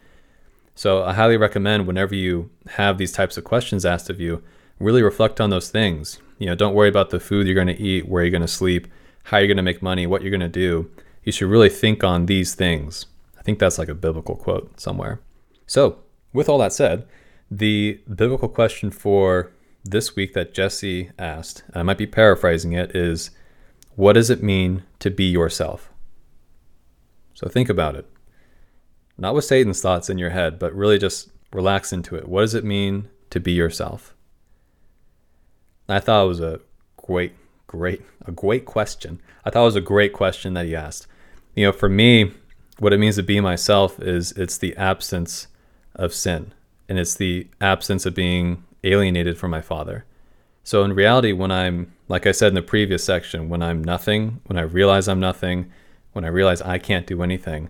So 0.73 1.03
I 1.03 1.13
highly 1.13 1.37
recommend 1.37 1.85
whenever 1.85 2.15
you 2.15 2.49
have 2.69 2.97
these 2.97 3.11
types 3.11 3.37
of 3.37 3.43
questions 3.43 3.85
asked 3.85 4.09
of 4.09 4.19
you, 4.19 4.41
really 4.79 5.03
reflect 5.03 5.39
on 5.39 5.51
those 5.51 5.69
things. 5.69 6.17
You 6.39 6.47
know, 6.47 6.55
don't 6.55 6.73
worry 6.73 6.89
about 6.89 7.11
the 7.11 7.19
food 7.19 7.45
you're 7.45 7.53
going 7.53 7.67
to 7.67 7.79
eat, 7.79 8.07
where 8.07 8.23
you're 8.23 8.31
going 8.31 8.41
to 8.41 8.47
sleep, 8.47 8.87
how 9.25 9.37
you're 9.37 9.47
going 9.47 9.57
to 9.57 9.63
make 9.63 9.83
money, 9.83 10.07
what 10.07 10.23
you're 10.23 10.31
going 10.31 10.39
to 10.41 10.47
do 10.49 10.89
you 11.29 11.31
should 11.31 11.47
really 11.47 11.69
think 11.69 12.03
on 12.03 12.25
these 12.25 12.55
things. 12.55 13.05
I 13.37 13.43
think 13.43 13.59
that's 13.59 13.77
like 13.77 13.87
a 13.87 13.93
biblical 13.93 14.35
quote 14.35 14.79
somewhere. 14.79 15.19
So, 15.67 15.99
with 16.33 16.49
all 16.49 16.57
that 16.57 16.73
said, 16.73 17.07
the 17.51 18.01
biblical 18.07 18.49
question 18.49 18.89
for 18.89 19.51
this 19.83 20.15
week 20.15 20.33
that 20.33 20.55
Jesse 20.55 21.11
asked, 21.19 21.63
and 21.67 21.77
I 21.77 21.83
might 21.83 21.99
be 21.99 22.07
paraphrasing 22.07 22.73
it, 22.73 22.95
is 22.95 23.29
what 23.95 24.13
does 24.13 24.31
it 24.31 24.41
mean 24.41 24.81
to 24.97 25.11
be 25.11 25.25
yourself? 25.25 25.91
So 27.35 27.47
think 27.47 27.69
about 27.69 27.95
it. 27.95 28.07
Not 29.15 29.35
with 29.35 29.45
Satan's 29.45 29.81
thoughts 29.81 30.09
in 30.09 30.17
your 30.17 30.31
head, 30.31 30.57
but 30.57 30.73
really 30.73 30.97
just 30.97 31.29
relax 31.53 31.93
into 31.93 32.15
it. 32.15 32.27
What 32.27 32.41
does 32.41 32.55
it 32.55 32.63
mean 32.63 33.07
to 33.29 33.39
be 33.39 33.51
yourself? 33.51 34.15
I 35.87 35.99
thought 35.99 36.25
it 36.25 36.27
was 36.27 36.39
a 36.39 36.59
great 36.97 37.33
great, 37.69 38.01
a 38.25 38.31
great 38.31 38.65
question. 38.65 39.21
I 39.45 39.51
thought 39.51 39.61
it 39.61 39.65
was 39.65 39.75
a 39.75 39.81
great 39.81 40.11
question 40.11 40.55
that 40.55 40.65
he 40.65 40.75
asked. 40.75 41.05
You 41.59 41.65
know, 41.65 41.71
for 41.73 41.89
me, 41.89 42.31
what 42.77 42.93
it 42.93 42.99
means 42.99 43.17
to 43.17 43.21
be 43.21 43.41
myself 43.41 43.99
is 43.99 44.31
it's 44.31 44.57
the 44.57 44.77
absence 44.77 45.47
of 45.93 46.13
sin 46.13 46.53
and 46.87 46.97
it's 46.97 47.15
the 47.15 47.49
absence 47.59 48.05
of 48.05 48.15
being 48.15 48.63
alienated 48.85 49.37
from 49.37 49.51
my 49.51 49.59
father. 49.59 50.05
So 50.63 50.85
in 50.85 50.93
reality, 50.93 51.33
when 51.33 51.51
I'm, 51.51 51.91
like 52.07 52.25
I 52.25 52.31
said 52.31 52.47
in 52.47 52.55
the 52.55 52.61
previous 52.61 53.03
section, 53.03 53.49
when 53.49 53.61
I'm 53.61 53.83
nothing, 53.83 54.39
when 54.45 54.57
I 54.57 54.61
realize 54.61 55.09
I'm 55.09 55.19
nothing, 55.19 55.69
when 56.13 56.23
I 56.23 56.29
realize 56.29 56.61
I 56.61 56.77
can't 56.77 57.05
do 57.05 57.21
anything, 57.21 57.67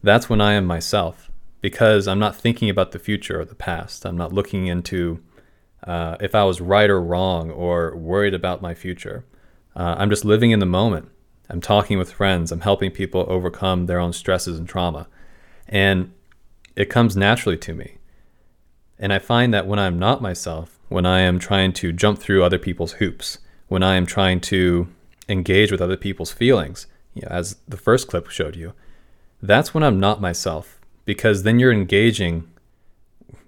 that's 0.00 0.30
when 0.30 0.40
I 0.40 0.52
am 0.52 0.64
myself 0.64 1.28
because 1.60 2.06
I'm 2.06 2.20
not 2.20 2.36
thinking 2.36 2.70
about 2.70 2.92
the 2.92 3.00
future 3.00 3.40
or 3.40 3.44
the 3.44 3.56
past. 3.56 4.06
I'm 4.06 4.16
not 4.16 4.32
looking 4.32 4.68
into 4.68 5.20
uh, 5.84 6.18
if 6.20 6.36
I 6.36 6.44
was 6.44 6.60
right 6.60 6.88
or 6.88 7.02
wrong 7.02 7.50
or 7.50 7.96
worried 7.96 8.32
about 8.32 8.62
my 8.62 8.74
future. 8.74 9.24
Uh, 9.74 9.96
I'm 9.98 10.08
just 10.08 10.24
living 10.24 10.52
in 10.52 10.60
the 10.60 10.66
moment. 10.66 11.08
I'm 11.48 11.60
talking 11.60 11.98
with 11.98 12.12
friends. 12.12 12.50
I'm 12.50 12.60
helping 12.60 12.90
people 12.90 13.24
overcome 13.28 13.86
their 13.86 14.00
own 14.00 14.12
stresses 14.12 14.58
and 14.58 14.68
trauma. 14.68 15.06
And 15.68 16.12
it 16.76 16.90
comes 16.90 17.16
naturally 17.16 17.58
to 17.58 17.74
me. 17.74 17.98
And 18.98 19.12
I 19.12 19.18
find 19.18 19.52
that 19.52 19.66
when 19.66 19.78
I'm 19.78 19.98
not 19.98 20.22
myself, 20.22 20.78
when 20.88 21.06
I 21.06 21.20
am 21.20 21.38
trying 21.38 21.72
to 21.74 21.92
jump 21.92 22.18
through 22.18 22.44
other 22.44 22.58
people's 22.58 22.92
hoops, 22.92 23.38
when 23.68 23.82
I 23.82 23.96
am 23.96 24.06
trying 24.06 24.40
to 24.42 24.88
engage 25.28 25.72
with 25.72 25.80
other 25.80 25.96
people's 25.96 26.32
feelings, 26.32 26.86
you 27.14 27.22
know, 27.22 27.28
as 27.30 27.56
the 27.66 27.76
first 27.76 28.08
clip 28.08 28.28
showed 28.28 28.56
you, 28.56 28.72
that's 29.42 29.74
when 29.74 29.82
I'm 29.82 30.00
not 30.00 30.20
myself 30.20 30.80
because 31.04 31.42
then 31.42 31.58
you're 31.58 31.72
engaging 31.72 32.48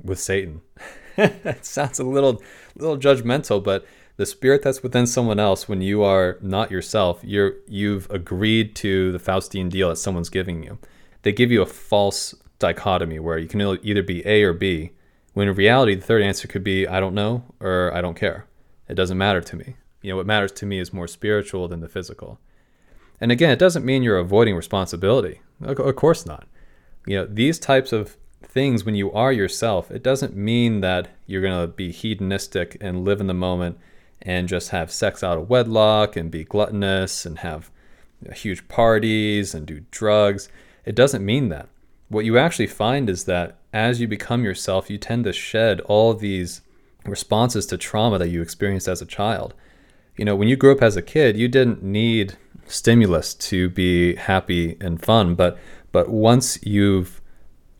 with 0.03 0.21
Satan. 0.21 0.61
it 1.17 1.65
sounds 1.65 1.99
a 1.99 2.05
little 2.05 2.43
little 2.77 2.99
judgmental, 2.99 3.63
but 3.63 3.87
the 4.17 4.27
spirit 4.27 4.63
that's 4.63 4.83
within 4.83 5.07
someone 5.07 5.39
else 5.39 5.69
when 5.69 5.83
you 5.83 6.03
are 6.03 6.39
not 6.41 6.71
yourself, 6.71 7.21
you're 7.23 7.55
you've 7.69 8.11
agreed 8.11 8.75
to 8.77 9.13
the 9.13 9.19
Faustian 9.19 9.69
deal 9.69 9.91
that 9.91 9.97
someone's 9.97 10.31
giving 10.31 10.63
you. 10.63 10.79
They 11.23 11.33
give 11.33 11.51
you 11.51 11.63
a 11.63 11.67
false 11.67 12.35
dichotomy 12.59 13.19
where 13.19 13.39
you 13.39 13.49
can 13.49 13.61
either 13.61 14.03
be 14.03 14.27
A 14.27 14.43
or 14.43 14.53
B, 14.53 14.93
when 15.35 15.49
in 15.49 15.55
reality 15.55 15.95
the 15.95 16.07
third 16.07 16.23
answer 16.23 16.49
could 16.49 16.65
be 16.65 16.87
I 16.87 17.01
don't 17.01 17.15
know 17.15 17.45
or 17.61 17.93
I 17.95 18.01
don't 18.01 18.17
care. 18.17 18.47
It 18.89 18.95
doesn't 18.95 19.19
matter 19.19 19.41
to 19.41 19.57
me. 19.57 19.77
You 20.01 20.13
know, 20.13 20.17
what 20.17 20.27
matters 20.27 20.53
to 20.53 20.67
me 20.67 20.79
is 20.79 20.93
more 20.93 21.09
spiritual 21.09 21.69
than 21.69 21.81
the 21.81 21.89
physical. 21.89 22.39
And 23.21 23.33
again, 23.33 23.51
it 23.51 23.59
doesn't 23.59 23.85
mean 23.85 24.03
you're 24.03 24.19
avoiding 24.19 24.55
responsibility. 24.55 25.41
Of 25.61 25.97
course 25.97 26.25
not. 26.25 26.47
You 27.07 27.19
know, 27.19 27.27
these 27.27 27.59
types 27.59 27.93
of 27.93 28.17
things 28.43 28.85
when 28.85 28.95
you 28.95 29.11
are 29.13 29.33
yourself, 29.33 29.91
it 29.91 30.03
doesn't 30.03 30.37
mean 30.37 30.81
that 30.81 31.09
you're 31.27 31.43
going 31.43 31.61
to 31.61 31.67
be 31.67 31.91
hedonistic 31.91 32.77
and 32.81 33.05
live 33.05 33.21
in 33.21 33.27
the 33.27 33.35
moment 33.35 33.79
and 34.23 34.49
just 34.49 34.71
have 34.71 34.91
sex 34.91 35.23
out 35.23 35.39
of 35.39 35.49
wedlock 35.49 36.17
and 36.17 36.31
be 36.31 36.45
gluttonous 36.45 37.27
and 37.27 37.39
have 37.39 37.71
you 38.21 38.29
know, 38.29 38.35
huge 38.35 38.67
parties 38.69 39.55
and 39.55 39.67
do 39.67 39.85
drugs. 39.91 40.49
It 40.85 40.95
doesn't 40.95 41.25
mean 41.25 41.49
that. 41.51 41.69
What 42.09 42.25
you 42.25 42.39
actually 42.39 42.69
find 42.69 43.11
is 43.11 43.25
that 43.25 43.59
as 43.73 44.01
you 44.01 44.09
become 44.09 44.45
yourself, 44.45 44.89
you 44.89 44.99
tend 44.99 45.25
to 45.25 45.33
shed 45.33 45.81
all 45.81 46.15
these 46.15 46.63
responses 47.05 47.67
to 47.67 47.77
trauma 47.77 48.19
that 48.19 48.29
you 48.31 48.43
experienced 48.43 48.89
as 48.89 49.03
a 49.03 49.07
child. 49.07 49.55
You 50.17 50.25
know, 50.25 50.37
when 50.37 50.49
you 50.49 50.57
grew 50.57 50.73
up 50.73 50.83
as 50.83 50.97
a 50.97 51.03
kid, 51.03 51.37
you 51.37 51.49
didn't 51.49 51.83
need 51.83 52.37
stimulus 52.67 53.35
to 53.35 53.69
be 53.69 54.17
happy 54.17 54.77
and 54.81 55.03
fun, 55.03 55.35
but 55.35 55.59
but 55.93 56.09
once 56.09 56.59
you've 56.63 57.21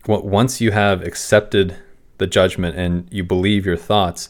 once 0.07 0.61
you 0.61 0.71
have 0.71 1.01
accepted 1.03 1.75
the 2.17 2.27
judgment 2.27 2.77
and 2.77 3.07
you 3.11 3.23
believe 3.23 3.65
your 3.65 3.77
thoughts, 3.77 4.29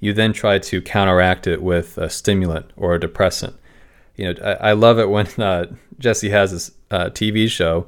you 0.00 0.12
then 0.12 0.32
try 0.32 0.58
to 0.58 0.80
counteract 0.80 1.46
it 1.46 1.62
with 1.62 1.98
a 1.98 2.08
stimulant 2.08 2.70
or 2.76 2.94
a 2.94 3.00
depressant. 3.00 3.56
You 4.16 4.32
know, 4.32 4.42
I, 4.42 4.70
I 4.70 4.72
love 4.72 4.98
it 4.98 5.08
when 5.08 5.26
uh, 5.38 5.66
Jesse 5.98 6.30
has 6.30 6.52
this 6.52 6.70
uh, 6.90 7.06
TV 7.06 7.48
show, 7.48 7.86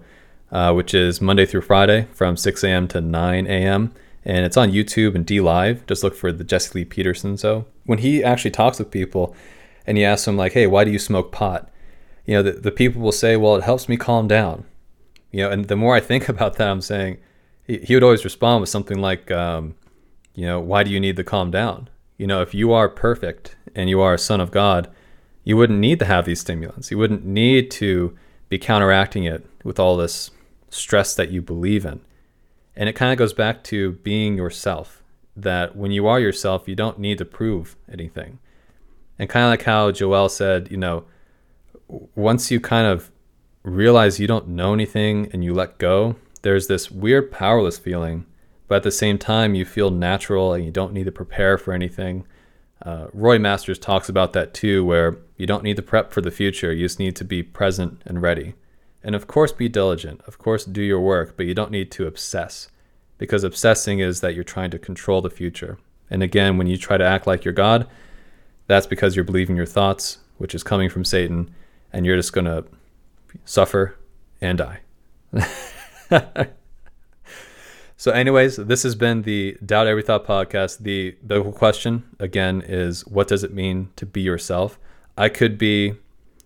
uh, 0.51 0.73
which 0.73 0.95
is 0.95 1.21
Monday 1.21 1.47
through 1.47 1.63
Friday 1.63 2.09
from 2.13 2.37
6 2.37 2.65
a.m. 2.65 2.89
to 2.89 3.01
9 3.01 3.47
a.m. 3.47 3.93
And 4.25 4.45
it's 4.45 4.57
on 4.57 4.73
YouTube 4.73 5.15
and 5.15 5.27
DLive. 5.27 5.87
Just 5.87 6.03
look 6.03 6.15
for 6.15 6.33
the 6.33 6.45
Jesse 6.45 6.79
Lee 6.79 6.85
Peterson 6.85 7.37
show. 7.37 7.67
When 7.85 7.99
he 7.99 8.23
actually 8.23 8.51
talks 8.51 8.79
with 8.79 8.91
people 8.91 9.35
and 9.87 9.97
he 9.97 10.05
asks 10.05 10.27
them, 10.27 10.37
like, 10.37 10.53
hey, 10.53 10.67
why 10.67 10.85
do 10.85 10.91
you 10.91 10.99
smoke 10.99 11.33
pot? 11.33 11.71
You 12.27 12.35
know, 12.35 12.43
the, 12.43 12.53
the 12.53 12.71
people 12.71 13.01
will 13.01 13.13
say, 13.13 13.37
well, 13.37 13.57
it 13.57 13.65
helps 13.65 13.89
me 13.89 13.97
calm 13.97 14.29
down. 14.29 14.65
You 15.31 15.45
know, 15.45 15.51
and 15.51 15.67
the 15.67 15.77
more 15.77 15.95
I 15.95 16.01
think 16.01 16.29
about 16.29 16.57
that, 16.57 16.69
I'm 16.69 16.83
saying, 16.83 17.19
he, 17.67 17.79
he 17.79 17.95
would 17.95 18.03
always 18.03 18.25
respond 18.25 18.61
with 18.61 18.69
something 18.69 18.99
like, 18.99 19.31
um, 19.31 19.75
you 20.35 20.47
know, 20.47 20.61
why 20.61 20.83
do 20.83 20.91
you 20.91 21.01
need 21.01 21.17
to 21.17 21.25
calm 21.25 21.51
down? 21.51 21.89
You 22.21 22.27
know, 22.27 22.43
if 22.43 22.53
you 22.53 22.71
are 22.75 22.91
perfect 22.91 23.57
and 23.75 23.89
you 23.89 24.03
are 24.03 24.13
a 24.13 24.19
son 24.19 24.43
of 24.43 24.51
God, 24.51 24.91
you 25.43 25.57
wouldn't 25.57 25.79
need 25.79 25.99
to 26.01 26.05
have 26.05 26.27
these 26.27 26.41
stimulants. 26.41 26.91
You 26.91 26.99
wouldn't 26.99 27.25
need 27.25 27.71
to 27.71 28.15
be 28.51 28.59
counteracting 28.59 29.25
it 29.25 29.47
with 29.65 29.81
all 29.81 29.97
this 29.97 30.31
stress 30.69 31.15
that 31.15 31.31
you 31.31 31.41
believe 31.41 31.87
in. 31.87 32.03
And 32.77 32.91
it 32.91 32.93
kind 32.93 33.11
of 33.11 33.17
goes 33.17 33.33
back 33.33 33.65
to 33.65 33.93
being 33.93 34.37
yourself, 34.37 35.03
that 35.35 35.75
when 35.75 35.93
you 35.93 36.07
are 36.07 36.21
yourself, 36.21 36.69
you 36.69 36.75
don't 36.75 36.99
need 36.99 37.17
to 37.17 37.25
prove 37.25 37.75
anything. 37.91 38.39
And 39.19 39.31
kind 39.31 39.47
of 39.47 39.51
like 39.53 39.63
how 39.63 39.91
Joel 39.91 40.29
said, 40.29 40.71
you 40.71 40.77
know, 40.77 41.05
once 42.15 42.51
you 42.51 42.61
kind 42.61 42.87
of 42.87 43.11
realize 43.63 44.21
you 44.21 44.27
don't 44.27 44.49
know 44.49 44.75
anything 44.75 45.31
and 45.33 45.43
you 45.43 45.55
let 45.55 45.79
go, 45.79 46.17
there's 46.43 46.67
this 46.67 46.91
weird 46.91 47.33
powerless 47.33 47.79
feeling 47.79 48.27
but 48.71 48.77
at 48.77 48.83
the 48.85 48.93
same 48.93 49.19
time, 49.19 49.57
you 49.57 49.65
feel 49.65 49.91
natural 49.91 50.53
and 50.53 50.65
you 50.65 50.71
don't 50.71 50.93
need 50.93 51.03
to 51.03 51.11
prepare 51.11 51.59
for 51.59 51.73
anything. 51.73 52.25
Uh, 52.81 53.09
Roy 53.13 53.37
Masters 53.37 53.81
talks 53.81 54.09
about 54.09 54.33
that 54.35 54.55
too, 54.55 54.85
where 54.85 55.19
you 55.37 55.45
don't 55.45 55.65
need 55.65 55.75
to 55.75 55.83
prep 55.83 56.13
for 56.13 56.21
the 56.21 56.31
future. 56.31 56.73
You 56.73 56.85
just 56.85 57.01
need 57.01 57.17
to 57.17 57.25
be 57.25 57.43
present 57.43 58.01
and 58.07 58.23
ready. 58.23 58.55
And 59.03 59.17
of 59.17 59.27
course, 59.27 59.51
be 59.51 59.69
diligent. 59.69 60.21
Of 60.25 60.39
course, 60.39 60.65
do 60.65 60.83
your 60.83 61.01
work, 61.01 61.37
but 61.37 61.47
you 61.47 61.53
don't 61.53 61.73
need 61.73 61.91
to 61.91 62.07
obsess 62.07 62.69
because 63.19 63.43
obsessing 63.43 63.99
is 63.99 64.21
that 64.21 64.37
you're 64.37 64.45
trying 64.45 64.71
to 64.71 64.79
control 64.79 65.21
the 65.21 65.31
future. 65.31 65.77
And 66.09 66.23
again, 66.23 66.57
when 66.57 66.69
you 66.69 66.77
try 66.77 66.97
to 66.97 67.05
act 67.05 67.27
like 67.27 67.45
you're 67.45 67.53
God, 67.53 67.89
that's 68.69 68.87
because 68.87 69.17
you're 69.17 69.25
believing 69.25 69.57
your 69.57 69.67
thoughts, 69.67 70.19
which 70.39 70.55
is 70.55 70.63
coming 70.63 70.91
from 70.91 71.05
Satan, 71.05 71.53
and 71.93 72.07
you're 72.07 72.17
just 72.17 72.33
going 72.33 72.45
to 72.45 72.65
suffer 73.45 73.97
and 74.41 74.59
die. 74.59 76.47
So, 78.01 78.13
anyways, 78.13 78.57
this 78.57 78.83
has 78.85 78.95
been 78.95 79.25
the 79.25 79.59
Doubt 79.63 79.87
Every 79.87 80.03
Thought 80.03 80.27
podcast. 80.27 80.79
The 80.79 81.17
the 81.23 81.43
question 81.53 82.05
again 82.19 82.63
is, 82.63 83.07
what 83.07 83.29
does 83.29 83.45
it 83.45 83.53
mean 83.53 83.91
to 83.97 84.07
be 84.07 84.23
yourself? 84.23 84.79
I 85.19 85.29
could 85.29 85.59
be 85.59 85.97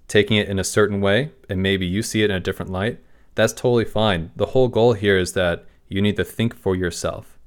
taking 0.09 0.37
it 0.37 0.49
in 0.49 0.59
a 0.59 0.65
certain 0.65 1.01
way, 1.01 1.31
and 1.49 1.63
maybe 1.63 1.87
you 1.87 2.03
see 2.03 2.25
it 2.25 2.31
in 2.31 2.35
a 2.35 2.41
different 2.41 2.73
light. 2.73 2.99
That's 3.37 3.53
totally 3.53 3.85
fine. 3.85 4.33
The 4.35 4.47
whole 4.47 4.67
goal 4.67 4.95
here 4.95 5.17
is 5.17 5.35
that 5.35 5.65
you 5.89 6.03
need 6.03 6.17
to 6.17 6.25
think 6.25 6.57
for 6.57 6.75
yourself, 6.75 7.39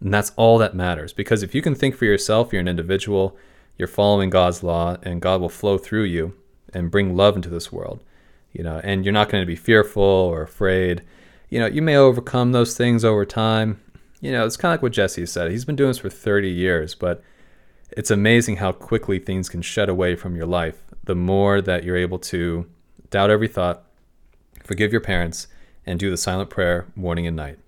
and 0.00 0.14
that's 0.14 0.32
all 0.36 0.56
that 0.56 0.74
matters. 0.74 1.12
Because 1.12 1.42
if 1.42 1.54
you 1.54 1.60
can 1.60 1.74
think 1.74 1.94
for 1.94 2.06
yourself, 2.06 2.54
you're 2.54 2.60
an 2.60 2.68
individual. 2.68 3.36
You're 3.76 3.86
following 3.86 4.30
God's 4.30 4.62
law, 4.62 4.96
and 5.02 5.20
God 5.20 5.42
will 5.42 5.50
flow 5.50 5.76
through 5.76 6.04
you 6.04 6.34
and 6.72 6.90
bring 6.90 7.14
love 7.14 7.36
into 7.36 7.50
this 7.50 7.70
world. 7.70 8.02
You 8.54 8.64
know, 8.64 8.80
and 8.82 9.04
you're 9.04 9.12
not 9.12 9.28
going 9.28 9.42
to 9.42 9.46
be 9.46 9.56
fearful 9.56 10.02
or 10.02 10.40
afraid 10.40 11.02
you 11.52 11.58
know, 11.58 11.66
you 11.66 11.82
may 11.82 11.96
overcome 11.96 12.52
those 12.52 12.74
things 12.74 13.04
over 13.04 13.26
time. 13.26 13.78
You 14.22 14.32
know, 14.32 14.46
it's 14.46 14.56
kind 14.56 14.72
of 14.72 14.78
like 14.78 14.82
what 14.82 14.92
Jesse 14.92 15.26
said. 15.26 15.50
He's 15.50 15.66
been 15.66 15.76
doing 15.76 15.90
this 15.90 15.98
for 15.98 16.08
30 16.08 16.48
years, 16.48 16.94
but 16.94 17.22
it's 17.90 18.10
amazing 18.10 18.56
how 18.56 18.72
quickly 18.72 19.18
things 19.18 19.50
can 19.50 19.60
shed 19.60 19.90
away 19.90 20.16
from 20.16 20.34
your 20.34 20.46
life 20.46 20.82
the 21.04 21.14
more 21.14 21.60
that 21.60 21.84
you're 21.84 21.98
able 21.98 22.18
to 22.20 22.66
doubt 23.10 23.28
every 23.28 23.48
thought, 23.48 23.84
forgive 24.64 24.92
your 24.92 25.02
parents, 25.02 25.46
and 25.84 26.00
do 26.00 26.08
the 26.08 26.16
silent 26.16 26.48
prayer 26.48 26.86
morning 26.96 27.26
and 27.26 27.36
night. 27.36 27.58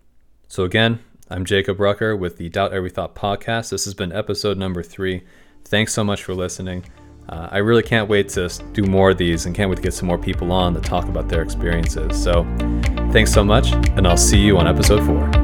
So, 0.49 0.65
again, 0.65 1.01
I'm 1.29 1.45
Jacob 1.45 1.79
Rucker 1.79 2.17
with 2.17 2.39
the 2.39 2.49
Doubt 2.49 2.73
Every 2.73 2.89
Thought 2.89 3.15
podcast. 3.15 3.69
This 3.69 3.85
has 3.85 3.93
been 3.93 4.13
episode 4.13 4.57
number 4.57 4.83
three. 4.83 5.25
Thanks 5.67 5.93
so 5.93 6.03
much 6.03 6.25
for 6.25 6.33
listening. 6.33 6.87
Uh, 7.29 7.49
I 7.51 7.59
really 7.59 7.83
can't 7.83 8.09
wait 8.09 8.31
to 8.31 8.49
do 8.73 8.85
more 8.85 9.11
of 9.11 9.19
these 9.19 9.45
and 9.45 9.55
can't 9.55 9.69
wait 9.69 9.77
to 9.77 9.83
get 9.83 9.93
some 9.93 10.09
more 10.09 10.19
people 10.19 10.53
on 10.53 10.73
to 10.73 10.81
talk 10.81 11.05
about 11.05 11.29
their 11.29 11.43
experiences. 11.43 12.23
So, 12.23 12.45
thanks 13.15 13.33
so 13.33 13.45
much, 13.45 13.71
and 13.97 14.09
I'll 14.09 14.17
see 14.17 14.39
you 14.39 14.59
on 14.59 14.67
episode 14.67 15.07
four. 15.07 15.44